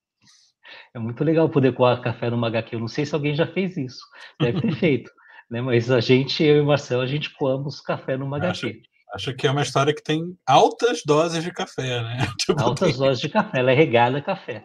É 0.95 0.99
muito 0.99 1.23
legal 1.23 1.49
poder 1.49 1.75
coar 1.75 2.01
café 2.01 2.31
numa 2.31 2.47
HQ. 2.49 2.75
Eu 2.75 2.81
não 2.81 2.89
sei 2.89 3.05
se 3.05 3.15
alguém 3.15 3.35
já 3.35 3.47
fez 3.47 3.77
isso. 3.77 4.01
Deve 4.41 4.61
ter 4.61 4.73
feito. 4.77 5.11
Né? 5.51 5.61
Mas 5.61 5.91
a 5.91 6.01
gente, 6.01 6.43
eu 6.43 6.57
e 6.57 6.61
o 6.61 6.67
Marcelo, 6.67 7.03
a 7.03 7.07
gente 7.07 7.33
coamos 7.35 7.81
café 7.81 8.17
numa 8.17 8.37
HQ. 8.39 8.83
Acho 9.15 9.33
que 9.33 9.47
é 9.47 9.51
uma 9.51 9.63
história 9.63 9.95
que 9.95 10.03
tem 10.03 10.37
altas 10.45 11.03
doses 11.07 11.45
de 11.45 11.53
café, 11.53 12.03
né? 12.03 12.19
Tipo, 12.37 12.61
altas 12.61 12.91
tem... 12.91 12.99
doses 12.99 13.21
de 13.21 13.29
café, 13.29 13.61
ela 13.61 13.71
é 13.71 13.75
regada 13.75 14.19
a 14.19 14.23
café. 14.23 14.65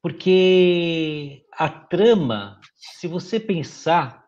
Porque 0.00 1.44
a 1.52 1.68
trama, 1.68 2.60
se 2.76 3.08
você 3.08 3.40
pensar 3.40 4.24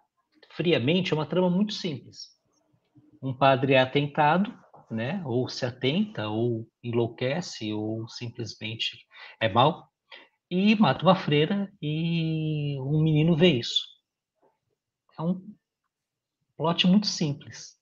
friamente, 0.51 1.13
é 1.13 1.17
uma 1.17 1.25
trama 1.25 1.49
muito 1.49 1.73
simples. 1.73 2.31
Um 3.23 3.33
padre 3.33 3.75
é 3.75 3.81
atentado, 3.81 4.53
né? 4.91 5.23
Ou 5.25 5.49
se 5.49 5.65
atenta, 5.65 6.29
ou 6.29 6.69
enlouquece, 6.83 7.73
ou 7.73 8.09
simplesmente 8.09 9.07
é 9.41 9.49
mal, 9.49 9.89
e 10.51 10.75
mata 10.75 11.05
uma 11.05 11.15
freira 11.15 11.73
e 11.81 12.77
um 12.81 13.01
menino 13.01 13.37
vê 13.37 13.53
isso. 13.53 13.85
É 15.17 15.23
um 15.23 15.41
plot 16.57 16.89
muito 16.89 17.07
simples 17.07 17.75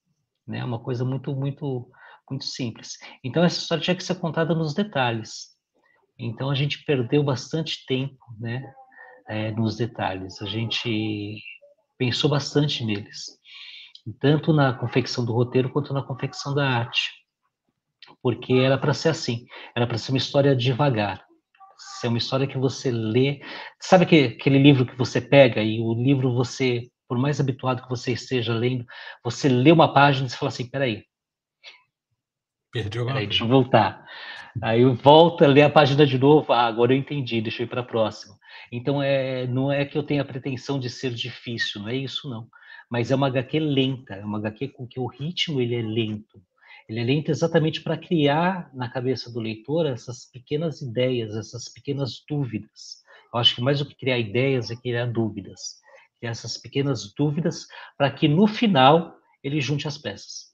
né? 0.53 0.63
Uma 0.65 0.79
coisa 0.79 1.05
muito, 1.05 1.35
muito, 1.35 1.91
muito 2.31 2.45
simples. 2.45 2.99
Então 3.25 3.43
essa 3.43 3.59
história 3.59 3.83
tinha 3.83 3.97
que 3.97 4.05
ser 4.05 4.17
contada 4.17 4.55
nos 4.55 4.75
detalhes. 4.75 5.49
Então 6.19 6.51
a 6.51 6.55
gente 6.55 6.85
perdeu 6.85 7.25
bastante 7.25 7.85
tempo, 7.87 8.19
né? 8.39 8.63
É, 9.29 9.51
nos 9.53 9.77
detalhes. 9.77 10.43
A 10.43 10.47
gente 10.47 11.41
pensou 11.97 12.29
bastante 12.29 12.85
neles, 12.85 13.39
tanto 14.21 14.53
na 14.53 14.73
confecção 14.73 15.25
do 15.25 15.33
roteiro 15.33 15.71
quanto 15.71 15.95
na 15.95 16.03
confecção 16.03 16.53
da 16.55 16.69
arte, 16.69 17.13
porque 18.21 18.53
era 18.55 18.77
para 18.77 18.93
ser 18.93 19.09
assim. 19.09 19.47
Era 19.75 19.87
para 19.87 19.97
ser 19.97 20.13
uma 20.13 20.19
história 20.19 20.55
devagar. 20.55 21.25
Ser 22.01 22.09
uma 22.09 22.19
história 22.19 22.47
que 22.47 22.59
você 22.59 22.91
lê. 22.91 23.41
Sabe 23.81 24.05
aquele 24.05 24.59
livro 24.59 24.85
que 24.85 24.97
você 24.97 25.21
pega 25.21 25.63
e 25.63 25.81
o 25.81 25.95
livro 25.95 26.35
você 26.35 26.91
por 27.13 27.19
mais 27.19 27.39
habituado 27.39 27.83
que 27.83 27.91
você 27.91 28.13
esteja 28.13 28.55
lendo, 28.55 28.87
você 29.23 29.47
lê 29.47 29.71
uma 29.71 29.93
página 29.93 30.27
e 30.27 30.31
você 30.31 30.37
fala 30.39 30.49
assim, 30.49 30.67
peraí. 30.67 31.05
Perdi 32.73 32.97
alguma 32.97 33.17
peraí, 33.17 33.29
deixa 33.29 33.45
eu 33.45 33.49
voltar. 33.49 34.03
Aí 34.63 34.83
volta, 34.95 35.47
lê 35.47 35.61
a 35.61 35.69
página 35.69 36.07
de 36.07 36.17
novo, 36.17 36.51
ah, 36.55 36.65
agora 36.67 36.95
eu 36.95 36.97
entendi, 36.97 37.43
deixa 37.43 37.61
eu 37.61 37.67
ir 37.67 37.69
para 37.69 37.83
a 37.83 37.85
próxima. 37.85 38.35
Então, 38.73 39.03
é, 39.03 39.47
não 39.47 39.71
é 39.71 39.85
que 39.85 39.99
eu 39.99 40.03
tenha 40.03 40.23
a 40.23 40.25
pretensão 40.25 40.81
de 40.81 40.89
ser 40.89 41.13
difícil, 41.13 41.83
não 41.83 41.91
é 41.91 41.97
isso 41.97 42.31
não. 42.31 42.49
mas 42.91 43.11
é 43.11 43.15
uma 43.15 43.27
HQ 43.27 43.61
lenta, 43.61 44.15
é 44.15 44.25
uma 44.25 44.39
HQ 44.39 44.69
com 44.69 44.87
que 44.87 44.99
o 44.99 45.07
ritmo 45.07 45.61
ele 45.61 45.75
é 45.75 45.83
lento. 45.83 46.43
Ele 46.89 46.99
é 46.99 47.05
lento 47.05 47.31
exatamente 47.31 47.83
para 47.83 47.99
criar 47.99 48.71
na 48.73 48.89
cabeça 48.89 49.31
do 49.31 49.39
leitor 49.39 49.85
essas 49.85 50.25
pequenas 50.33 50.81
ideias, 50.81 51.37
essas 51.37 51.69
pequenas 51.69 52.25
dúvidas. 52.27 53.03
Eu 53.35 53.39
acho 53.39 53.55
que 53.55 53.61
mais 53.61 53.81
do 53.81 53.85
que 53.85 53.95
criar 53.95 54.19
ideias 54.19 54.71
é 54.71 54.77
criar 54.77 55.05
dúvidas. 55.05 55.82
Essas 56.23 56.57
pequenas 56.57 57.13
dúvidas 57.15 57.67
para 57.97 58.11
que 58.11 58.29
no 58.29 58.47
final 58.47 59.17
ele 59.43 59.61
junte 59.61 59.89
as 59.89 59.99
peças. 59.99 60.53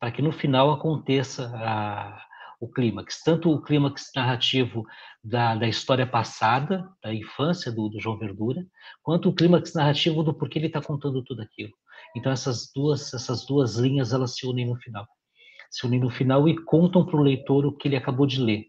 Para 0.00 0.10
que 0.10 0.20
no 0.20 0.32
final 0.32 0.72
aconteça 0.72 1.50
a, 1.54 2.26
o 2.60 2.68
clímax, 2.68 3.22
tanto 3.22 3.50
o 3.50 3.60
clímax 3.60 4.10
narrativo 4.14 4.84
da, 5.22 5.54
da 5.54 5.68
história 5.68 6.06
passada, 6.06 6.88
da 7.02 7.14
infância 7.14 7.70
do, 7.70 7.88
do 7.88 8.00
João 8.00 8.18
Verdura, 8.18 8.66
quanto 9.02 9.28
o 9.28 9.34
clímax 9.34 9.74
narrativo 9.74 10.22
do 10.22 10.34
porquê 10.34 10.58
ele 10.58 10.66
está 10.66 10.80
contando 10.80 11.22
tudo 11.22 11.42
aquilo. 11.42 11.72
Então 12.14 12.32
essas 12.32 12.70
duas, 12.74 13.12
essas 13.12 13.44
duas 13.46 13.76
linhas 13.76 14.12
elas 14.12 14.34
se 14.36 14.46
unem 14.46 14.66
no 14.66 14.76
final, 14.76 15.06
se 15.70 15.86
unem 15.86 16.00
no 16.00 16.10
final 16.10 16.48
e 16.48 16.56
contam 16.64 17.04
para 17.04 17.16
o 17.16 17.22
leitor 17.22 17.66
o 17.66 17.72
que 17.72 17.88
ele 17.88 17.96
acabou 17.96 18.26
de 18.26 18.40
ler. 18.40 18.66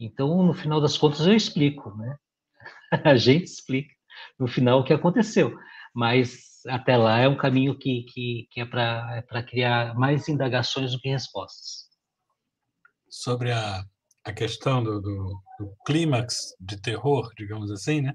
Então 0.00 0.42
no 0.42 0.54
final 0.54 0.80
das 0.80 0.96
contas 0.96 1.26
eu 1.26 1.34
explico, 1.34 1.94
né? 1.96 2.16
A 3.04 3.16
gente 3.16 3.44
explica 3.44 3.94
no 4.38 4.46
final 4.46 4.80
o 4.80 4.84
que 4.84 4.92
aconteceu, 4.92 5.56
mas 5.94 6.60
até 6.68 6.96
lá 6.96 7.18
é 7.18 7.28
um 7.28 7.36
caminho 7.36 7.76
que, 7.78 8.04
que, 8.04 8.48
que 8.50 8.60
é 8.60 8.64
para 8.64 9.24
é 9.28 9.42
criar 9.42 9.94
mais 9.94 10.28
indagações 10.28 10.92
do 10.92 10.98
que 10.98 11.08
respostas 11.08 11.82
sobre 13.12 13.52
a, 13.52 13.84
a 14.24 14.32
questão 14.32 14.82
do, 14.82 15.00
do, 15.00 15.42
do 15.58 15.76
clímax 15.86 16.56
de 16.58 16.80
terror, 16.80 17.30
digamos 17.36 17.70
assim, 17.70 18.00
né? 18.00 18.14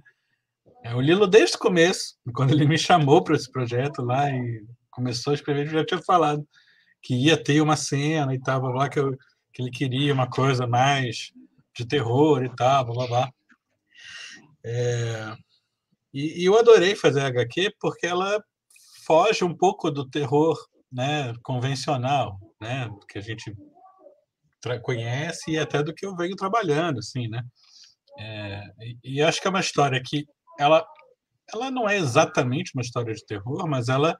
É, 0.83 0.95
o 0.95 1.01
Lilo, 1.01 1.27
desde 1.27 1.55
o 1.55 1.59
começo, 1.59 2.15
quando 2.33 2.51
ele 2.51 2.65
me 2.65 2.77
chamou 2.77 3.23
para 3.23 3.35
esse 3.35 3.51
projeto 3.51 4.01
lá 4.01 4.29
e 4.29 4.65
começou 4.89 5.31
a 5.31 5.33
escrever, 5.35 5.67
já 5.67 5.85
tinha 5.85 6.01
falado 6.01 6.47
que 7.01 7.13
ia 7.13 7.41
ter 7.41 7.61
uma 7.61 7.75
cena 7.75 8.33
e 8.33 8.39
tal, 8.39 8.61
lá 8.63 8.89
que, 8.89 8.99
eu, 8.99 9.15
que 9.53 9.61
ele 9.61 9.69
queria 9.69 10.13
uma 10.13 10.29
coisa 10.29 10.65
mais 10.65 11.31
de 11.75 11.85
terror 11.85 12.43
e 12.43 12.49
tal, 12.55 12.85
blá, 12.85 12.95
blá, 12.95 13.07
blá. 13.07 13.33
É, 14.65 15.35
e, 16.17 16.41
e, 16.41 16.45
eu 16.45 16.57
adorei 16.57 16.95
fazer 16.95 17.21
a 17.21 17.27
HQ 17.27 17.75
porque 17.79 18.07
ela 18.07 18.43
foge 19.05 19.43
um 19.43 19.55
pouco 19.55 19.91
do 19.91 20.09
terror 20.09 20.57
né, 20.91 21.33
convencional, 21.43 22.39
né, 22.59 22.89
que 23.07 23.19
a 23.19 23.21
gente 23.21 23.55
conhece 24.81 25.51
e 25.51 25.59
até 25.59 25.83
do 25.83 25.93
que 25.93 26.05
eu 26.05 26.15
venho 26.15 26.35
trabalhando, 26.35 26.99
assim, 26.99 27.27
né? 27.27 27.41
É, 28.19 28.63
e, 28.81 28.97
e, 29.03 29.21
acho 29.21 29.39
que 29.39 29.47
é 29.47 29.49
uma 29.51 29.59
história 29.59 30.01
que 30.03 30.25
ela, 30.59 30.83
ela 31.53 31.69
não 31.69 31.87
é 31.87 31.97
exatamente 31.97 32.71
uma 32.73 32.81
história 32.81 33.13
de 33.13 33.23
terror, 33.25 33.67
mas 33.67 33.87
ela 33.87 34.17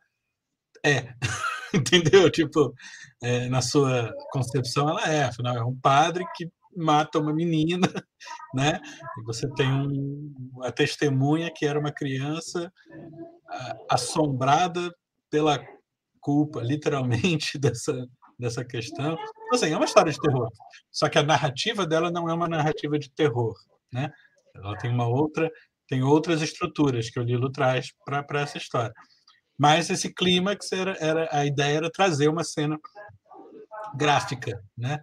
é, 0.85 1.13
entendeu? 1.73 2.29
Tipo, 2.29 2.73
é, 3.23 3.49
na 3.49 3.61
sua 3.61 4.13
concepção 4.31 4.87
ela 4.87 5.11
é, 5.11 5.23
afinal 5.23 5.57
é 5.57 5.63
um 5.63 5.75
padre 5.75 6.23
que 6.35 6.47
mata 6.77 7.19
uma 7.19 7.33
menina, 7.33 7.87
né? 8.53 8.79
E 9.19 9.23
você 9.23 9.49
tem 9.55 9.71
um, 9.71 10.33
a 10.63 10.71
testemunha 10.71 11.51
que 11.53 11.65
era 11.65 11.79
uma 11.79 11.91
criança 11.91 12.71
assombrada 13.89 14.93
pela 15.29 15.59
culpa, 16.21 16.61
literalmente, 16.61 17.57
dessa 17.59 18.07
dessa 18.39 18.63
questão. 18.63 19.13
Então, 19.13 19.53
assim, 19.53 19.71
é 19.71 19.75
uma 19.75 19.85
história 19.85 20.11
de 20.11 20.19
terror. 20.19 20.47
Só 20.91 21.09
que 21.09 21.17
a 21.17 21.23
narrativa 21.23 21.85
dela 21.85 22.11
não 22.11 22.29
é 22.29 22.33
uma 22.33 22.47
narrativa 22.47 22.99
de 22.99 23.09
terror, 23.09 23.55
né? 23.91 24.11
Ela 24.55 24.77
tem 24.77 24.91
uma 24.91 25.07
outra, 25.07 25.49
tem 25.87 26.03
outras 26.03 26.41
estruturas 26.41 27.09
que 27.09 27.19
o 27.19 27.23
Lilo 27.23 27.51
traz 27.51 27.87
para 28.05 28.41
essa 28.41 28.57
história. 28.57 28.93
Mas 29.57 29.89
esse 29.89 30.13
clímax 30.13 30.71
era, 30.71 30.95
era 30.99 31.29
a 31.31 31.45
ideia 31.45 31.77
era 31.77 31.91
trazer 31.91 32.27
uma 32.27 32.43
cena 32.43 32.79
gráfica, 33.95 34.63
né? 34.77 34.99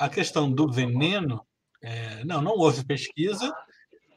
A 0.00 0.08
questão 0.08 0.50
do 0.50 0.72
veneno, 0.72 1.46
é, 1.82 2.24
não, 2.24 2.40
não 2.40 2.52
houve 2.52 2.84
pesquisa 2.84 3.54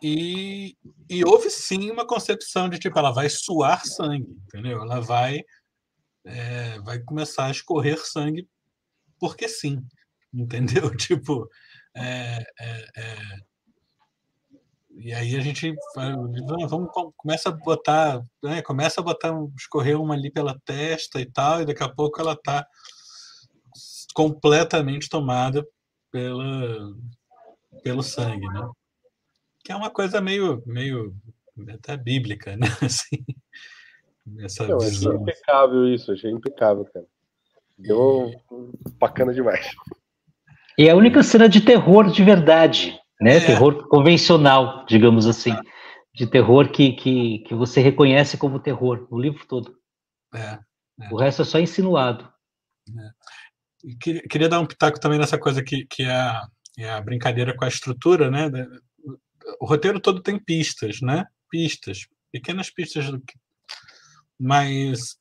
e, 0.02 0.78
e 1.10 1.24
houve 1.26 1.50
sim 1.50 1.92
uma 1.92 2.08
concepção 2.08 2.70
de 2.70 2.80
tipo 2.80 2.98
ela 2.98 3.12
vai 3.12 3.30
suar 3.30 3.86
sangue, 3.86 4.38
entendeu? 4.48 4.82
Ela 4.82 5.02
vai 5.02 5.42
é, 6.26 6.80
vai 6.80 7.00
começar 7.00 7.48
a 7.48 7.52
escorrer 7.52 8.00
sangue 8.00 8.48
porque 9.20 9.48
sim, 9.48 9.86
entendeu? 10.34 10.90
Tipo, 10.98 11.50
é, 11.96 12.44
é, 12.60 12.88
é, 12.98 13.38
e 14.96 15.14
aí 15.14 15.36
a 15.36 15.40
gente 15.40 15.74
vamos, 16.70 16.90
começa 17.18 17.50
a 17.50 17.52
botar, 17.52 18.22
né, 18.44 18.62
começa 18.62 19.02
a 19.02 19.04
botar, 19.04 19.34
escorrer 19.58 20.00
uma 20.00 20.14
ali 20.14 20.32
pela 20.32 20.60
testa 20.66 21.20
e 21.20 21.26
tal, 21.26 21.62
e 21.62 21.66
daqui 21.66 21.84
a 21.84 21.90
pouco 21.90 22.22
ela 22.22 22.34
está 22.34 22.66
completamente 24.14 25.10
tomada 25.10 25.66
pela, 26.12 26.96
pelo 27.84 28.04
sangue, 28.04 28.48
né? 28.48 28.70
Que 29.64 29.72
é 29.72 29.76
uma 29.76 29.90
coisa 29.90 30.22
meio, 30.22 30.62
meio 30.66 31.16
até 31.70 31.98
bíblica, 31.98 32.56
né? 32.56 32.68
Assim, 32.82 33.26
essa 34.40 34.68
Não, 34.68 34.80
visão. 34.80 35.12
Achei 35.12 35.22
impecável 35.22 35.94
isso, 35.94 36.12
achei 36.12 36.32
impecável, 36.32 36.86
cara. 36.86 37.06
Deu 37.78 38.32
bacana 39.00 39.34
demais. 39.34 39.70
E 40.78 40.88
é 40.88 40.92
a 40.92 40.96
única 40.96 41.22
cena 41.24 41.50
de 41.50 41.62
terror 41.62 42.10
de 42.10 42.24
verdade, 42.24 43.00
né? 43.20 43.38
É. 43.38 43.46
Terror 43.46 43.88
convencional, 43.88 44.86
digamos 44.86 45.26
assim. 45.28 45.54
De 46.14 46.28
terror 46.28 46.70
que, 46.70 46.94
que, 46.94 47.40
que 47.40 47.56
você 47.56 47.82
reconhece 47.82 48.38
como 48.38 48.60
terror, 48.60 49.08
o 49.10 49.20
livro 49.20 49.46
todo. 49.48 49.76
É, 50.34 50.60
é. 51.02 51.10
O 51.12 51.18
resto 51.18 51.42
é 51.42 51.46
só 51.46 51.60
insinuado. 51.60 52.32
É. 52.90 53.10
Queria, 54.30 54.48
dar 54.48 54.60
um 54.60 54.66
pitaco 54.66 55.00
também 55.00 55.20
nessa 55.20 55.38
coisa 55.38 55.62
que, 55.62 55.86
que 55.86 56.04
é, 56.04 56.12
a, 56.12 56.48
é 56.78 56.90
a 56.90 57.02
brincadeira 57.02 57.56
com 57.56 57.66
a 57.66 57.68
estrutura, 57.68 58.32
né? 58.32 58.50
O 59.60 59.66
roteiro 59.66 60.00
todo 60.00 60.22
tem 60.22 60.40
pistas, 60.40 61.02
né? 61.02 61.26
Pistas, 61.50 62.08
pequenas 62.32 62.70
pistas 62.70 63.10
do 63.10 63.20
que 63.20 63.34
mas, 64.40 65.18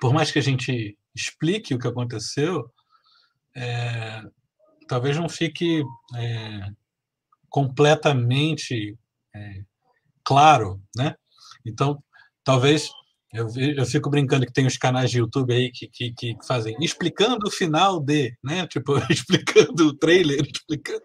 por 0.00 0.12
mais 0.12 0.30
que 0.30 0.38
a 0.38 0.42
gente 0.42 0.96
explique 1.14 1.74
o 1.74 1.78
que 1.78 1.86
aconteceu, 1.86 2.72
é, 3.54 4.22
talvez 4.88 5.16
não 5.18 5.28
fique 5.28 5.82
é, 6.16 6.70
completamente 7.48 8.96
é, 9.34 9.64
claro, 10.24 10.82
né? 10.96 11.14
Então, 11.64 12.02
talvez 12.42 12.90
eu, 13.32 13.48
eu 13.76 13.86
fico 13.86 14.10
brincando 14.10 14.44
que 14.44 14.52
tem 14.52 14.66
os 14.66 14.76
canais 14.76 15.10
de 15.10 15.18
YouTube 15.18 15.54
aí 15.54 15.70
que, 15.70 15.88
que, 15.88 16.12
que 16.12 16.36
fazem 16.46 16.76
explicando 16.80 17.48
o 17.48 17.50
final 17.50 17.98
de, 17.98 18.36
né? 18.44 18.66
Tipo, 18.66 18.98
explicando 19.10 19.88
o 19.88 19.96
trailer, 19.96 20.40
explicando. 20.42 21.02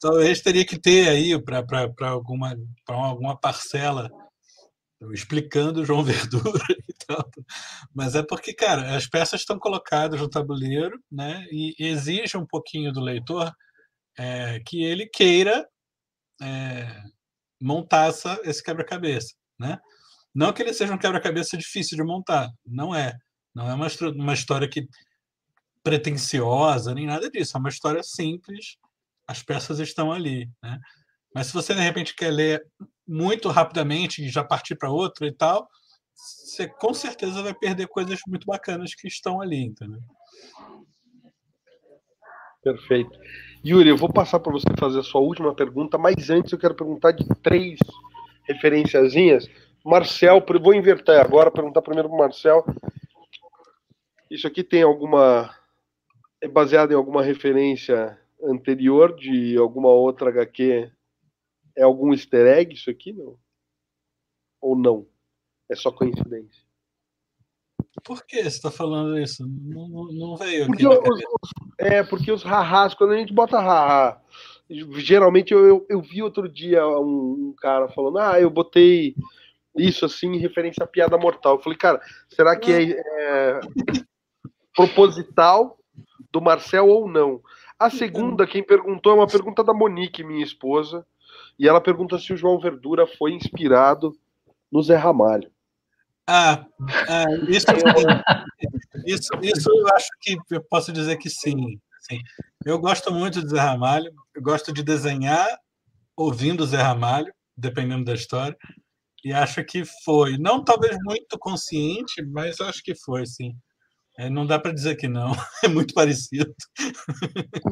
Talvez 0.00 0.40
teria 0.40 0.64
que 0.64 0.78
ter 0.78 1.08
aí 1.08 1.40
para 1.42 2.08
alguma, 2.08 2.56
alguma 2.86 3.38
parcela 3.38 4.10
explicando 5.12 5.84
João 5.84 6.02
Verdura 6.04 6.64
e 6.88 6.94
tal. 7.06 7.28
Mas 7.94 8.14
é 8.14 8.22
porque, 8.22 8.54
cara, 8.54 8.96
as 8.96 9.06
peças 9.06 9.40
estão 9.40 9.58
colocadas 9.58 10.20
no 10.20 10.28
tabuleiro, 10.28 10.98
né? 11.10 11.46
E 11.50 11.74
exige 11.78 12.36
um 12.36 12.46
pouquinho 12.46 12.92
do 12.92 13.00
leitor 13.00 13.52
é, 14.18 14.60
que 14.60 14.82
ele 14.82 15.06
queira 15.06 15.68
é, 16.40 17.02
montar 17.60 18.08
essa, 18.08 18.40
esse 18.44 18.62
quebra-cabeça, 18.62 19.34
né? 19.58 19.78
Não 20.36 20.52
que 20.52 20.60
ele 20.60 20.74
seja 20.74 20.92
um 20.92 20.98
quebra-cabeça 20.98 21.56
difícil 21.56 21.96
de 21.96 22.04
montar, 22.04 22.50
não 22.66 22.94
é. 22.94 23.16
Não 23.54 23.70
é 23.70 23.72
uma, 23.72 23.86
uma 24.14 24.34
história 24.34 24.68
que 24.68 24.86
pretensiosa 25.82 26.94
nem 26.94 27.06
nada 27.06 27.30
disso. 27.30 27.56
É 27.56 27.60
uma 27.60 27.70
história 27.70 28.02
simples. 28.02 28.76
As 29.26 29.42
peças 29.42 29.78
estão 29.78 30.12
ali, 30.12 30.46
né? 30.62 30.78
Mas 31.34 31.46
se 31.46 31.54
você 31.54 31.74
de 31.74 31.80
repente 31.80 32.14
quer 32.14 32.30
ler 32.30 32.62
muito 33.08 33.48
rapidamente 33.48 34.22
e 34.22 34.28
já 34.28 34.44
partir 34.44 34.76
para 34.76 34.90
outro 34.90 35.24
e 35.24 35.32
tal, 35.32 35.66
você 36.14 36.68
com 36.68 36.92
certeza 36.92 37.42
vai 37.42 37.54
perder 37.54 37.88
coisas 37.88 38.20
muito 38.28 38.44
bacanas 38.44 38.94
que 38.94 39.08
estão 39.08 39.40
ali, 39.40 39.64
entendeu? 39.64 40.00
Perfeito. 42.62 43.18
Yuri, 43.64 43.88
eu 43.88 43.96
vou 43.96 44.12
passar 44.12 44.38
para 44.40 44.52
você 44.52 44.66
fazer 44.78 45.00
a 45.00 45.02
sua 45.02 45.22
última 45.22 45.54
pergunta, 45.54 45.96
mas 45.96 46.28
antes 46.28 46.52
eu 46.52 46.58
quero 46.58 46.74
perguntar 46.74 47.12
de 47.12 47.24
três 47.42 47.78
referenciazinhas. 48.44 49.48
Marcel, 49.86 50.44
vou 50.62 50.74
inverter 50.74 51.20
agora, 51.20 51.50
perguntar 51.50 51.82
primeiro 51.82 52.08
para 52.08 52.16
o 52.16 52.18
Marcel. 52.18 52.64
Isso 54.30 54.46
aqui 54.46 54.64
tem 54.64 54.82
alguma. 54.82 55.54
É 56.40 56.48
baseado 56.48 56.92
em 56.92 56.96
alguma 56.96 57.22
referência 57.22 58.18
anterior 58.42 59.16
de 59.16 59.56
alguma 59.56 59.88
outra 59.88 60.28
HQ 60.28 60.90
é 61.76 61.82
algum 61.82 62.12
easter 62.12 62.46
egg 62.46 62.74
isso 62.74 62.90
aqui, 62.90 63.12
não? 63.12 63.38
Ou 64.60 64.74
não? 64.74 65.06
É 65.70 65.76
só 65.76 65.92
coincidência? 65.92 66.64
Por 68.02 68.24
que 68.24 68.42
você 68.42 68.48
está 68.48 68.70
falando 68.70 69.18
isso? 69.18 69.46
Não, 69.46 69.88
não 70.12 70.36
veio 70.36 70.66
porque 70.66 70.86
os, 70.86 70.98
É, 71.78 72.02
porque 72.02 72.32
os 72.32 72.42
rahás, 72.42 72.94
quando 72.94 73.12
a 73.12 73.16
gente 73.18 73.32
bota 73.32 73.60
haha, 73.60 74.20
geralmente 74.98 75.52
eu, 75.52 75.66
eu, 75.66 75.86
eu 75.88 76.00
vi 76.00 76.22
outro 76.22 76.48
dia 76.48 76.86
um, 76.86 77.50
um, 77.50 77.54
cara 77.58 77.88
falando, 77.88 78.18
ah, 78.18 78.40
eu 78.40 78.48
botei 78.48 79.14
isso 79.76 80.04
assim 80.04 80.28
em 80.28 80.38
referência 80.38 80.84
à 80.84 80.86
piada 80.86 81.16
mortal. 81.16 81.56
Eu 81.56 81.62
falei, 81.62 81.78
cara, 81.78 82.00
será 82.28 82.56
que 82.56 82.72
é, 82.72 82.90
é 82.90 83.60
proposital 84.74 85.78
do 86.32 86.40
Marcel 86.40 86.88
ou 86.88 87.08
não? 87.08 87.40
A 87.78 87.90
segunda, 87.90 88.46
quem 88.46 88.62
perguntou, 88.62 89.12
é 89.12 89.14
uma 89.16 89.26
pergunta 89.26 89.62
da 89.62 89.74
Monique, 89.74 90.24
minha 90.24 90.44
esposa, 90.44 91.06
e 91.58 91.68
ela 91.68 91.80
pergunta 91.80 92.18
se 92.18 92.32
o 92.32 92.36
João 92.36 92.58
Verdura 92.58 93.06
foi 93.06 93.32
inspirado 93.32 94.16
no 94.72 94.82
Zé 94.82 94.96
Ramalho. 94.96 95.50
Ah, 96.26 96.66
ah 97.08 97.26
isso, 97.46 97.66
isso, 99.04 99.30
isso 99.42 99.70
eu 99.70 99.86
acho 99.94 100.08
que 100.20 100.36
eu 100.50 100.62
posso 100.62 100.92
dizer 100.92 101.16
que 101.18 101.30
sim. 101.30 101.78
sim. 102.00 102.18
Eu 102.64 102.78
gosto 102.78 103.12
muito 103.12 103.42
de 103.42 103.50
Zé 103.50 103.60
Ramalho, 103.60 104.10
eu 104.34 104.42
gosto 104.42 104.72
de 104.72 104.82
desenhar 104.82 105.46
ouvindo 106.16 106.66
Zé 106.66 106.78
Ramalho, 106.78 107.32
dependendo 107.56 108.04
da 108.04 108.14
história, 108.14 108.56
e 109.26 109.32
acho 109.32 109.64
que 109.64 109.84
foi. 110.04 110.38
Não 110.38 110.62
talvez 110.62 110.96
muito 111.02 111.36
consciente, 111.36 112.22
mas 112.26 112.60
acho 112.60 112.80
que 112.80 112.94
foi, 112.94 113.26
sim. 113.26 113.56
É, 114.16 114.30
não 114.30 114.46
dá 114.46 114.56
para 114.56 114.72
dizer 114.72 114.94
que 114.94 115.08
não, 115.08 115.32
é 115.64 115.68
muito 115.68 115.92
parecido. 115.92 116.54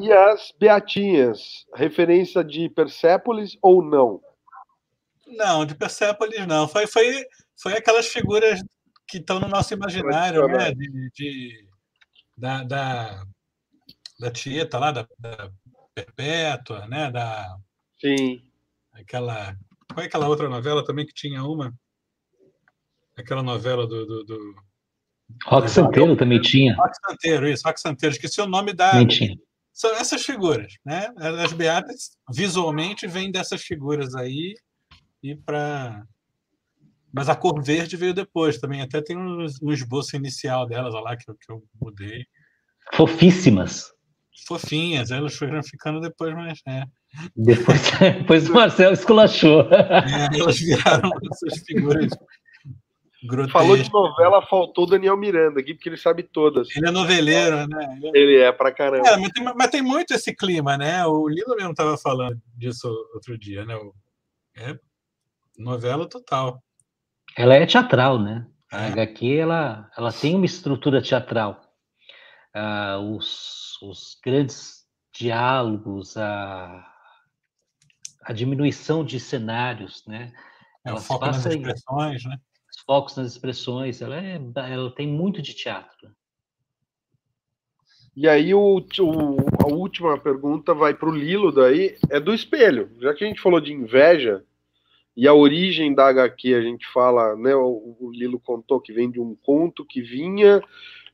E 0.01 0.11
as 0.11 0.51
Beatinhas, 0.59 1.65
referência 1.73 2.43
de 2.43 2.69
Persépolis 2.69 3.57
ou 3.61 3.81
não? 3.81 4.21
Não, 5.25 5.65
de 5.65 5.73
Persépolis 5.75 6.45
não. 6.45 6.67
Foi, 6.67 6.87
foi, 6.87 7.25
foi 7.57 7.71
aquelas 7.71 8.07
figuras 8.07 8.59
que 9.07 9.19
estão 9.19 9.39
no 9.39 9.47
nosso 9.47 9.73
imaginário, 9.73 10.45
né? 10.49 10.73
De, 10.73 11.09
de, 11.15 11.69
da, 12.37 12.63
da, 12.63 13.23
da 14.19 14.29
Tieta 14.29 14.77
lá, 14.77 14.91
da, 14.91 15.07
da 15.17 15.49
Perpétua, 15.93 16.85
né? 16.87 17.09
Da, 17.09 17.57
Sim. 18.01 18.43
Aquela. 18.91 19.55
Qual 19.93 20.03
é 20.03 20.07
aquela 20.07 20.27
outra 20.27 20.49
novela 20.49 20.83
também 20.83 21.05
que 21.05 21.13
tinha 21.13 21.43
uma? 21.43 21.73
Aquela 23.17 23.43
novela 23.43 23.87
do. 23.87 24.05
do, 24.05 24.23
do... 24.23 24.55
Rock 25.45 25.69
Santeiro 25.69 26.15
também 26.15 26.41
tinha. 26.41 26.75
Rock 26.75 26.95
Santeiro, 27.05 27.47
isso, 27.47 27.63
Rock 27.65 27.79
Santeiro. 27.79 28.15
Esqueci 28.15 28.41
o 28.41 28.47
nome 28.47 28.73
da. 28.73 28.91
Também 28.91 29.07
tinha. 29.07 29.37
São 29.73 29.93
essas 29.95 30.23
figuras, 30.23 30.73
né? 30.85 31.09
As 31.43 31.51
beatas 31.51 32.17
visualmente 32.31 33.07
vêm 33.07 33.31
dessas 33.31 33.61
figuras 33.61 34.15
aí 34.15 34.53
e 35.21 35.35
para 35.35 36.05
mas 37.15 37.29
a 37.29 37.35
cor 37.35 37.63
verde 37.63 37.95
veio 37.95 38.13
depois 38.13 38.59
também. 38.59 38.81
Até 38.81 39.01
tem 39.01 39.15
um, 39.17 39.45
um 39.63 39.71
esboço 39.71 40.17
inicial 40.17 40.67
delas 40.67 40.93
lá 40.93 41.15
que 41.15 41.31
eu, 41.31 41.35
que 41.35 41.49
eu 41.49 41.63
mudei. 41.81 42.25
Fofíssimas. 42.93 43.89
Fofinhas, 44.45 45.11
elas 45.11 45.33
foram 45.33 45.63
ficando 45.63 46.01
depois, 46.01 46.33
mas 46.35 46.59
é. 46.67 46.83
Depois, 47.35 47.81
depois 47.99 48.49
o 48.49 48.53
Marcelo 48.53 48.93
esculachou. 48.93 49.61
É, 49.71 50.39
elas 50.39 50.59
viraram 50.59 51.11
essas 51.31 51.59
figuras 51.65 52.09
grotescas. 53.23 53.61
Falou 53.61 53.77
de 53.77 53.91
novela, 53.91 54.45
faltou 54.45 54.87
Daniel 54.87 55.17
Miranda 55.17 55.59
aqui, 55.59 55.73
porque 55.73 55.89
ele 55.89 55.97
sabe 55.97 56.23
todas. 56.23 56.67
Ele 56.75 56.87
é 56.87 56.91
noveleiro, 56.91 57.67
né? 57.67 57.99
Ele 58.13 58.37
é 58.37 58.51
pra 58.51 58.71
caramba. 58.71 59.07
É, 59.07 59.17
mas, 59.17 59.29
tem, 59.31 59.43
mas, 59.43 59.67
tem, 59.69 59.81
muito 59.81 60.13
esse 60.13 60.35
clima, 60.35 60.77
né? 60.77 61.05
O 61.05 61.27
Lilo 61.27 61.55
mesmo 61.55 61.71
estava 61.71 61.97
falando 61.97 62.39
disso 62.55 62.87
outro 63.13 63.37
dia, 63.37 63.65
né? 63.65 63.75
É 64.57 64.77
novela 65.57 66.07
total. 66.07 66.61
Ela 67.37 67.55
é 67.55 67.65
teatral, 67.65 68.19
né? 68.19 68.45
A 68.71 68.83
é. 68.83 68.91
HQ 68.91 69.37
ela, 69.37 69.89
ela 69.97 70.11
tem 70.11 70.35
uma 70.35 70.45
estrutura 70.45 71.01
teatral. 71.01 71.61
Ah, 72.53 72.99
os, 72.99 73.77
os 73.81 74.17
grandes 74.23 74.85
diálogos, 75.13 76.17
a, 76.17 76.85
a 78.25 78.33
diminuição 78.33 79.05
de 79.05 79.19
cenários, 79.19 80.03
né? 80.07 80.33
É, 80.83 80.91
o 80.91 80.97
foco 80.97 81.25
nas 81.27 81.45
expressões, 81.45 82.25
né? 82.25 82.37
Os 82.69 82.81
focos 82.81 83.15
nas 83.15 83.31
expressões, 83.31 84.01
ela, 84.01 84.17
é, 84.17 84.41
ela 84.55 84.93
tem 84.93 85.07
muito 85.07 85.41
de 85.41 85.53
teatro. 85.53 86.11
E 88.15 88.27
aí 88.27 88.53
o, 88.53 88.77
o, 88.79 89.37
a 89.63 89.67
última 89.67 90.17
pergunta 90.17 90.73
vai 90.73 90.93
para 90.93 91.09
o 91.09 91.15
Lilo 91.15 91.51
daí, 91.51 91.97
é 92.09 92.19
do 92.19 92.33
espelho. 92.33 92.89
Já 92.99 93.13
que 93.13 93.23
a 93.23 93.27
gente 93.27 93.41
falou 93.41 93.61
de 93.61 93.71
inveja, 93.71 94.43
e 95.15 95.27
a 95.27 95.33
origem 95.33 95.93
da 95.93 96.07
HQ, 96.07 96.53
a 96.55 96.61
gente 96.61 96.85
fala, 96.87 97.35
né, 97.35 97.55
o, 97.55 97.95
o 97.99 98.11
Lilo 98.11 98.39
contou 98.39 98.81
que 98.81 98.91
vem 98.91 99.09
de 99.09 99.19
um 99.19 99.35
conto 99.35 99.85
que 99.85 100.01
vinha 100.01 100.61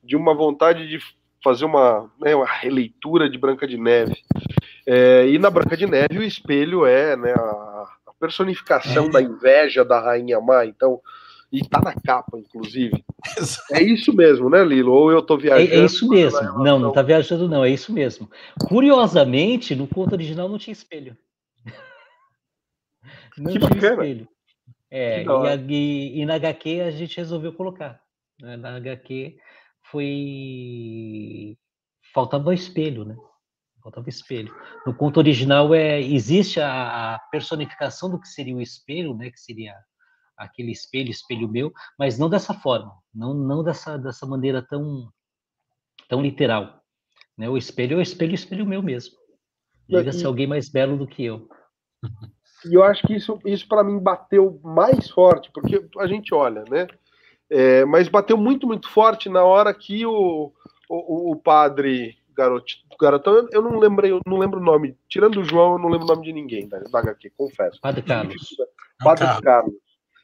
de 0.04 0.16
uma 0.16 0.34
vontade 0.34 0.88
de 0.88 0.98
fazer 1.44 1.66
uma, 1.66 2.12
né, 2.20 2.36
uma 2.36 2.48
releitura 2.48 3.30
de 3.30 3.38
Branca 3.38 3.68
de 3.68 3.78
Neve. 3.78 4.24
É, 4.86 5.28
e 5.28 5.38
na 5.38 5.50
Branca 5.50 5.78
de 5.78 5.86
Neve 5.86 6.18
o 6.18 6.24
espelho 6.24 6.86
é 6.86 7.16
né, 7.16 7.34
a, 7.34 7.86
a 8.08 8.14
personificação 8.20 9.10
da 9.10 9.22
inveja 9.22 9.86
da 9.86 10.00
Rainha 10.00 10.40
Má, 10.40 10.66
então, 10.66 11.00
e 11.52 11.68
tá 11.68 11.82
na 11.82 11.94
capa, 11.94 12.40
inclusive. 12.40 13.04
É 13.72 13.82
isso 13.82 14.14
mesmo, 14.16 14.50
né, 14.50 14.64
Lilo? 14.64 14.94
Ou 14.94 15.12
eu 15.12 15.22
tô 15.22 15.38
viajando? 15.38 15.72
É, 15.72 15.78
é 15.78 15.86
isso 15.86 16.08
mesmo. 16.08 16.64
Não, 16.64 16.80
não 16.80 16.92
tá 16.92 17.02
viajando, 17.02 17.48
não, 17.50 17.64
é 17.64 17.70
isso 17.70 17.92
mesmo. 17.92 18.30
Curiosamente, 18.68 19.76
no 19.76 19.88
conto 19.88 20.14
original 20.14 20.48
não 20.48 20.58
tinha 20.58 20.72
espelho. 20.72 21.18
Não 23.38 23.52
que 23.52 23.60
bacana. 23.60 24.04
espelho. 24.04 24.28
É, 24.90 25.24
e, 25.24 25.28
e, 25.70 26.22
e, 26.22 26.26
na 26.26 26.36
HQ 26.36 26.82
a 26.82 26.92
gente 26.92 27.18
resolveu 27.18 27.54
colocar. 27.54 28.02
Né? 28.42 28.58
Na 28.58 28.76
HQ 28.76 29.38
foi. 29.90 31.58
Faltava 32.14 32.54
espelho, 32.54 33.06
né? 33.06 33.16
Faltava 33.82 34.10
espelho. 34.10 34.54
No 34.86 34.94
conto 34.94 35.18
original 35.18 35.74
é 35.74 36.00
existe 36.00 36.60
a, 36.60 37.16
a, 37.16 37.20
personificação 37.32 38.10
do 38.10 38.20
que 38.20 38.28
seria 38.28 38.56
o 38.56 38.62
espelho, 38.62 39.16
né? 39.16 39.32
Que 39.32 39.40
seria 39.40 39.76
aquele 40.38 40.72
espelho, 40.72 41.10
espelho 41.10 41.48
meu, 41.48 41.72
mas 41.98 42.18
não 42.18 42.30
dessa 42.30 42.54
forma, 42.54 42.94
não 43.14 43.34
não 43.34 43.64
dessa 43.64 43.98
dessa 43.98 44.26
maneira 44.26 44.62
tão 44.62 45.12
tão 46.08 46.22
literal. 46.22 46.82
Né? 47.38 47.50
O 47.50 47.58
espelho 47.58 47.96
é 47.96 47.98
o 47.98 48.02
espelho, 48.02 48.34
espelho 48.34 48.66
meu 48.66 48.84
mesmo. 48.84 49.16
Diga-se 49.88 50.26
alguém 50.26 50.48
mais 50.48 50.70
belo 50.70 50.98
do 50.98 51.08
que 51.08 51.24
eu. 51.24 51.50
E 52.64 52.76
eu 52.76 52.84
acho 52.84 53.08
que 53.08 53.16
isso, 53.16 53.40
isso 53.44 53.68
para 53.68 53.84
mim 53.84 53.98
bateu 53.98 54.60
mais 54.64 55.10
forte, 55.10 55.50
porque 55.52 55.84
a 55.98 56.06
gente 56.06 56.32
olha, 56.32 56.64
né? 56.70 56.88
É, 57.50 57.84
mas 57.86 58.08
bateu 58.08 58.38
muito, 58.38 58.68
muito 58.68 58.88
forte 58.88 59.28
na 59.28 59.44
hora 59.44 59.74
que 59.74 60.06
o, 60.06 60.54
o, 60.88 61.32
o 61.32 61.36
padre 61.36 62.18
garoto, 62.42 62.74
garotão, 63.00 63.48
eu 63.52 63.62
não 63.62 63.80
lembrei, 63.80 64.12
eu 64.12 64.22
não 64.26 64.38
lembro 64.38 64.60
o 64.60 64.64
nome. 64.64 64.96
Tirando 65.08 65.40
o 65.40 65.44
João, 65.44 65.74
eu 65.74 65.80
não 65.80 65.90
lembro 65.90 66.06
o 66.06 66.10
nome 66.10 66.24
de 66.24 66.34
ninguém 66.34 66.68
da, 66.68 66.80
da 66.80 67.00
HQ, 67.00 67.32
confesso. 67.38 67.80
Padre 67.82 68.02
Carlos. 68.02 68.56
Padre 69.04 69.26
Carlos. 69.26 69.44
Carlos. 69.44 69.74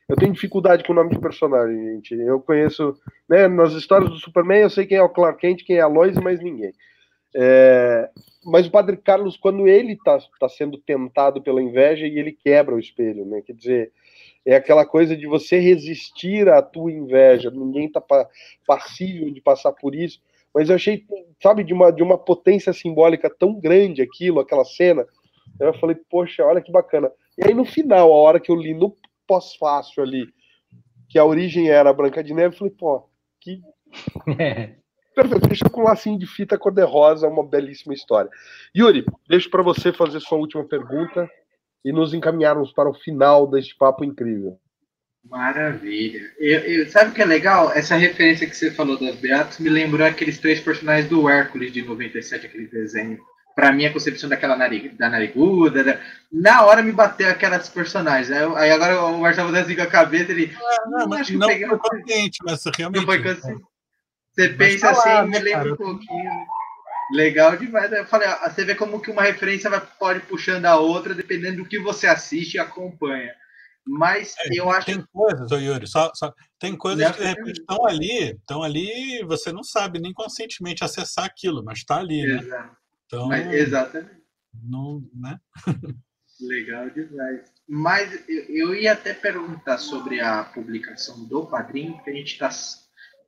Eu 0.10 0.16
tenho 0.16 0.32
dificuldade 0.32 0.84
com 0.86 0.94
o 0.94 0.96
nome 0.96 1.10
de 1.10 1.20
personagem, 1.20 1.96
gente. 1.96 2.14
Eu 2.14 2.40
conheço, 2.40 2.98
né, 3.28 3.48
nas 3.48 3.74
histórias 3.74 4.10
do 4.10 4.18
Superman, 4.18 4.62
eu 4.62 4.70
sei 4.70 4.86
quem 4.86 4.98
é 4.98 5.04
o 5.04 5.10
Clark 5.10 5.40
Kent, 5.40 5.66
quem 5.66 5.78
é 5.78 5.82
a 5.82 5.88
Lois, 5.88 6.16
mas 6.18 6.40
ninguém. 6.42 6.72
É, 7.36 8.10
mas 8.46 8.68
o 8.68 8.72
Padre 8.72 8.96
Carlos, 8.96 9.36
quando 9.36 9.68
ele 9.68 9.94
está 9.94 10.18
tá 10.40 10.48
sendo 10.48 10.78
tentado 10.78 11.42
pela 11.42 11.62
inveja 11.62 12.08
e 12.08 12.18
ele 12.18 12.32
quebra 12.32 12.74
o 12.74 12.80
espelho, 12.80 13.26
né? 13.26 13.42
Quer 13.46 13.54
dizer, 13.54 13.92
é 14.46 14.56
aquela 14.56 14.86
coisa 14.86 15.16
de 15.16 15.28
você 15.28 15.60
resistir 15.60 16.48
à 16.48 16.62
tua 16.62 16.90
inveja, 16.90 17.52
ninguém 17.52 17.88
está 17.88 18.00
pa 18.00 18.30
passível 18.66 19.30
de 19.30 19.42
passar 19.42 19.74
por 19.74 19.94
isso. 19.94 20.22
Mas 20.54 20.70
eu 20.70 20.76
achei, 20.76 21.06
sabe, 21.42 21.64
de 21.64 21.74
uma, 21.74 21.92
de 21.92 22.02
uma 22.02 22.18
potência 22.18 22.74
simbólica 22.74 23.30
tão 23.30 23.60
grande 23.60 24.02
aquilo, 24.02 24.40
aquela 24.40 24.66
cena. 24.66 25.06
Eu 25.60 25.74
falei, 25.80 25.96
poxa, 26.10 26.44
olha 26.44 26.62
que 26.62 26.72
bacana. 26.72 27.12
E 27.38 27.48
aí 27.48 27.54
no 27.54 27.66
final, 27.66 28.12
a 28.12 28.16
hora 28.16 28.40
que 28.40 28.52
eu 28.52 28.56
li 28.56 28.74
no 28.74 28.96
pós-fácil 29.28 30.04
ali, 30.04 30.28
que 31.10 31.20
a 31.20 31.26
origem 31.26 31.70
era 31.70 31.90
a 31.90 31.94
Branca 31.94 32.24
de 32.24 32.34
Neve, 32.34 32.56
eu 32.56 32.58
falei, 32.58 32.74
pô, 32.74 33.10
que. 33.40 33.62
Perfeito, 35.16 35.48
deixa 35.48 35.68
com 35.68 35.82
um 35.82 35.86
lacinho 35.86 36.20
de 36.20 36.28
fita 36.28 36.60
cor-de-rosa, 36.60 37.28
uma 37.28 37.44
belíssima 37.44 37.94
história. 37.94 38.30
Yuri, 38.76 39.04
deixo 39.28 39.50
para 39.50 39.64
você 39.64 39.92
fazer 39.92 40.20
sua 40.20 40.38
última 40.38 40.64
pergunta 40.64 41.28
e 41.84 41.92
nos 41.92 42.14
encaminharmos 42.14 42.72
para 42.72 42.88
o 42.88 42.94
final 42.94 43.48
deste 43.48 43.76
papo 43.76 44.04
incrível. 44.04 44.60
Maravilha. 45.24 46.32
Eu, 46.40 46.60
eu, 46.60 46.90
sabe 46.90 47.12
o 47.12 47.14
que 47.14 47.22
é 47.22 47.26
legal? 47.26 47.72
Essa 47.74 47.96
referência 47.96 48.48
que 48.48 48.56
você 48.56 48.72
falou 48.72 49.00
das 49.00 49.16
Beatos 49.16 49.60
me 49.60 49.70
lembrou 49.70 50.06
aqueles 50.06 50.40
três 50.40 50.60
personagens 50.60 51.10
do 51.10 51.30
Hércules 51.30 51.72
de 51.72 51.82
97, 51.82 52.46
aquele 52.46 52.68
desenho. 52.68 53.20
Para 53.56 53.72
mim, 53.72 53.86
a 53.86 53.92
concepção 53.92 54.30
daquela 54.30 54.56
da 54.56 55.10
nariguda, 55.10 55.84
da... 55.84 56.00
na 56.32 56.64
hora 56.64 56.84
me 56.84 56.92
bateu 56.92 57.30
aquelas 57.30 57.68
personagens. 57.68 58.32
Aí, 58.32 58.46
aí 58.56 58.72
agora 58.72 59.04
o 59.04 59.20
Marcelo 59.20 59.52
desliga 59.52 59.84
a 59.84 59.88
cabeça 59.88 60.32
ele. 60.32 60.56
Ah, 60.56 60.90
não, 60.90 61.08
não, 61.08 61.18
acho 61.18 61.32
que 61.32 61.38
não 61.38 61.48
peguei... 61.48 61.68
foi 61.68 61.80
consciente, 61.80 62.38
mas 62.44 62.64
realmente. 62.78 63.00
Não 63.00 63.06
foi 63.06 63.24
consciente. 63.24 63.64
Você 64.34 64.50
pensa 64.50 64.94
tá 64.94 65.22
assim, 65.22 65.32
me 65.32 65.40
lembra 65.40 65.64
cara. 65.64 65.74
um 65.74 65.76
pouquinho. 65.76 66.32
Legal 67.12 67.58
demais. 67.58 67.92
Eu 67.92 68.06
falei, 68.06 68.28
você 68.28 68.64
vê 68.64 68.76
como 68.76 69.00
que 69.00 69.10
uma 69.10 69.24
referência 69.24 69.70
vai, 69.70 69.82
pode 70.00 70.20
puxando 70.22 70.66
a 70.66 70.76
outra, 70.76 71.16
dependendo 71.16 71.64
do 71.64 71.68
que 71.68 71.80
você 71.80 72.06
assiste 72.06 72.56
e 72.56 72.60
acompanha. 72.60 73.34
Mas 73.88 74.36
é, 74.40 74.50
eu 74.60 74.70
acho. 74.70 74.86
Tem 74.86 75.04
coisas, 75.12 75.52
ô 75.52 75.58
Yuri, 75.58 75.88
só, 75.88 76.12
só, 76.14 76.34
tem 76.60 76.76
coisas 76.76 77.12
que 77.12 77.22
de 77.22 77.28
repente 77.28 77.60
estão 77.60 77.86
ali, 77.86 78.32
estão 78.32 78.64
ali, 78.64 79.24
você 79.26 79.52
não 79.52 79.64
sabe 79.64 80.00
nem 80.00 80.14
conscientemente 80.14 80.84
acessar 80.84 81.26
aquilo, 81.26 81.64
mas 81.64 81.80
está 81.80 81.98
ali, 81.98 82.26
né? 82.26 82.70
Então, 83.06 83.28
mas, 83.28 83.52
exatamente. 83.54 84.22
Não, 84.64 85.02
né? 85.14 85.40
Legal 86.42 86.90
demais. 86.90 87.52
Mas 87.68 88.24
eu 88.28 88.76
ia 88.76 88.94
até 88.94 89.14
perguntar 89.14 89.78
sobre 89.78 90.20
a 90.20 90.44
publicação 90.44 91.26
do 91.26 91.48
quadrinho, 91.48 91.94
porque 91.94 92.12
a 92.12 92.14
gente 92.14 92.34
está 92.34 92.50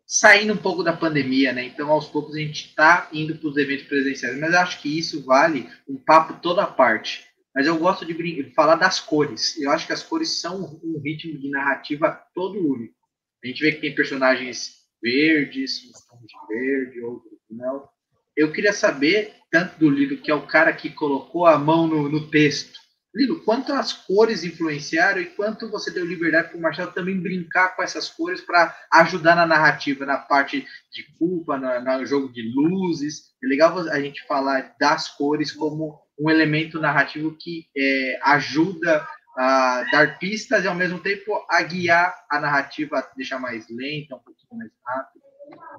saindo 0.05 0.53
um 0.53 0.57
pouco 0.57 0.83
da 0.83 0.95
pandemia, 0.95 1.53
né? 1.53 1.65
Então, 1.65 1.91
aos 1.91 2.07
poucos, 2.07 2.35
a 2.35 2.39
gente 2.39 2.67
está 2.67 3.09
indo 3.13 3.35
para 3.35 3.49
os 3.49 3.57
eventos 3.57 3.87
presenciais. 3.87 4.39
Mas 4.39 4.53
acho 4.53 4.81
que 4.81 4.97
isso 4.97 5.23
vale 5.23 5.69
um 5.87 5.97
papo 5.97 6.39
toda 6.41 6.63
a 6.63 6.67
parte. 6.67 7.28
Mas 7.55 7.67
eu 7.67 7.77
gosto 7.77 8.05
de 8.05 8.53
falar 8.53 8.75
das 8.75 8.99
cores. 8.99 9.59
Eu 9.59 9.71
acho 9.71 9.87
que 9.87 9.93
as 9.93 10.03
cores 10.03 10.39
são 10.39 10.79
um 10.83 10.99
ritmo 10.99 11.39
de 11.39 11.49
narrativa 11.49 12.21
todo 12.33 12.59
único. 12.59 12.95
A 13.43 13.47
gente 13.47 13.61
vê 13.61 13.71
que 13.71 13.81
tem 13.81 13.95
personagens 13.95 14.79
verdes, 15.01 15.81
tons 16.07 16.21
de 16.21 16.55
verde, 16.55 17.01
outros 17.01 17.39
não. 17.49 17.87
Eu 18.35 18.51
queria 18.51 18.73
saber, 18.73 19.33
tanto 19.51 19.79
do 19.79 19.89
Lilo, 19.89 20.21
que 20.21 20.29
é 20.29 20.35
o 20.35 20.47
cara 20.47 20.71
que 20.73 20.89
colocou 20.89 21.45
a 21.45 21.57
mão 21.57 21.87
no, 21.87 22.07
no 22.07 22.29
texto, 22.29 22.79
Lilo, 23.13 23.43
quanto 23.43 23.73
as 23.73 23.91
cores 23.91 24.43
influenciaram 24.43 25.19
e 25.19 25.25
quanto 25.25 25.69
você 25.69 25.89
deu 25.89 26.05
liberdade 26.05 26.49
para 26.49 26.57
o 26.57 26.61
Marcelo 26.61 26.91
também 26.91 27.19
brincar 27.19 27.75
com 27.75 27.81
essas 27.81 28.07
cores 28.07 28.39
para 28.39 28.75
ajudar 28.93 29.35
na 29.35 29.47
narrativa, 29.47 30.05
na 30.05 30.17
parte 30.17 30.65
de 30.91 31.03
culpa, 31.17 31.57
no, 31.57 31.81
no, 31.83 32.05
jogo 32.05 32.31
de 32.31 32.43
luzes. 32.53 33.33
É 33.43 33.47
legal 33.47 33.77
a 33.79 33.99
gente 33.99 34.25
falar 34.27 34.75
das 34.79 35.09
cores 35.09 35.51
como 35.51 35.99
um 36.19 36.29
elemento 36.29 36.79
narrativo 36.79 37.35
que 37.39 37.67
é, 37.75 38.19
ajuda 38.23 39.07
a 39.37 39.85
dar 39.91 40.19
pistas 40.19 40.65
e 40.65 40.67
ao 40.67 40.75
mesmo 40.75 40.99
tempo 40.99 41.31
a 41.49 41.61
guiar 41.61 42.13
a 42.29 42.39
narrativa, 42.39 42.99
a 42.99 43.09
deixar 43.15 43.39
mais 43.39 43.65
lenta, 43.69 44.15
um 44.15 44.19
pouquinho 44.19 44.57
mais 44.57 44.71
rápido. 44.85 45.23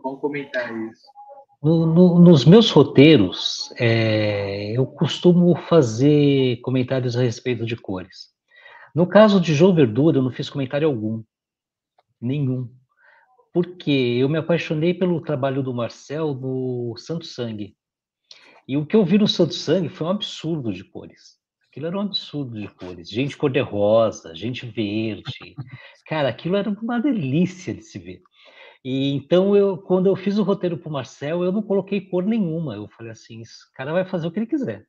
Vamos 0.02 0.20
comentar 0.20 0.74
isso. 0.88 1.02
No, 1.62 1.84
no, 1.84 2.18
nos 2.18 2.46
meus 2.46 2.70
roteiros, 2.70 3.70
é, 3.78 4.72
eu 4.72 4.86
costumo 4.86 5.54
fazer 5.68 6.58
comentários 6.62 7.16
a 7.16 7.20
respeito 7.20 7.66
de 7.66 7.76
cores. 7.76 8.30
No 8.94 9.06
caso 9.06 9.38
de 9.38 9.54
João 9.54 9.74
Verdura, 9.74 10.16
eu 10.18 10.22
não 10.22 10.30
fiz 10.30 10.48
comentário 10.48 10.88
algum. 10.88 11.22
Nenhum. 12.18 12.68
Porque 13.52 13.90
eu 13.90 14.28
me 14.28 14.38
apaixonei 14.38 14.94
pelo 14.94 15.20
trabalho 15.20 15.62
do 15.62 15.74
Marcel 15.74 16.34
no 16.34 16.94
Santo 16.96 17.26
Sangue. 17.26 17.76
E 18.70 18.76
o 18.76 18.86
que 18.86 18.94
eu 18.94 19.04
vi 19.04 19.18
no 19.18 19.26
Santo 19.26 19.52
Sangue 19.52 19.88
foi 19.88 20.06
um 20.06 20.10
absurdo 20.10 20.72
de 20.72 20.84
cores. 20.84 21.36
Aquilo 21.68 21.88
era 21.88 21.98
um 21.98 22.02
absurdo 22.02 22.56
de 22.56 22.68
cores. 22.68 23.10
Gente 23.10 23.36
cor-de-rosa, 23.36 24.32
gente 24.32 24.64
verde. 24.64 25.56
Cara, 26.06 26.28
aquilo 26.28 26.54
era 26.54 26.70
uma 26.70 27.00
delícia 27.00 27.74
de 27.74 27.82
se 27.82 27.98
ver. 27.98 28.22
E 28.84 29.12
então 29.12 29.56
eu, 29.56 29.76
quando 29.76 30.06
eu 30.06 30.14
fiz 30.14 30.38
o 30.38 30.44
roteiro 30.44 30.78
para 30.78 30.88
o 30.88 30.92
Marcel, 30.92 31.42
eu 31.42 31.50
não 31.50 31.64
coloquei 31.64 32.00
cor 32.00 32.24
nenhuma. 32.24 32.76
Eu 32.76 32.86
falei 32.86 33.10
assim, 33.10 33.40
esse 33.40 33.72
cara 33.74 33.92
vai 33.92 34.04
fazer 34.04 34.28
o 34.28 34.30
que 34.30 34.38
ele 34.38 34.46
quiser, 34.46 34.86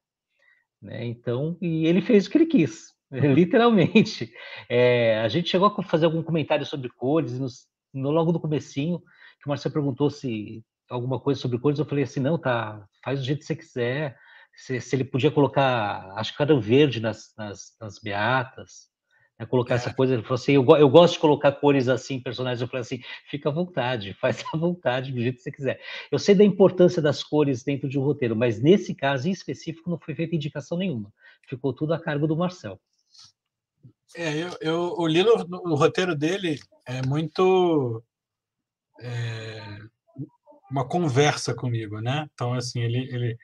né? 0.79 1.03
Então, 1.03 1.57
e 1.59 1.87
ele 1.87 2.03
fez 2.03 2.27
o 2.27 2.29
que 2.29 2.37
ele 2.37 2.45
quis, 2.45 2.93
literalmente. 3.09 4.31
É, 4.69 5.17
a 5.21 5.27
gente 5.27 5.49
chegou 5.49 5.67
a 5.75 5.81
fazer 5.81 6.05
algum 6.05 6.21
comentário 6.21 6.67
sobre 6.67 6.87
cores 6.87 7.39
no, 7.39 7.47
no, 7.95 8.11
logo 8.11 8.31
no 8.31 8.39
comecinho, 8.39 8.99
que 8.99 9.47
o 9.47 9.49
Marcel 9.49 9.71
perguntou 9.71 10.11
se 10.11 10.63
alguma 10.91 11.19
coisa 11.19 11.39
sobre 11.39 11.57
cores, 11.57 11.79
eu 11.79 11.85
falei 11.85 12.03
assim, 12.03 12.19
não, 12.19 12.37
tá, 12.37 12.85
faz 13.03 13.19
do 13.19 13.25
jeito 13.25 13.39
que 13.39 13.45
você 13.45 13.55
quiser. 13.55 14.17
Se, 14.53 14.79
se 14.81 14.95
ele 14.95 15.05
podia 15.05 15.31
colocar, 15.31 16.11
acho 16.17 16.35
que 16.35 16.41
era 16.41 16.59
verde 16.59 16.99
nas, 16.99 17.33
nas, 17.37 17.75
nas 17.79 17.99
beatas, 17.99 18.91
né, 19.39 19.45
colocar 19.45 19.73
é. 19.73 19.77
essa 19.77 19.93
coisa. 19.93 20.13
Ele 20.13 20.23
falou 20.23 20.35
assim: 20.35 20.53
eu, 20.53 20.65
eu 20.77 20.89
gosto 20.89 21.13
de 21.13 21.19
colocar 21.19 21.51
cores 21.53 21.87
assim, 21.87 22.19
personagens. 22.19 22.61
Eu 22.61 22.67
falei 22.67 22.81
assim: 22.81 22.99
fica 23.29 23.49
à 23.49 23.51
vontade, 23.51 24.13
faz 24.19 24.43
à 24.53 24.57
vontade, 24.57 25.11
do 25.11 25.21
jeito 25.21 25.37
que 25.37 25.43
você 25.43 25.51
quiser. 25.51 25.81
Eu 26.11 26.19
sei 26.19 26.35
da 26.35 26.43
importância 26.43 27.01
das 27.01 27.23
cores 27.23 27.63
dentro 27.63 27.89
de 27.89 27.97
um 27.97 28.03
roteiro, 28.03 28.35
mas 28.35 28.61
nesse 28.61 28.93
caso 28.93 29.27
em 29.27 29.31
específico 29.31 29.89
não 29.89 29.97
foi 29.97 30.13
feita 30.13 30.35
indicação 30.35 30.77
nenhuma. 30.77 31.11
Ficou 31.47 31.73
tudo 31.73 31.93
a 31.93 31.99
cargo 31.99 32.27
do 32.27 32.35
Marcel. 32.35 32.79
É, 34.15 34.37
eu, 34.37 34.57
eu 34.59 34.95
o 34.97 35.07
Lilo, 35.07 35.31
o 35.49 35.75
roteiro 35.75 36.15
dele 36.15 36.59
é 36.85 37.01
muito. 37.05 38.03
É, 38.99 39.79
uma 40.71 40.87
conversa 40.87 41.53
comigo, 41.53 41.99
né? 41.99 42.27
Então, 42.33 42.53
assim, 42.53 42.79
ele, 42.79 42.99
ele 43.13 43.37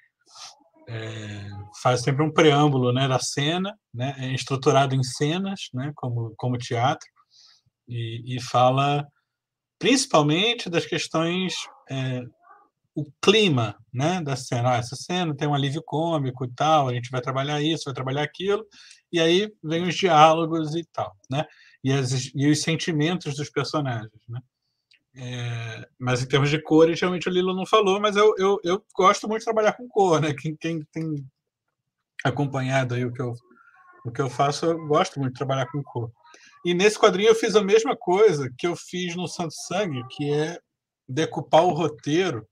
é, 0.87 1.49
faz 1.81 2.01
sempre 2.01 2.23
um 2.23 2.31
preâmbulo 2.31 2.93
né, 2.93 3.07
da 3.07 3.19
cena, 3.19 3.77
né, 3.93 4.15
é 4.17 4.33
estruturado 4.33 4.95
em 4.95 5.03
cenas, 5.03 5.69
né, 5.73 5.91
como, 5.95 6.33
como 6.37 6.57
teatro, 6.57 7.07
e, 7.87 8.37
e 8.37 8.41
fala 8.41 9.05
principalmente 9.77 10.69
das 10.69 10.85
questões, 10.85 11.53
é, 11.89 12.23
o 12.95 13.05
clima 13.21 13.77
né, 13.93 14.21
da 14.21 14.35
cena. 14.35 14.73
Ah, 14.73 14.77
essa 14.77 14.95
cena 14.95 15.35
tem 15.35 15.47
um 15.47 15.53
alívio 15.53 15.83
cômico 15.85 16.45
e 16.45 16.51
tal, 16.55 16.87
a 16.87 16.93
gente 16.93 17.11
vai 17.11 17.21
trabalhar 17.21 17.61
isso, 17.61 17.85
vai 17.85 17.93
trabalhar 17.93 18.23
aquilo, 18.23 18.65
e 19.11 19.19
aí 19.19 19.53
vem 19.63 19.83
os 19.83 19.95
diálogos 19.95 20.73
e 20.75 20.83
tal, 20.91 21.15
né? 21.29 21.45
E, 21.83 21.93
as, 21.93 22.31
e 22.33 22.49
os 22.49 22.61
sentimentos 22.61 23.35
dos 23.35 23.51
personagens, 23.51 24.11
né? 24.27 24.41
É, 25.19 25.89
mas 25.97 26.21
em 26.21 26.27
termos 26.27 26.49
de 26.49 26.61
cores, 26.61 27.01
realmente 27.01 27.27
o 27.27 27.31
Lilo 27.31 27.55
não 27.55 27.65
falou, 27.65 27.99
mas 27.99 28.15
eu, 28.15 28.35
eu, 28.37 28.59
eu 28.63 28.85
gosto 28.95 29.27
muito 29.27 29.39
de 29.39 29.45
trabalhar 29.45 29.73
com 29.73 29.87
cor, 29.87 30.21
né? 30.21 30.31
Quem, 30.31 30.55
quem 30.55 30.83
tem 30.91 31.25
acompanhado 32.23 32.93
aí 32.93 33.03
o 33.03 33.11
que, 33.11 33.21
eu, 33.21 33.33
o 34.05 34.11
que 34.11 34.21
eu 34.21 34.29
faço, 34.29 34.67
eu 34.67 34.87
gosto 34.87 35.19
muito 35.19 35.33
de 35.33 35.39
trabalhar 35.39 35.65
com 35.71 35.81
cor. 35.81 36.11
E 36.63 36.73
nesse 36.75 36.99
quadrinho 36.99 37.29
eu 37.29 37.35
fiz 37.35 37.55
a 37.55 37.63
mesma 37.63 37.97
coisa 37.97 38.53
que 38.55 38.67
eu 38.67 38.75
fiz 38.75 39.15
no 39.15 39.27
Santo 39.27 39.55
Sangue, 39.55 40.05
que 40.11 40.31
é 40.31 40.59
decupar 41.09 41.63
o 41.63 41.73
roteiro 41.73 42.47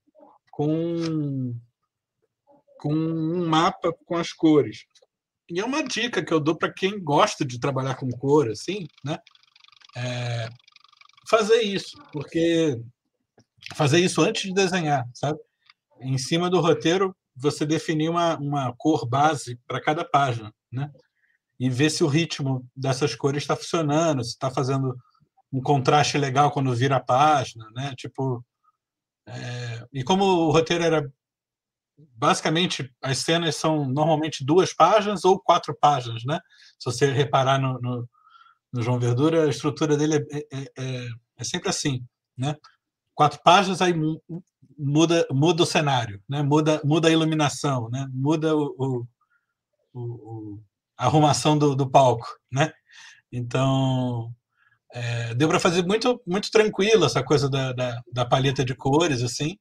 com, 0.50 1.54
com 2.80 2.92
um 2.92 3.46
mapa 3.46 3.92
com 4.06 4.16
as 4.16 4.32
cores. 4.32 4.86
E 5.48 5.60
é 5.60 5.64
uma 5.64 5.84
dica 5.84 6.24
que 6.24 6.32
eu 6.32 6.40
dou 6.40 6.56
para 6.56 6.72
quem 6.72 6.98
gosta 6.98 7.44
de 7.44 7.60
trabalhar 7.60 7.94
com 7.94 8.10
cor, 8.10 8.50
assim, 8.50 8.88
né? 9.04 9.20
É, 9.96 10.48
fazer 11.28 11.62
isso, 11.62 11.96
porque 12.12 12.80
fazer 13.74 13.98
isso 13.98 14.20
antes 14.20 14.42
de 14.42 14.54
desenhar, 14.54 15.04
sabe? 15.14 15.38
Em 16.00 16.18
cima 16.18 16.50
do 16.50 16.60
roteiro, 16.60 17.16
você 17.34 17.66
definir 17.66 18.08
uma, 18.08 18.36
uma 18.38 18.74
cor 18.76 19.06
base 19.06 19.58
para 19.66 19.80
cada 19.80 20.04
página, 20.04 20.52
né? 20.72 20.90
E 21.58 21.70
ver 21.70 21.90
se 21.90 22.04
o 22.04 22.06
ritmo 22.06 22.66
dessas 22.74 23.14
cores 23.14 23.42
está 23.42 23.56
funcionando, 23.56 24.22
se 24.22 24.30
está 24.30 24.50
fazendo 24.50 24.96
um 25.52 25.62
contraste 25.62 26.18
legal 26.18 26.50
quando 26.50 26.74
vira 26.74 26.96
a 26.96 27.02
página, 27.02 27.68
né? 27.74 27.94
Tipo, 27.96 28.44
é... 29.26 29.86
e 29.92 30.04
como 30.04 30.24
o 30.24 30.50
roteiro 30.50 30.84
era 30.84 31.10
basicamente 32.14 32.92
as 33.02 33.18
cenas 33.18 33.56
são 33.56 33.88
normalmente 33.88 34.44
duas 34.44 34.72
páginas 34.72 35.24
ou 35.24 35.40
quatro 35.40 35.76
páginas, 35.80 36.24
né? 36.24 36.38
Se 36.78 36.90
você 36.90 37.10
reparar 37.10 37.58
no, 37.58 37.80
no, 37.80 38.08
no 38.76 38.82
João 38.82 38.98
Verdura, 38.98 39.44
a 39.44 39.48
estrutura 39.48 39.96
dele 39.96 40.16
é, 40.16 40.38
é, 40.52 40.72
é, 40.78 41.08
é 41.38 41.44
sempre 41.44 41.68
assim, 41.68 42.04
né? 42.36 42.54
Quatro 43.14 43.40
páginas, 43.42 43.80
aí 43.80 43.94
muda, 44.78 45.26
muda 45.30 45.62
o 45.62 45.66
cenário, 45.66 46.22
né? 46.28 46.42
muda, 46.42 46.80
muda 46.84 47.08
a 47.08 47.10
iluminação, 47.10 47.88
né? 47.88 48.06
muda 48.12 48.54
o, 48.54 48.74
o, 48.78 49.06
o 49.94 50.60
a 50.98 51.06
arrumação 51.06 51.56
do, 51.58 51.74
do, 51.74 51.88
palco. 51.88 52.26
Né? 52.50 52.72
Então, 53.32 54.32
é, 54.92 55.34
deu 55.34 55.48
para 55.48 55.60
fazer 55.60 55.84
muito, 55.84 56.20
muito 56.26 56.50
tranquilo 56.50 57.04
essa 57.04 57.22
coisa 57.22 57.48
da, 57.48 57.72
da, 57.72 58.02
da 58.12 58.24
paleta 58.24 58.64
de 58.64 58.74
cores, 58.74 59.22
assim. 59.22 59.58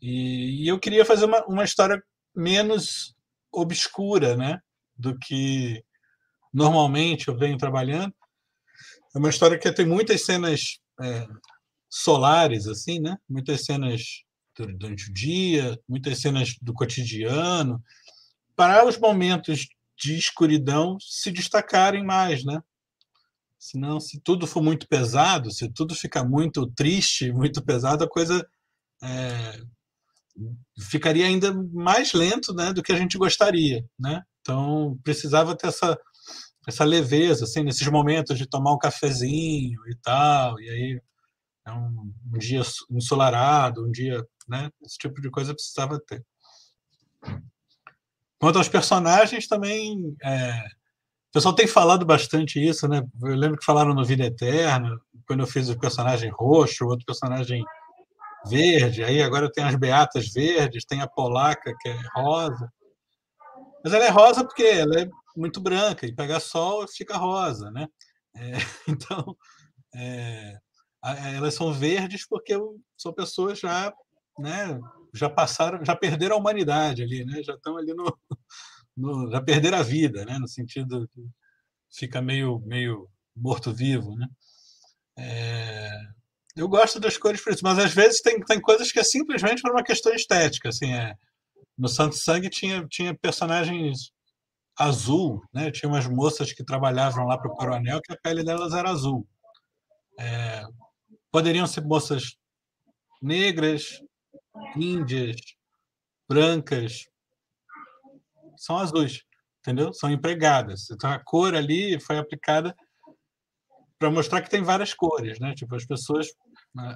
E, 0.00 0.64
e, 0.64 0.68
eu 0.68 0.78
queria 0.78 1.04
fazer 1.04 1.24
uma, 1.24 1.44
uma 1.46 1.64
história 1.64 2.02
menos 2.34 3.16
obscura 3.52 4.36
né? 4.36 4.60
do 4.96 5.18
que 5.18 5.82
normalmente 6.52 7.28
eu 7.28 7.36
venho 7.36 7.56
trabalhando. 7.56 8.12
É 9.14 9.18
uma 9.18 9.30
história 9.30 9.58
que 9.58 9.72
tem 9.72 9.86
muitas 9.86 10.24
cenas 10.24 10.78
é, 11.00 11.26
solares, 11.88 12.66
assim, 12.66 13.00
né? 13.00 13.16
Muitas 13.28 13.64
cenas 13.64 14.24
durante 14.56 15.08
o 15.08 15.12
dia, 15.12 15.78
muitas 15.88 16.20
cenas 16.20 16.56
do 16.60 16.74
cotidiano, 16.74 17.82
para 18.56 18.84
os 18.84 18.98
momentos 18.98 19.68
de 19.96 20.16
escuridão 20.16 20.96
se 21.00 21.30
destacarem 21.30 22.04
mais, 22.04 22.44
né? 22.44 22.60
Senão, 23.58 23.98
se 23.98 24.20
tudo 24.20 24.46
for 24.46 24.62
muito 24.62 24.86
pesado, 24.88 25.50
se 25.50 25.68
tudo 25.68 25.94
ficar 25.94 26.24
muito 26.24 26.66
triste, 26.66 27.30
muito 27.32 27.62
pesado, 27.62 28.04
a 28.04 28.08
coisa 28.08 28.46
é, 29.02 29.60
ficaria 30.88 31.26
ainda 31.26 31.52
mais 31.72 32.12
lento 32.12 32.54
né, 32.54 32.72
do 32.72 32.82
que 32.82 32.92
a 32.92 32.96
gente 32.96 33.18
gostaria. 33.18 33.84
Né? 33.98 34.22
Então, 34.40 34.98
precisava 35.02 35.56
ter 35.56 35.68
essa 35.68 35.98
essa 36.68 36.84
leveza, 36.84 37.44
assim, 37.44 37.64
nesses 37.64 37.88
momentos 37.88 38.36
de 38.36 38.46
tomar 38.46 38.74
um 38.74 38.78
cafezinho 38.78 39.80
e 39.88 39.96
tal, 40.02 40.60
e 40.60 40.68
aí 40.68 41.02
é 41.66 41.72
um, 41.72 42.12
um 42.34 42.38
dia 42.38 42.60
ensolarado, 42.90 43.86
um 43.86 43.90
dia, 43.90 44.22
né, 44.46 44.70
esse 44.84 44.98
tipo 44.98 45.18
de 45.22 45.30
coisa 45.30 45.54
precisava 45.54 45.98
ter. 45.98 46.22
Quanto 48.38 48.58
aos 48.58 48.68
personagens, 48.68 49.48
também, 49.48 50.14
é, 50.22 50.58
o 51.30 51.32
pessoal 51.32 51.54
tem 51.54 51.66
falado 51.66 52.04
bastante 52.04 52.62
isso, 52.62 52.86
né, 52.86 53.02
eu 53.22 53.34
lembro 53.34 53.56
que 53.56 53.64
falaram 53.64 53.94
no 53.94 54.04
Vida 54.04 54.26
Eterna, 54.26 54.94
quando 55.26 55.40
eu 55.40 55.46
fiz 55.46 55.70
o 55.70 55.78
personagem 55.78 56.30
roxo, 56.30 56.84
outro 56.84 57.06
personagem 57.06 57.64
verde, 58.46 59.02
aí 59.02 59.22
agora 59.22 59.50
tem 59.50 59.64
as 59.64 59.74
beatas 59.74 60.30
verdes, 60.30 60.84
tem 60.84 61.00
a 61.00 61.08
polaca 61.08 61.74
que 61.80 61.88
é 61.88 61.98
rosa, 62.14 62.70
mas 63.82 63.94
ela 63.94 64.04
é 64.04 64.10
rosa 64.10 64.44
porque 64.44 64.64
ela 64.64 65.00
é 65.00 65.08
muito 65.38 65.60
branca 65.60 66.06
e 66.06 66.14
pega 66.14 66.40
sol 66.40 66.86
fica 66.88 67.16
rosa, 67.16 67.70
né? 67.70 67.88
É, 68.34 68.52
então, 68.88 69.36
é, 69.94 70.58
elas 71.34 71.54
são 71.54 71.72
verdes 71.72 72.26
porque 72.26 72.54
são 72.96 73.12
pessoas 73.12 73.58
já, 73.60 73.92
né, 74.38 74.78
já 75.14 75.30
passaram, 75.30 75.84
já 75.84 75.96
perderam 75.96 76.36
a 76.36 76.38
humanidade 76.38 77.02
ali, 77.02 77.24
né? 77.24 77.42
Já 77.42 77.54
estão 77.54 77.76
ali 77.76 77.94
no, 77.94 78.18
no 78.96 79.30
já 79.30 79.40
perderam 79.40 79.78
a 79.78 79.82
vida, 79.82 80.24
né? 80.24 80.38
No 80.38 80.48
sentido 80.48 81.08
que 81.08 81.22
fica 81.90 82.20
meio 82.20 82.60
meio 82.66 83.08
morto 83.36 83.72
vivo, 83.72 84.16
né? 84.16 84.28
É, 85.18 85.90
eu 86.56 86.68
gosto 86.68 87.00
das 87.00 87.16
cores 87.16 87.44
isso, 87.46 87.62
mas 87.62 87.78
às 87.78 87.92
vezes 87.92 88.20
tem, 88.20 88.40
tem 88.40 88.60
coisas 88.60 88.90
que 88.92 88.98
é 88.98 89.04
simplesmente 89.04 89.62
por 89.62 89.70
uma 89.70 89.82
questão 89.84 90.12
estética, 90.12 90.68
assim, 90.68 90.92
é, 90.92 91.14
no 91.76 91.88
Santo 91.88 92.16
Sangue 92.16 92.50
tinha, 92.50 92.86
tinha 92.88 93.16
personagens 93.16 94.10
azul, 94.78 95.42
né? 95.52 95.70
Tinha 95.70 95.88
umas 95.88 96.06
moças 96.06 96.52
que 96.52 96.64
trabalhavam 96.64 97.26
lá 97.26 97.36
para 97.36 97.50
o 97.50 97.54
coronel 97.54 98.00
que 98.00 98.12
a 98.12 98.16
pele 98.16 98.44
delas 98.44 98.72
era 98.72 98.90
azul. 98.90 99.26
É, 100.18 100.64
poderiam 101.30 101.66
ser 101.66 101.84
moças 101.84 102.36
negras, 103.20 104.00
índias, 104.76 105.36
brancas, 106.28 107.08
são 108.56 108.78
azuis, 108.78 109.24
entendeu? 109.60 109.92
São 109.92 110.10
empregadas. 110.10 110.90
Então 110.90 111.10
a 111.10 111.18
cor 111.18 111.54
ali 111.54 111.98
foi 112.00 112.18
aplicada 112.18 112.74
para 113.98 114.10
mostrar 114.10 114.42
que 114.42 114.50
tem 114.50 114.62
várias 114.62 114.94
cores, 114.94 115.40
né? 115.40 115.54
Tipo 115.54 115.74
as 115.74 115.84
pessoas, 115.84 116.28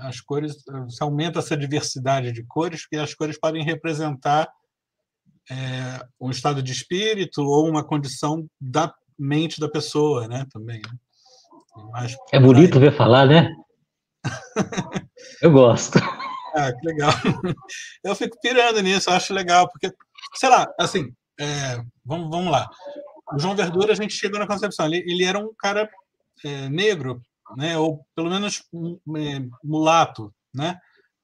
as 0.03 0.21
cores, 0.21 0.63
se 0.89 1.03
aumenta 1.03 1.41
essa 1.41 1.57
diversidade 1.57 2.31
de 2.31 2.45
cores, 2.45 2.83
porque 2.83 2.97
as 2.97 3.13
cores 3.13 3.39
podem 3.39 3.65
representar 3.65 4.49
é, 5.51 6.05
um 6.21 6.31
estado 6.31 6.63
de 6.63 6.73
espírito 6.73 7.43
ou 7.43 7.69
uma 7.69 7.85
condição 7.85 8.47
da 8.61 8.93
mente 9.19 9.61
da 9.61 9.69
pessoa, 9.69 10.27
né? 10.29 10.47
Também. 10.53 10.81
Né? 10.81 10.99
Mas, 11.93 12.17
é 12.33 12.41
bonito 12.41 12.79
ver 12.79 12.97
falar, 12.97 13.27
né? 13.27 13.49
Eu 15.41 15.51
gosto. 15.53 15.99
Ah, 16.55 16.73
que 16.73 16.87
legal. 16.87 17.13
Eu 18.05 18.15
fico 18.15 18.39
pirando 18.41 18.81
nisso, 18.83 19.11
acho 19.11 19.33
legal, 19.33 19.69
porque, 19.71 19.93
sei 20.35 20.49
lá, 20.49 20.67
assim, 20.79 21.13
é, 21.41 21.83
vamos, 22.05 22.31
vamos 22.31 22.53
lá. 22.53 22.69
O 23.33 23.39
João 23.39 23.57
Verdura, 23.57 23.93
a 23.93 23.97
gente 23.97 24.15
chegou 24.15 24.39
na 24.39 24.47
concepção, 24.47 24.87
ele, 24.87 24.99
ele 24.99 25.25
era 25.25 25.39
um 25.39 25.53
cara 25.59 25.89
é, 26.45 26.69
negro, 26.69 27.23
né, 27.57 27.79
ou 27.79 28.05
pelo 28.15 28.31
menos 28.31 28.63
é, 29.17 29.41
mulato, 29.65 30.33
né, 30.55 30.79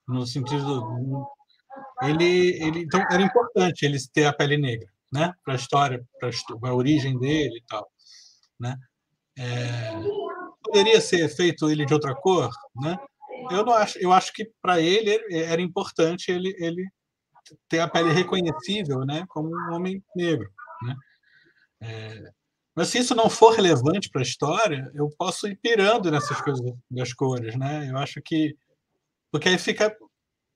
no 0.06 0.26
sentido. 0.26 1.28
Ele, 2.02 2.62
ele, 2.62 2.80
então, 2.80 3.00
era 3.10 3.22
importante 3.22 3.84
ele 3.84 3.98
ter 4.12 4.26
a 4.26 4.32
pele 4.32 4.56
negra, 4.56 4.88
né, 5.12 5.32
para 5.44 5.54
a 5.54 5.56
história, 5.56 6.04
para 6.20 6.30
a 6.70 6.74
origem 6.74 7.18
dele 7.18 7.58
e 7.58 7.64
tal, 7.66 7.88
né. 8.58 8.76
É, 9.38 9.92
poderia 10.62 11.00
ser 11.00 11.28
feito 11.28 11.70
ele 11.70 11.86
de 11.86 11.94
outra 11.94 12.14
cor, 12.14 12.50
né? 12.76 12.96
Eu 13.50 13.64
não 13.64 13.72
acho, 13.72 13.98
eu 13.98 14.12
acho 14.12 14.32
que 14.32 14.50
para 14.60 14.80
ele 14.80 15.16
era 15.30 15.62
importante 15.62 16.30
ele, 16.30 16.54
ele 16.58 16.84
ter 17.68 17.78
a 17.78 17.88
pele 17.88 18.12
reconhecível, 18.12 19.00
né, 19.06 19.24
como 19.28 19.48
um 19.48 19.74
homem 19.74 20.02
negro, 20.14 20.50
né? 20.82 20.96
É, 21.80 22.30
mas 22.74 22.88
se 22.88 22.98
isso 22.98 23.14
não 23.14 23.28
for 23.28 23.54
relevante 23.54 24.08
para 24.08 24.20
a 24.20 24.24
história, 24.24 24.90
eu 24.94 25.08
posso 25.18 25.48
ir 25.48 25.56
pirando 25.56 26.10
nessas 26.10 26.40
coisas 26.40 26.64
das 26.90 27.12
cores, 27.12 27.56
né? 27.56 27.90
Eu 27.90 27.98
acho 27.98 28.20
que 28.22 28.56
porque 29.30 29.48
aí 29.48 29.58
fica 29.58 29.94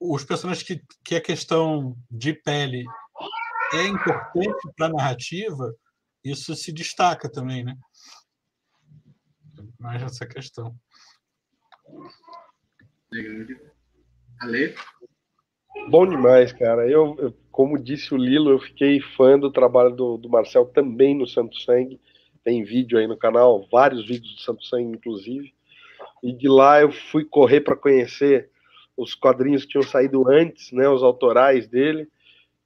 os 0.02 0.24
personagens 0.24 0.66
que, 0.66 0.82
que 1.04 1.14
a 1.14 1.20
questão 1.20 1.96
de 2.10 2.34
pele 2.34 2.84
é 3.74 3.86
importante 3.86 4.68
para 4.76 4.86
a 4.86 4.92
narrativa, 4.92 5.72
isso 6.24 6.54
se 6.56 6.72
destaca 6.72 7.30
também, 7.30 7.64
né? 7.64 7.76
Mais 9.78 10.02
essa 10.02 10.26
questão. 10.26 10.74
Ale? 14.40 14.74
Bom 15.88 16.06
demais, 16.06 16.52
cara. 16.52 16.88
Eu, 16.88 17.16
eu, 17.18 17.32
como 17.50 17.78
disse 17.78 18.12
o 18.12 18.16
Lilo, 18.16 18.50
eu 18.50 18.58
fiquei 18.58 19.00
fã 19.00 19.38
do 19.38 19.50
trabalho 19.50 19.94
do, 19.94 20.16
do 20.16 20.28
Marcel 20.28 20.66
também 20.66 21.16
no 21.16 21.26
Santo 21.26 21.56
Sangue. 21.60 22.00
Tem 22.44 22.64
vídeo 22.64 22.98
aí 22.98 23.06
no 23.06 23.16
canal, 23.16 23.66
vários 23.70 24.06
vídeos 24.06 24.34
do 24.34 24.40
Santo 24.40 24.64
Sangue, 24.64 24.96
inclusive. 24.96 25.54
E 26.22 26.32
de 26.32 26.48
lá 26.48 26.80
eu 26.80 26.92
fui 26.92 27.24
correr 27.24 27.60
para 27.60 27.76
conhecer 27.76 28.51
os 29.02 29.14
quadrinhos 29.14 29.64
que 29.64 29.70
tinham 29.70 29.82
saído 29.82 30.28
antes, 30.30 30.72
né, 30.72 30.88
os 30.88 31.02
autorais 31.02 31.66
dele. 31.66 32.08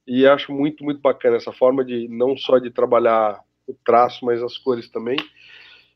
E 0.05 0.25
acho 0.25 0.51
muito, 0.53 0.83
muito 0.83 1.01
bacana 1.01 1.35
essa 1.35 1.51
forma 1.51 1.83
de 1.83 2.07
não 2.07 2.37
só 2.37 2.59
de 2.59 2.71
trabalhar 2.71 3.41
o 3.67 3.73
traço, 3.85 4.25
mas 4.25 4.41
as 4.41 4.57
cores 4.57 4.89
também. 4.89 5.17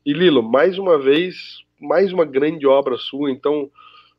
E 0.04 0.12
Lilo, 0.12 0.42
mais 0.42 0.78
uma 0.78 0.98
vez, 0.98 1.64
mais 1.80 2.12
uma 2.12 2.24
grande 2.24 2.66
obra 2.66 2.96
sua. 2.98 3.30
Então, 3.30 3.70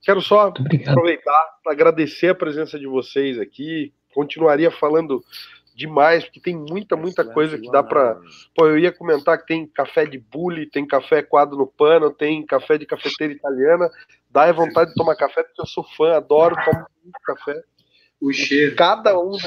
Quero 0.03 0.21
só 0.21 0.47
aproveitar 0.87 1.57
para 1.63 1.71
agradecer 1.71 2.27
a 2.27 2.35
presença 2.35 2.77
de 2.77 2.85
vocês 2.85 3.39
aqui. 3.39 3.93
Continuaria 4.13 4.69
falando 4.69 5.23
demais, 5.75 6.23
porque 6.23 6.39
tem 6.39 6.55
muita, 6.55 6.95
muita 6.95 7.23
coisa 7.23 7.57
que 7.57 7.69
dá 7.71 7.83
para. 7.83 8.19
Pô, 8.55 8.67
eu 8.67 8.77
ia 8.77 8.91
comentar 8.91 9.37
que 9.37 9.47
tem 9.47 9.67
café 9.67 10.05
de 10.05 10.17
bully, 10.17 10.69
tem 10.69 10.85
café 10.85 11.21
quadro 11.21 11.57
no 11.57 11.67
pano, 11.67 12.11
tem 12.11 12.45
café 12.45 12.77
de 12.77 12.85
cafeteira 12.85 13.33
italiana. 13.33 13.89
Dá 14.29 14.51
vontade 14.51 14.91
de 14.91 14.95
tomar 14.95 15.15
café, 15.15 15.43
porque 15.43 15.61
eu 15.61 15.67
sou 15.67 15.83
fã, 15.95 16.15
adoro, 16.15 16.55
tomo 16.65 16.85
muito 17.03 17.19
café. 17.23 17.61
O 18.21 18.31
cheiro. 18.31 18.75
Cada 18.75 19.19
um, 19.19 19.37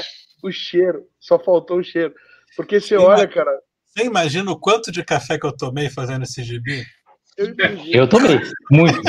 o 0.43 0.51
cheiro. 0.51 1.05
Só 1.19 1.39
faltou 1.39 1.79
o 1.79 1.83
cheiro. 1.83 2.13
Porque 2.55 2.79
você 2.79 2.95
olha, 2.95 3.27
cara. 3.27 3.51
Você 3.85 4.05
imagina 4.05 4.51
o 4.51 4.59
quanto 4.59 4.91
de 4.91 5.03
café 5.03 5.39
que 5.39 5.45
eu 5.45 5.55
tomei 5.55 5.89
fazendo 5.89 6.23
esse 6.23 6.43
gibi? 6.43 6.85
Eu, 7.37 7.53
eu 7.91 8.09
tomei, 8.09 8.39
muito. 8.71 8.99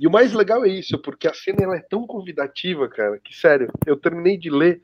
E 0.00 0.06
o 0.06 0.10
mais 0.10 0.32
legal 0.32 0.64
é 0.64 0.68
isso, 0.68 0.98
porque 0.98 1.28
a 1.28 1.34
cena 1.34 1.62
ela 1.62 1.76
é 1.76 1.80
tão 1.80 2.06
convidativa, 2.06 2.88
cara, 2.88 3.20
que 3.22 3.36
sério, 3.36 3.70
eu 3.86 3.98
terminei 3.98 4.38
de 4.38 4.48
ler 4.48 4.80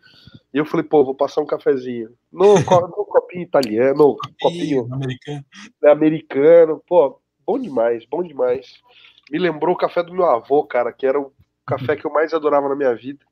e 0.52 0.58
eu 0.58 0.66
falei, 0.66 0.84
pô, 0.84 1.02
vou 1.02 1.14
passar 1.14 1.40
um 1.40 1.46
cafezinho. 1.46 2.10
No, 2.30 2.52
no 2.60 3.04
copinho 3.06 3.42
italiano, 3.42 3.96
no 3.96 4.16
copinho 4.38 4.86
americano. 4.92 5.44
americano. 5.86 6.82
Pô, 6.86 7.18
bom 7.46 7.58
demais, 7.58 8.04
bom 8.04 8.22
demais. 8.22 8.74
Me 9.30 9.38
lembrou 9.38 9.74
o 9.74 9.78
café 9.78 10.02
do 10.02 10.12
meu 10.12 10.26
avô, 10.26 10.64
cara, 10.64 10.92
que 10.92 11.06
era 11.06 11.18
o 11.18 11.32
café 11.64 11.96
que 11.96 12.06
eu 12.06 12.12
mais 12.12 12.34
adorava 12.34 12.68
na 12.68 12.76
minha 12.76 12.94
vida. 12.94 13.24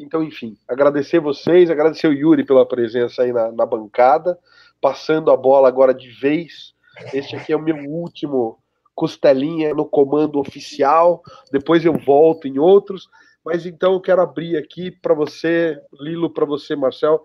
Então, 0.00 0.20
enfim, 0.20 0.58
agradecer 0.66 1.20
vocês, 1.20 1.70
agradecer 1.70 2.08
o 2.08 2.12
Yuri 2.12 2.44
pela 2.44 2.66
presença 2.66 3.22
aí 3.22 3.32
na, 3.32 3.52
na 3.52 3.64
bancada, 3.64 4.36
passando 4.80 5.30
a 5.30 5.36
bola 5.36 5.68
agora 5.68 5.94
de 5.94 6.10
vez. 6.10 6.74
Este 7.14 7.36
aqui 7.36 7.52
é 7.52 7.56
o 7.56 7.62
meu 7.62 7.76
último 7.88 8.58
Costelinha 8.98 9.72
no 9.72 9.86
comando 9.86 10.40
oficial, 10.40 11.22
depois 11.52 11.84
eu 11.84 11.92
volto 11.96 12.48
em 12.48 12.58
outros, 12.58 13.08
mas 13.44 13.64
então 13.64 13.92
eu 13.92 14.00
quero 14.00 14.20
abrir 14.20 14.56
aqui 14.56 14.90
para 14.90 15.14
você, 15.14 15.80
Lilo, 16.00 16.28
para 16.28 16.44
você, 16.44 16.74
Marcel, 16.74 17.22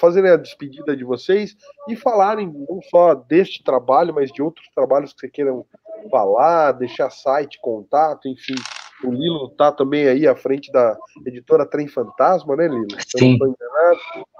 fazerem 0.00 0.32
a 0.32 0.36
despedida 0.36 0.96
de 0.96 1.04
vocês 1.04 1.56
e 1.88 1.94
falarem 1.94 2.52
não 2.68 2.80
só 2.90 3.14
deste 3.14 3.62
trabalho, 3.62 4.12
mas 4.12 4.32
de 4.32 4.42
outros 4.42 4.68
trabalhos 4.74 5.12
que 5.12 5.20
você 5.20 5.28
queiram 5.28 5.64
falar, 6.10 6.72
deixar 6.72 7.08
site, 7.10 7.60
contato, 7.62 8.26
enfim. 8.26 8.56
O 9.04 9.10
Lilo 9.10 9.50
tá 9.50 9.70
também 9.70 10.08
aí 10.08 10.26
à 10.26 10.34
frente 10.34 10.72
da 10.72 10.96
editora 11.26 11.66
Trem 11.66 11.86
Fantasma, 11.86 12.56
né, 12.56 12.66
Lilo? 12.68 12.86
Sim. 13.16 13.38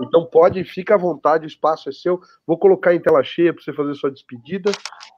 Então 0.00 0.24
pode, 0.24 0.64
fica 0.64 0.94
à 0.94 0.98
vontade, 0.98 1.44
o 1.44 1.48
espaço 1.48 1.88
é 1.88 1.92
seu. 1.92 2.20
Vou 2.46 2.58
colocar 2.58 2.94
em 2.94 3.00
tela 3.00 3.22
cheia 3.22 3.52
para 3.52 3.62
você 3.62 3.72
fazer 3.72 3.94
sua 3.94 4.10
despedida. 4.10 4.72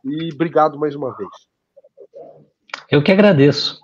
E 0.05 0.33
obrigado 0.33 0.79
mais 0.79 0.95
uma 0.95 1.17
vez. 1.17 1.31
Eu 2.91 3.03
que 3.03 3.13
agradeço. 3.13 3.81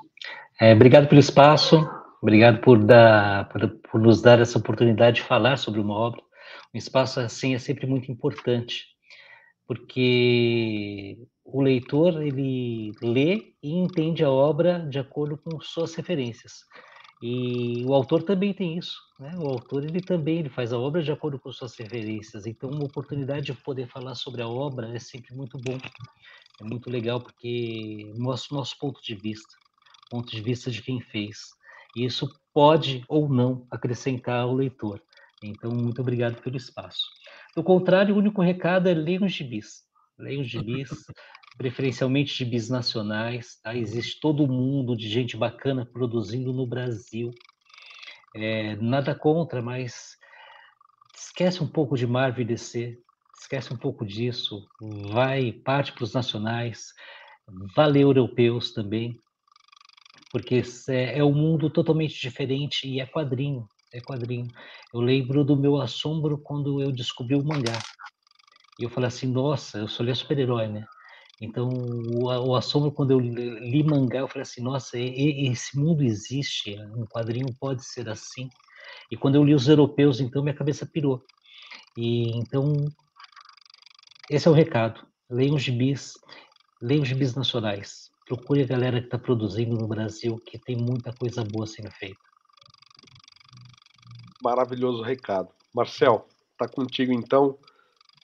É, 0.60 0.72
obrigado 0.72 1.08
pelo 1.08 1.20
espaço, 1.20 1.88
obrigado 2.22 2.60
por, 2.60 2.78
dar, 2.78 3.48
por, 3.48 3.68
por 3.90 4.00
nos 4.00 4.22
dar 4.22 4.40
essa 4.40 4.58
oportunidade 4.58 5.16
de 5.16 5.22
falar 5.22 5.56
sobre 5.56 5.80
uma 5.80 5.94
obra. 5.94 6.20
Um 6.72 6.78
espaço 6.78 7.20
assim 7.20 7.54
é 7.54 7.58
sempre 7.58 7.86
muito 7.86 8.10
importante, 8.10 8.86
porque 9.66 11.18
o 11.44 11.60
leitor 11.60 12.22
ele 12.22 12.92
lê 13.02 13.54
e 13.62 13.72
entende 13.72 14.24
a 14.24 14.30
obra 14.30 14.78
de 14.88 14.98
acordo 14.98 15.36
com 15.36 15.60
suas 15.60 15.94
referências. 15.94 16.64
E 17.22 17.84
o 17.86 17.94
autor 17.94 18.22
também 18.22 18.52
tem 18.52 18.76
isso, 18.76 18.98
né? 19.18 19.34
O 19.38 19.46
autor 19.46 19.84
ele 19.84 20.00
também 20.00 20.40
ele 20.40 20.48
faz 20.48 20.72
a 20.72 20.78
obra 20.78 21.02
de 21.02 21.12
acordo 21.12 21.38
com 21.38 21.52
suas 21.52 21.74
referências. 21.76 22.44
Então, 22.44 22.70
uma 22.70 22.84
oportunidade 22.84 23.46
de 23.46 23.54
poder 23.54 23.86
falar 23.86 24.14
sobre 24.14 24.42
a 24.42 24.48
obra 24.48 24.94
é 24.94 24.98
sempre 24.98 25.34
muito 25.34 25.58
bom. 25.58 25.78
É 26.60 26.64
muito 26.64 26.90
legal 26.90 27.20
porque 27.20 28.12
mostra 28.18 28.54
o 28.54 28.58
nosso 28.58 28.78
ponto 28.78 29.00
de 29.02 29.14
vista, 29.14 29.54
ponto 30.10 30.30
de 30.30 30.40
vista 30.42 30.70
de 30.70 30.82
quem 30.82 31.00
fez. 31.00 31.38
E 31.96 32.04
isso 32.04 32.28
pode 32.52 33.04
ou 33.08 33.28
não 33.28 33.66
acrescentar 33.70 34.40
ao 34.40 34.54
leitor. 34.54 35.00
Então, 35.42 35.70
muito 35.70 36.00
obrigado 36.00 36.42
pelo 36.42 36.56
espaço. 36.56 37.02
Do 37.56 37.62
contrário, 37.62 38.14
o 38.14 38.18
único 38.18 38.42
recado 38.42 38.88
é 38.88 38.94
leiam 38.94 39.24
os 39.24 39.32
gibis. 39.32 39.83
Leiam 40.18 40.42
os 40.42 40.48
gibis, 40.48 40.90
preferencialmente 41.56 42.36
de 42.36 42.44
bis 42.44 42.68
nacionais, 42.68 43.58
tá? 43.62 43.74
Existe 43.74 44.20
todo 44.20 44.48
mundo 44.48 44.96
de 44.96 45.08
gente 45.08 45.36
bacana 45.36 45.86
produzindo 45.86 46.52
no 46.52 46.66
Brasil. 46.66 47.30
É, 48.34 48.76
nada 48.76 49.14
contra, 49.14 49.62
mas 49.62 50.16
esquece 51.16 51.62
um 51.62 51.68
pouco 51.68 51.96
de 51.96 52.06
Marvel 52.06 52.42
e 52.42 52.44
DC, 52.44 52.98
esquece 53.40 53.72
um 53.72 53.76
pouco 53.76 54.04
disso, 54.04 54.66
vai, 55.12 55.52
parte 55.52 55.92
para 55.92 56.04
os 56.04 56.12
nacionais, 56.12 56.92
vale 57.76 58.00
europeus 58.00 58.72
também, 58.72 59.20
porque 60.32 60.62
é, 60.88 61.18
é 61.18 61.24
um 61.24 61.32
mundo 61.32 61.70
totalmente 61.70 62.20
diferente 62.20 62.88
e 62.88 63.00
é 63.00 63.06
quadrinho, 63.06 63.68
é 63.92 64.00
quadrinho. 64.00 64.50
Eu 64.92 65.00
lembro 65.00 65.44
do 65.44 65.56
meu 65.56 65.80
assombro 65.80 66.38
quando 66.38 66.80
eu 66.80 66.90
descobri 66.90 67.36
o 67.36 67.44
mangá. 67.44 67.78
E 68.78 68.84
eu 68.84 68.90
falei 68.90 69.08
assim, 69.08 69.26
nossa, 69.26 69.78
eu 69.78 69.88
sou 69.88 70.14
super-herói, 70.14 70.68
né? 70.68 70.84
Então, 71.40 71.68
o, 71.72 72.24
o 72.24 72.56
assombro, 72.56 72.92
quando 72.92 73.10
eu 73.10 73.20
li 73.20 73.82
mangá, 73.82 74.20
eu 74.20 74.28
falei 74.28 74.42
assim, 74.42 74.62
nossa, 74.62 74.98
esse 74.98 75.78
mundo 75.78 76.02
existe, 76.02 76.76
um 76.96 77.06
quadrinho 77.06 77.54
pode 77.58 77.84
ser 77.84 78.08
assim. 78.08 78.48
E 79.10 79.16
quando 79.16 79.36
eu 79.36 79.44
li 79.44 79.54
os 79.54 79.68
europeus, 79.68 80.20
então, 80.20 80.42
minha 80.42 80.54
cabeça 80.54 80.86
pirou. 80.86 81.22
E 81.96 82.36
então, 82.38 82.88
esse 84.30 84.48
é 84.48 84.50
o 84.50 84.54
recado. 84.54 85.06
Leiam 85.30 85.56
os 85.56 85.62
gibis, 85.62 86.14
leiam 86.80 87.02
os 87.02 87.08
gibis 87.08 87.34
nacionais. 87.34 88.10
Procure 88.26 88.62
a 88.62 88.66
galera 88.66 89.00
que 89.00 89.06
está 89.06 89.18
produzindo 89.18 89.76
no 89.76 89.86
Brasil, 89.86 90.40
que 90.46 90.58
tem 90.58 90.76
muita 90.76 91.12
coisa 91.12 91.44
boa 91.44 91.66
sendo 91.66 91.90
feita. 91.90 92.20
Maravilhoso 94.42 95.02
recado. 95.02 95.48
Marcel, 95.74 96.26
tá 96.58 96.66
contigo 96.68 97.12
então. 97.12 97.58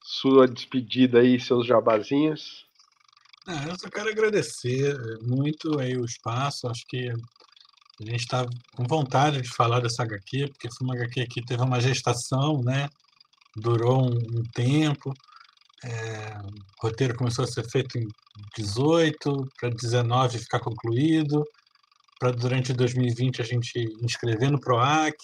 Sua 0.02 0.46
despedida 0.46 1.20
aí, 1.20 1.38
seus 1.38 1.66
jabazinhos. 1.66 2.66
Ah, 3.46 3.66
eu 3.68 3.78
só 3.78 3.88
quero 3.88 4.08
agradecer 4.08 4.96
muito 5.22 5.78
aí 5.78 5.96
o 5.96 6.04
espaço. 6.04 6.68
Acho 6.68 6.84
que 6.86 7.08
a 7.08 8.04
gente 8.04 8.20
está 8.20 8.46
com 8.74 8.84
vontade 8.84 9.40
de 9.42 9.48
falar 9.48 9.80
dessa 9.80 10.02
HQ, 10.02 10.48
porque 10.48 10.70
foi 10.70 10.86
uma 10.86 10.94
HQ 10.94 11.26
que 11.26 11.44
teve 11.44 11.62
uma 11.62 11.80
gestação, 11.80 12.62
né? 12.62 12.88
Durou 13.56 14.04
um, 14.04 14.16
um 14.16 14.42
tempo. 14.54 15.12
É, 15.84 16.38
o 16.38 16.86
roteiro 16.86 17.16
começou 17.16 17.44
a 17.44 17.48
ser 17.48 17.68
feito 17.70 17.98
em 17.98 18.06
18, 18.56 19.48
para 19.58 19.70
19 19.70 20.38
ficar 20.38 20.60
concluído, 20.60 21.44
para 22.18 22.30
durante 22.32 22.72
2020 22.72 23.40
a 23.40 23.44
gente 23.44 23.78
inscrever 24.02 24.50
no 24.50 24.60
PROAC, 24.60 25.16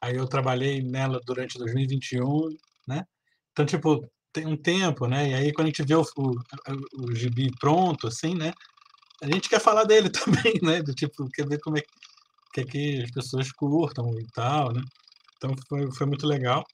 aí 0.00 0.16
eu 0.16 0.26
trabalhei 0.26 0.82
nela 0.82 1.20
durante 1.26 1.58
2021, 1.58 2.48
né? 2.88 3.04
Então, 3.54 3.64
tipo, 3.64 4.04
tem 4.32 4.46
um 4.46 4.56
tempo, 4.56 5.06
né? 5.06 5.30
E 5.30 5.34
aí 5.34 5.52
quando 5.52 5.66
a 5.66 5.70
gente 5.70 5.84
vê 5.84 5.94
o, 5.94 6.02
o, 6.16 6.34
o 6.98 7.14
gibi 7.14 7.50
pronto, 7.60 8.08
assim, 8.08 8.34
né? 8.34 8.52
A 9.22 9.26
gente 9.26 9.48
quer 9.48 9.60
falar 9.60 9.84
dele 9.84 10.10
também, 10.10 10.58
né? 10.60 10.82
Do 10.82 10.92
tipo, 10.92 11.30
quer 11.30 11.46
ver 11.46 11.60
como 11.60 11.78
é 11.78 11.82
que, 12.52 12.60
é 12.60 12.64
que 12.64 13.02
as 13.02 13.10
pessoas 13.12 13.52
curtam 13.52 14.10
e 14.18 14.26
tal, 14.34 14.72
né? 14.72 14.82
Então 15.36 15.54
foi, 15.68 15.90
foi 15.92 16.06
muito 16.06 16.26
legal. 16.26 16.64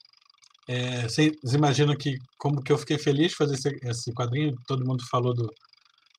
É, 0.67 1.03
vocês 1.03 1.33
imaginam 1.53 1.95
que 1.95 2.17
como 2.37 2.63
que 2.63 2.71
eu 2.71 2.77
fiquei 2.77 2.97
feliz 2.97 3.31
de 3.31 3.37
fazer 3.37 3.53
esse, 3.53 3.79
esse 3.83 4.13
quadrinho? 4.13 4.55
Todo 4.67 4.85
mundo 4.85 5.03
falou 5.09 5.33
do 5.33 5.47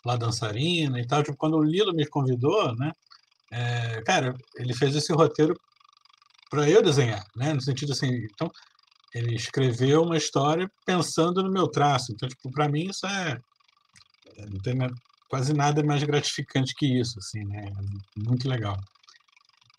La 0.06 0.16
Dançarina 0.16 1.00
e 1.00 1.06
tal. 1.06 1.24
Tipo, 1.24 1.36
quando 1.36 1.56
o 1.56 1.64
Lilo 1.64 1.92
me 1.92 2.06
convidou, 2.06 2.72
né? 2.76 2.92
É, 3.50 4.00
cara, 4.02 4.34
ele 4.56 4.74
fez 4.74 4.94
esse 4.94 5.12
roteiro 5.12 5.54
para 6.48 6.68
eu 6.70 6.82
desenhar, 6.82 7.24
né? 7.34 7.52
No 7.52 7.60
sentido 7.60 7.92
assim, 7.92 8.08
então 8.32 8.48
ele 9.14 9.34
escreveu 9.34 10.02
uma 10.02 10.16
história 10.16 10.70
pensando 10.86 11.42
no 11.42 11.50
meu 11.50 11.68
traço. 11.68 12.12
Então, 12.12 12.28
tipo, 12.28 12.50
para 12.50 12.68
mim 12.68 12.88
isso 12.88 13.06
é, 13.06 13.38
é 14.36 14.46
não 14.46 14.60
tem 14.60 14.74
quase 15.28 15.52
nada 15.52 15.82
mais 15.82 16.02
gratificante 16.02 16.74
que 16.74 16.86
isso, 17.00 17.18
assim, 17.18 17.44
né? 17.44 17.64
É 17.66 18.20
muito 18.20 18.48
legal. 18.48 18.78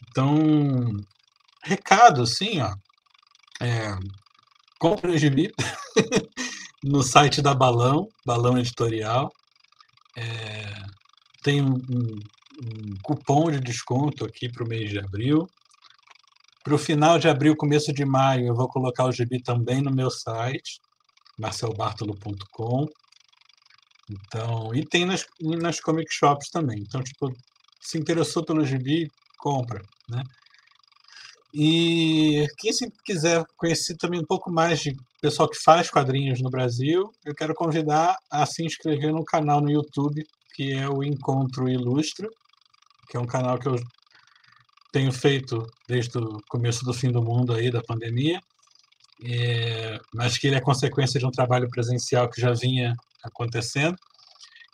Então, 0.09 0.97
recado, 1.63 2.23
assim, 2.23 2.59
ó, 2.59 2.73
é, 3.61 3.95
compre 4.79 5.11
o 5.11 5.17
gibi 5.17 5.51
no 6.83 7.01
site 7.01 7.41
da 7.41 7.53
Balão, 7.53 8.07
Balão 8.25 8.57
Editorial. 8.57 9.31
É, 10.17 10.83
tem 11.41 11.61
um, 11.61 11.75
um, 11.75 12.19
um, 12.63 12.93
cupom 13.01 13.49
de 13.49 13.59
desconto 13.59 14.25
aqui 14.25 14.51
para 14.51 14.63
o 14.63 14.67
mês 14.67 14.89
de 14.89 14.99
abril. 14.99 15.47
Para 16.63 16.75
o 16.75 16.77
final 16.77 17.19
de 17.19 17.27
abril, 17.27 17.57
começo 17.57 17.91
de 17.91 18.05
maio, 18.05 18.47
eu 18.47 18.55
vou 18.55 18.69
colocar 18.69 19.05
o 19.05 19.11
gibi 19.11 19.43
também 19.43 19.81
no 19.81 19.91
meu 19.91 20.09
site, 20.09 20.79
marcelbartolo.com. 21.37 22.87
Então, 24.09 24.73
e 24.73 24.85
tem 24.85 25.05
nas, 25.05 25.25
nas 25.41 25.81
comic 25.81 26.13
shops 26.13 26.49
também. 26.49 26.79
Então, 26.79 27.03
tipo, 27.03 27.33
se 27.81 27.97
interessou 27.97 28.45
pelo 28.45 28.65
gibi, 28.65 29.11
compra, 29.39 29.81
né? 30.09 30.23
E 31.53 32.47
quem 32.57 32.71
se 32.71 32.89
quiser 33.05 33.43
conhecer 33.57 33.95
também 33.97 34.21
um 34.21 34.25
pouco 34.25 34.49
mais 34.49 34.79
de 34.79 34.95
pessoal 35.21 35.49
que 35.49 35.61
faz 35.61 35.89
quadrinhos 35.89 36.41
no 36.41 36.49
Brasil, 36.49 37.11
eu 37.25 37.35
quero 37.35 37.53
convidar 37.53 38.17
a 38.31 38.45
se 38.45 38.65
inscrever 38.65 39.11
no 39.11 39.23
canal 39.23 39.61
no 39.61 39.69
YouTube, 39.69 40.25
que 40.55 40.71
é 40.71 40.89
o 40.89 41.03
Encontro 41.03 41.69
Ilustre, 41.69 42.27
que 43.09 43.17
é 43.17 43.19
um 43.19 43.27
canal 43.27 43.59
que 43.59 43.67
eu 43.67 43.75
tenho 44.93 45.11
feito 45.11 45.65
desde 45.87 46.17
o 46.19 46.39
começo 46.47 46.85
do 46.85 46.93
fim 46.93 47.11
do 47.11 47.21
mundo 47.21 47.51
aí 47.51 47.71
da 47.71 47.81
pandemia, 47.81 48.39
é, 49.25 49.99
mas 50.13 50.37
que 50.37 50.47
ele 50.47 50.55
é 50.55 50.61
consequência 50.61 51.19
de 51.19 51.25
um 51.25 51.31
trabalho 51.31 51.67
presencial 51.69 52.29
que 52.29 52.39
já 52.39 52.53
vinha 52.53 52.95
acontecendo. 53.23 53.97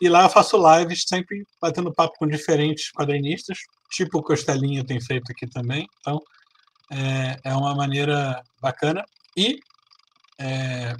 E 0.00 0.08
lá 0.08 0.24
eu 0.24 0.30
faço 0.30 0.58
lives 0.58 1.04
sempre 1.08 1.44
batendo 1.60 1.92
papo 1.92 2.18
com 2.18 2.26
diferentes 2.26 2.92
quadrinistas, 2.92 3.58
tipo 3.90 4.18
o 4.18 4.22
Costelinha 4.22 4.84
tem 4.84 5.00
feito 5.00 5.32
aqui 5.32 5.46
também. 5.46 5.86
Então, 6.00 6.20
é, 6.92 7.36
é 7.44 7.54
uma 7.54 7.74
maneira 7.74 8.42
bacana 8.60 9.02
e 9.34 9.58
é, 10.38 10.94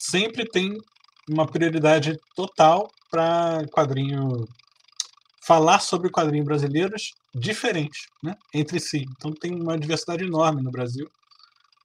sempre 0.00 0.48
tem 0.48 0.78
uma 1.28 1.46
prioridade 1.46 2.18
total 2.34 2.90
para 3.10 3.66
quadrinho 3.70 4.46
falar 5.46 5.80
sobre 5.80 6.10
quadrinhos 6.10 6.46
brasileiros 6.46 7.12
diferentes, 7.34 8.06
né, 8.22 8.36
entre 8.54 8.78
si. 8.78 9.04
Então 9.16 9.32
tem 9.32 9.54
uma 9.54 9.78
diversidade 9.78 10.24
enorme 10.24 10.62
no 10.62 10.70
Brasil, 10.70 11.10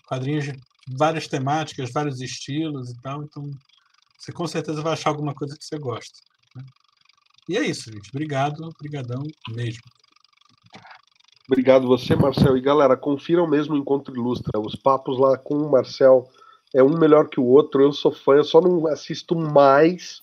quadrinhos 0.07 0.45
de 0.45 0.53
várias 0.87 1.27
temáticas, 1.27 1.91
vários 1.91 2.21
estilos 2.21 2.91
e 2.91 3.01
tal. 3.01 3.23
Então 3.23 3.49
você 4.17 4.31
com 4.31 4.47
certeza 4.47 4.81
vai 4.81 4.93
achar 4.93 5.09
alguma 5.09 5.33
coisa 5.33 5.57
que 5.57 5.65
você 5.65 5.77
gosta. 5.77 6.19
Né? 6.55 6.63
E 7.49 7.57
é 7.57 7.61
isso, 7.65 7.91
gente. 7.91 8.09
Obrigado, 8.09 8.63
obrigadão 8.63 9.23
mesmo. 9.49 9.81
Obrigado 11.49 11.87
você, 11.87 12.15
Marcel. 12.15 12.57
E 12.57 12.61
galera, 12.61 12.97
confiram 12.97 13.47
mesmo 13.47 13.73
o 13.73 13.77
Encontro 13.77 14.13
Ilustra. 14.13 14.59
Os 14.59 14.75
papos 14.75 15.17
lá 15.17 15.37
com 15.37 15.55
o 15.55 15.71
Marcel 15.71 16.29
é 16.75 16.83
um 16.83 16.97
melhor 16.97 17.29
que 17.29 17.39
o 17.39 17.45
outro. 17.45 17.81
Eu 17.81 17.93
sou 17.93 18.11
fã, 18.11 18.33
eu 18.33 18.43
só 18.43 18.59
não 18.59 18.85
assisto 18.87 19.33
mais 19.33 20.21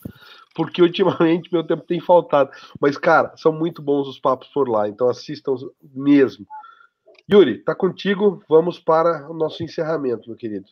porque 0.55 0.80
ultimamente 0.80 1.52
meu 1.52 1.64
tempo 1.64 1.82
tem 1.82 2.00
faltado. 2.00 2.50
Mas, 2.80 2.96
cara, 2.96 3.36
são 3.36 3.52
muito 3.52 3.82
bons 3.82 4.09
os 4.09 4.18
papos 4.18 4.48
por 4.48 4.68
lá, 4.68 4.88
então 4.88 5.09
assistam 5.09 5.55
mesmo. 5.82 6.46
Yuri, 7.30 7.59
tá 7.59 7.74
contigo. 7.74 8.42
Vamos 8.48 8.78
para 8.78 9.28
o 9.30 9.34
nosso 9.34 9.62
encerramento, 9.62 10.28
meu 10.28 10.36
querido. 10.36 10.66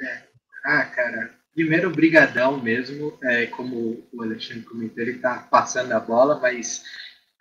É. 0.00 0.22
Ah, 0.64 0.84
cara, 0.86 1.34
primeiro, 1.54 1.90
brigadão 1.90 2.60
mesmo. 2.60 3.16
É, 3.22 3.46
como 3.46 4.02
o 4.12 4.22
Alexandre 4.22 4.62
comentou, 4.62 5.02
ele 5.02 5.18
tá 5.18 5.46
passando 5.50 5.92
a 5.92 6.00
bola, 6.00 6.40
mas 6.40 6.82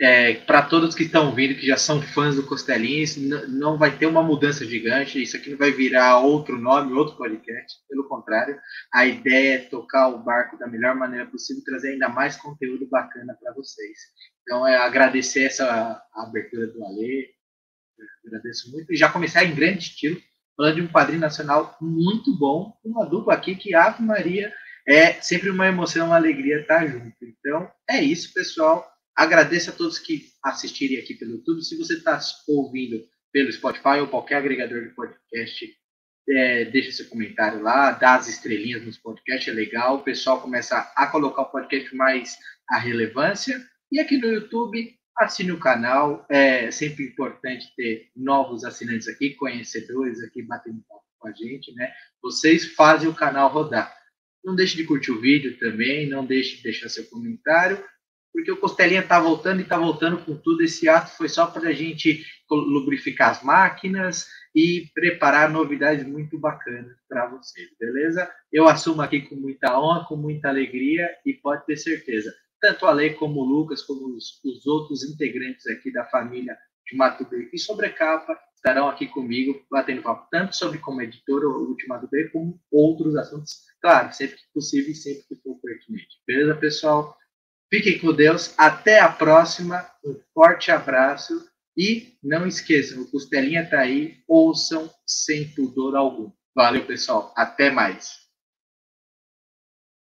é, 0.04 0.34
para 0.34 0.62
todos 0.62 0.94
que 0.94 1.04
estão 1.04 1.34
vindo, 1.34 1.58
que 1.58 1.66
já 1.66 1.78
são 1.78 2.02
fãs 2.02 2.36
do 2.36 2.46
Costelinhas, 2.46 3.16
não 3.48 3.78
vai 3.78 3.98
ter 3.98 4.06
uma 4.06 4.22
mudança 4.22 4.66
gigante. 4.66 5.24
Isso 5.24 5.38
aqui 5.38 5.52
não 5.52 5.58
vai 5.58 5.72
virar 5.72 6.20
outro 6.20 6.60
nome, 6.60 6.92
outro 6.92 7.16
podcast. 7.16 7.80
Pelo 7.88 8.04
contrário, 8.10 8.60
a 8.94 9.06
ideia 9.06 9.56
é 9.56 9.60
tocar 9.60 10.10
o 10.10 10.22
barco 10.22 10.58
da 10.58 10.68
melhor 10.68 10.94
maneira 10.94 11.26
possível, 11.28 11.64
trazer 11.64 11.92
ainda 11.92 12.10
mais 12.10 12.36
conteúdo 12.36 12.86
bacana 12.90 13.34
para 13.42 13.54
vocês. 13.54 13.98
Então, 14.42 14.68
é 14.68 14.76
agradecer 14.76 15.46
essa 15.46 16.04
abertura 16.14 16.68
do 16.68 16.84
Alê. 16.84 17.30
Agradeço 18.28 18.72
muito. 18.74 18.92
E 18.92 18.98
já 18.98 19.08
começar 19.08 19.46
em 19.46 19.56
grande 19.56 19.86
estilo, 19.86 20.20
falando 20.58 20.76
de 20.76 20.82
um 20.82 20.90
quadrinho 20.90 21.22
nacional 21.22 21.78
muito 21.80 22.38
bom, 22.38 22.78
uma 22.84 23.06
dupla 23.06 23.36
aqui 23.36 23.56
que, 23.56 23.74
Ave 23.74 24.04
Maria, 24.04 24.54
é 24.86 25.14
sempre 25.14 25.50
uma 25.50 25.66
emoção, 25.66 26.08
uma 26.08 26.18
alegria 26.18 26.60
estar 26.60 26.86
junto. 26.88 27.16
Então, 27.22 27.72
é 27.90 28.04
isso, 28.04 28.34
pessoal 28.34 28.93
Agradeço 29.16 29.70
a 29.70 29.74
todos 29.74 30.00
que 30.00 30.26
assistirem 30.44 30.98
aqui 30.98 31.14
pelo 31.14 31.34
YouTube. 31.34 31.64
Se 31.64 31.78
você 31.78 31.96
está 31.96 32.20
ouvindo 32.48 33.04
pelo 33.32 33.52
Spotify 33.52 34.00
ou 34.00 34.08
qualquer 34.08 34.38
agregador 34.38 34.84
de 34.84 34.94
podcast, 34.96 35.76
é, 36.30 36.66
deixa 36.66 36.92
seu 36.92 37.10
comentário 37.10 37.62
lá, 37.62 37.92
dá 37.92 38.16
as 38.16 38.28
estrelinhas 38.28 38.84
nos 38.84 38.98
podcasts, 38.98 39.48
é 39.48 39.52
legal. 39.52 39.98
O 39.98 40.04
pessoal 40.04 40.42
começa 40.42 40.80
a 40.96 41.08
colocar 41.08 41.44
o 41.44 41.52
podcast 41.52 41.96
mais 41.96 42.38
a 42.70 42.80
relevância. 42.80 43.62
E 43.92 44.00
aqui 44.00 44.18
no 44.18 44.28
YouTube, 44.28 44.96
assine 45.20 45.52
o 45.52 45.60
canal. 45.60 46.26
É 46.30 46.72
sempre 46.72 47.06
importante 47.06 47.68
ter 47.76 48.10
novos 48.16 48.64
assinantes 48.64 49.08
aqui, 49.08 49.36
conhecedores 49.36 50.22
aqui 50.22 50.42
batendo 50.42 50.84
papo 50.88 51.04
com 51.20 51.28
a 51.28 51.32
gente, 51.34 51.74
né? 51.76 51.94
Vocês 52.22 52.74
fazem 52.74 53.08
o 53.08 53.16
canal 53.16 53.50
rodar. 53.50 53.94
Não 54.44 54.56
deixe 54.56 54.76
de 54.76 54.86
curtir 54.86 55.12
o 55.12 55.22
vídeo 55.22 55.58
também, 55.60 56.10
não 56.10 56.26
deixe 56.26 56.58
de 56.58 56.64
deixar 56.64 56.90
seu 56.90 57.06
comentário 57.06 57.84
porque 58.34 58.52
o 58.52 58.58
Costelinha 58.58 59.02
está 59.02 59.20
voltando 59.20 59.60
e 59.60 59.64
está 59.64 59.78
voltando 59.78 60.18
com 60.18 60.36
tudo. 60.36 60.64
Esse 60.64 60.90
ato 60.90 61.16
foi 61.16 61.30
só 61.30 61.46
para 61.46 61.70
a 61.70 61.74
gente 61.74 62.26
lubrificar 62.50 63.30
as 63.30 63.44
máquinas, 63.44 64.28
e 64.56 64.92
preparar 64.94 65.50
novidades 65.50 66.06
muito 66.06 66.38
bacanas 66.38 66.96
para 67.10 67.28
vocês, 67.28 67.70
beleza? 67.80 68.32
Eu 68.52 68.68
assumo 68.68 69.02
aqui 69.02 69.22
com 69.22 69.36
muita 69.36 69.80
honra, 69.80 70.06
com 70.06 70.16
muita 70.16 70.50
alegria 70.50 71.10
e 71.26 71.34
pode 71.34 71.66
ter 71.66 71.78
certeza, 71.78 72.34
tanto 72.62 72.86
a 72.86 72.92
Lei 72.92 73.14
como 73.14 73.42
o 73.42 73.44
Lucas, 73.44 73.82
como 73.82 74.16
os, 74.16 74.40
os 74.44 74.66
outros 74.68 75.04
integrantes 75.04 75.66
aqui 75.68 75.92
da 75.92 76.06
família 76.06 76.56
de 76.86 76.96
Mato 76.96 77.28
B 77.28 77.50
e 77.52 77.58
Sobrecapa 77.58 78.38
estarão 78.56 78.88
aqui 78.88 79.08
comigo 79.08 79.60
batendo 79.72 80.04
papo 80.04 80.28
tanto 80.30 80.56
sobre 80.56 80.78
como 80.78 81.02
editora 81.02 81.48
o 81.48 81.70
Ultimato 81.70 82.08
B 82.10 82.30
como 82.30 82.60
outros 82.72 83.16
assuntos, 83.16 83.64
claro, 83.82 84.14
sempre 84.14 84.38
que 84.38 84.54
possível 84.54 84.92
e 84.92 84.96
sempre 84.96 85.24
que 85.28 85.36
for 85.38 85.60
pertinente. 85.62 86.22
Beleza, 86.28 86.56
pessoal? 86.56 87.18
Fiquem 87.74 87.98
com 87.98 88.14
Deus, 88.14 88.54
até 88.56 89.00
a 89.00 89.10
próxima, 89.10 89.84
um 90.06 90.16
forte 90.32 90.70
abraço 90.70 91.44
e 91.76 92.14
não 92.22 92.46
esqueçam, 92.46 93.02
o 93.02 93.10
Costelinha 93.10 93.68
tá 93.68 93.80
aí, 93.80 94.18
ouçam 94.28 94.92
sem 95.08 95.48
pudor 95.56 95.96
algum. 95.96 96.32
Valeu, 96.54 96.86
pessoal, 96.86 97.34
até 97.36 97.72
mais. 97.72 98.23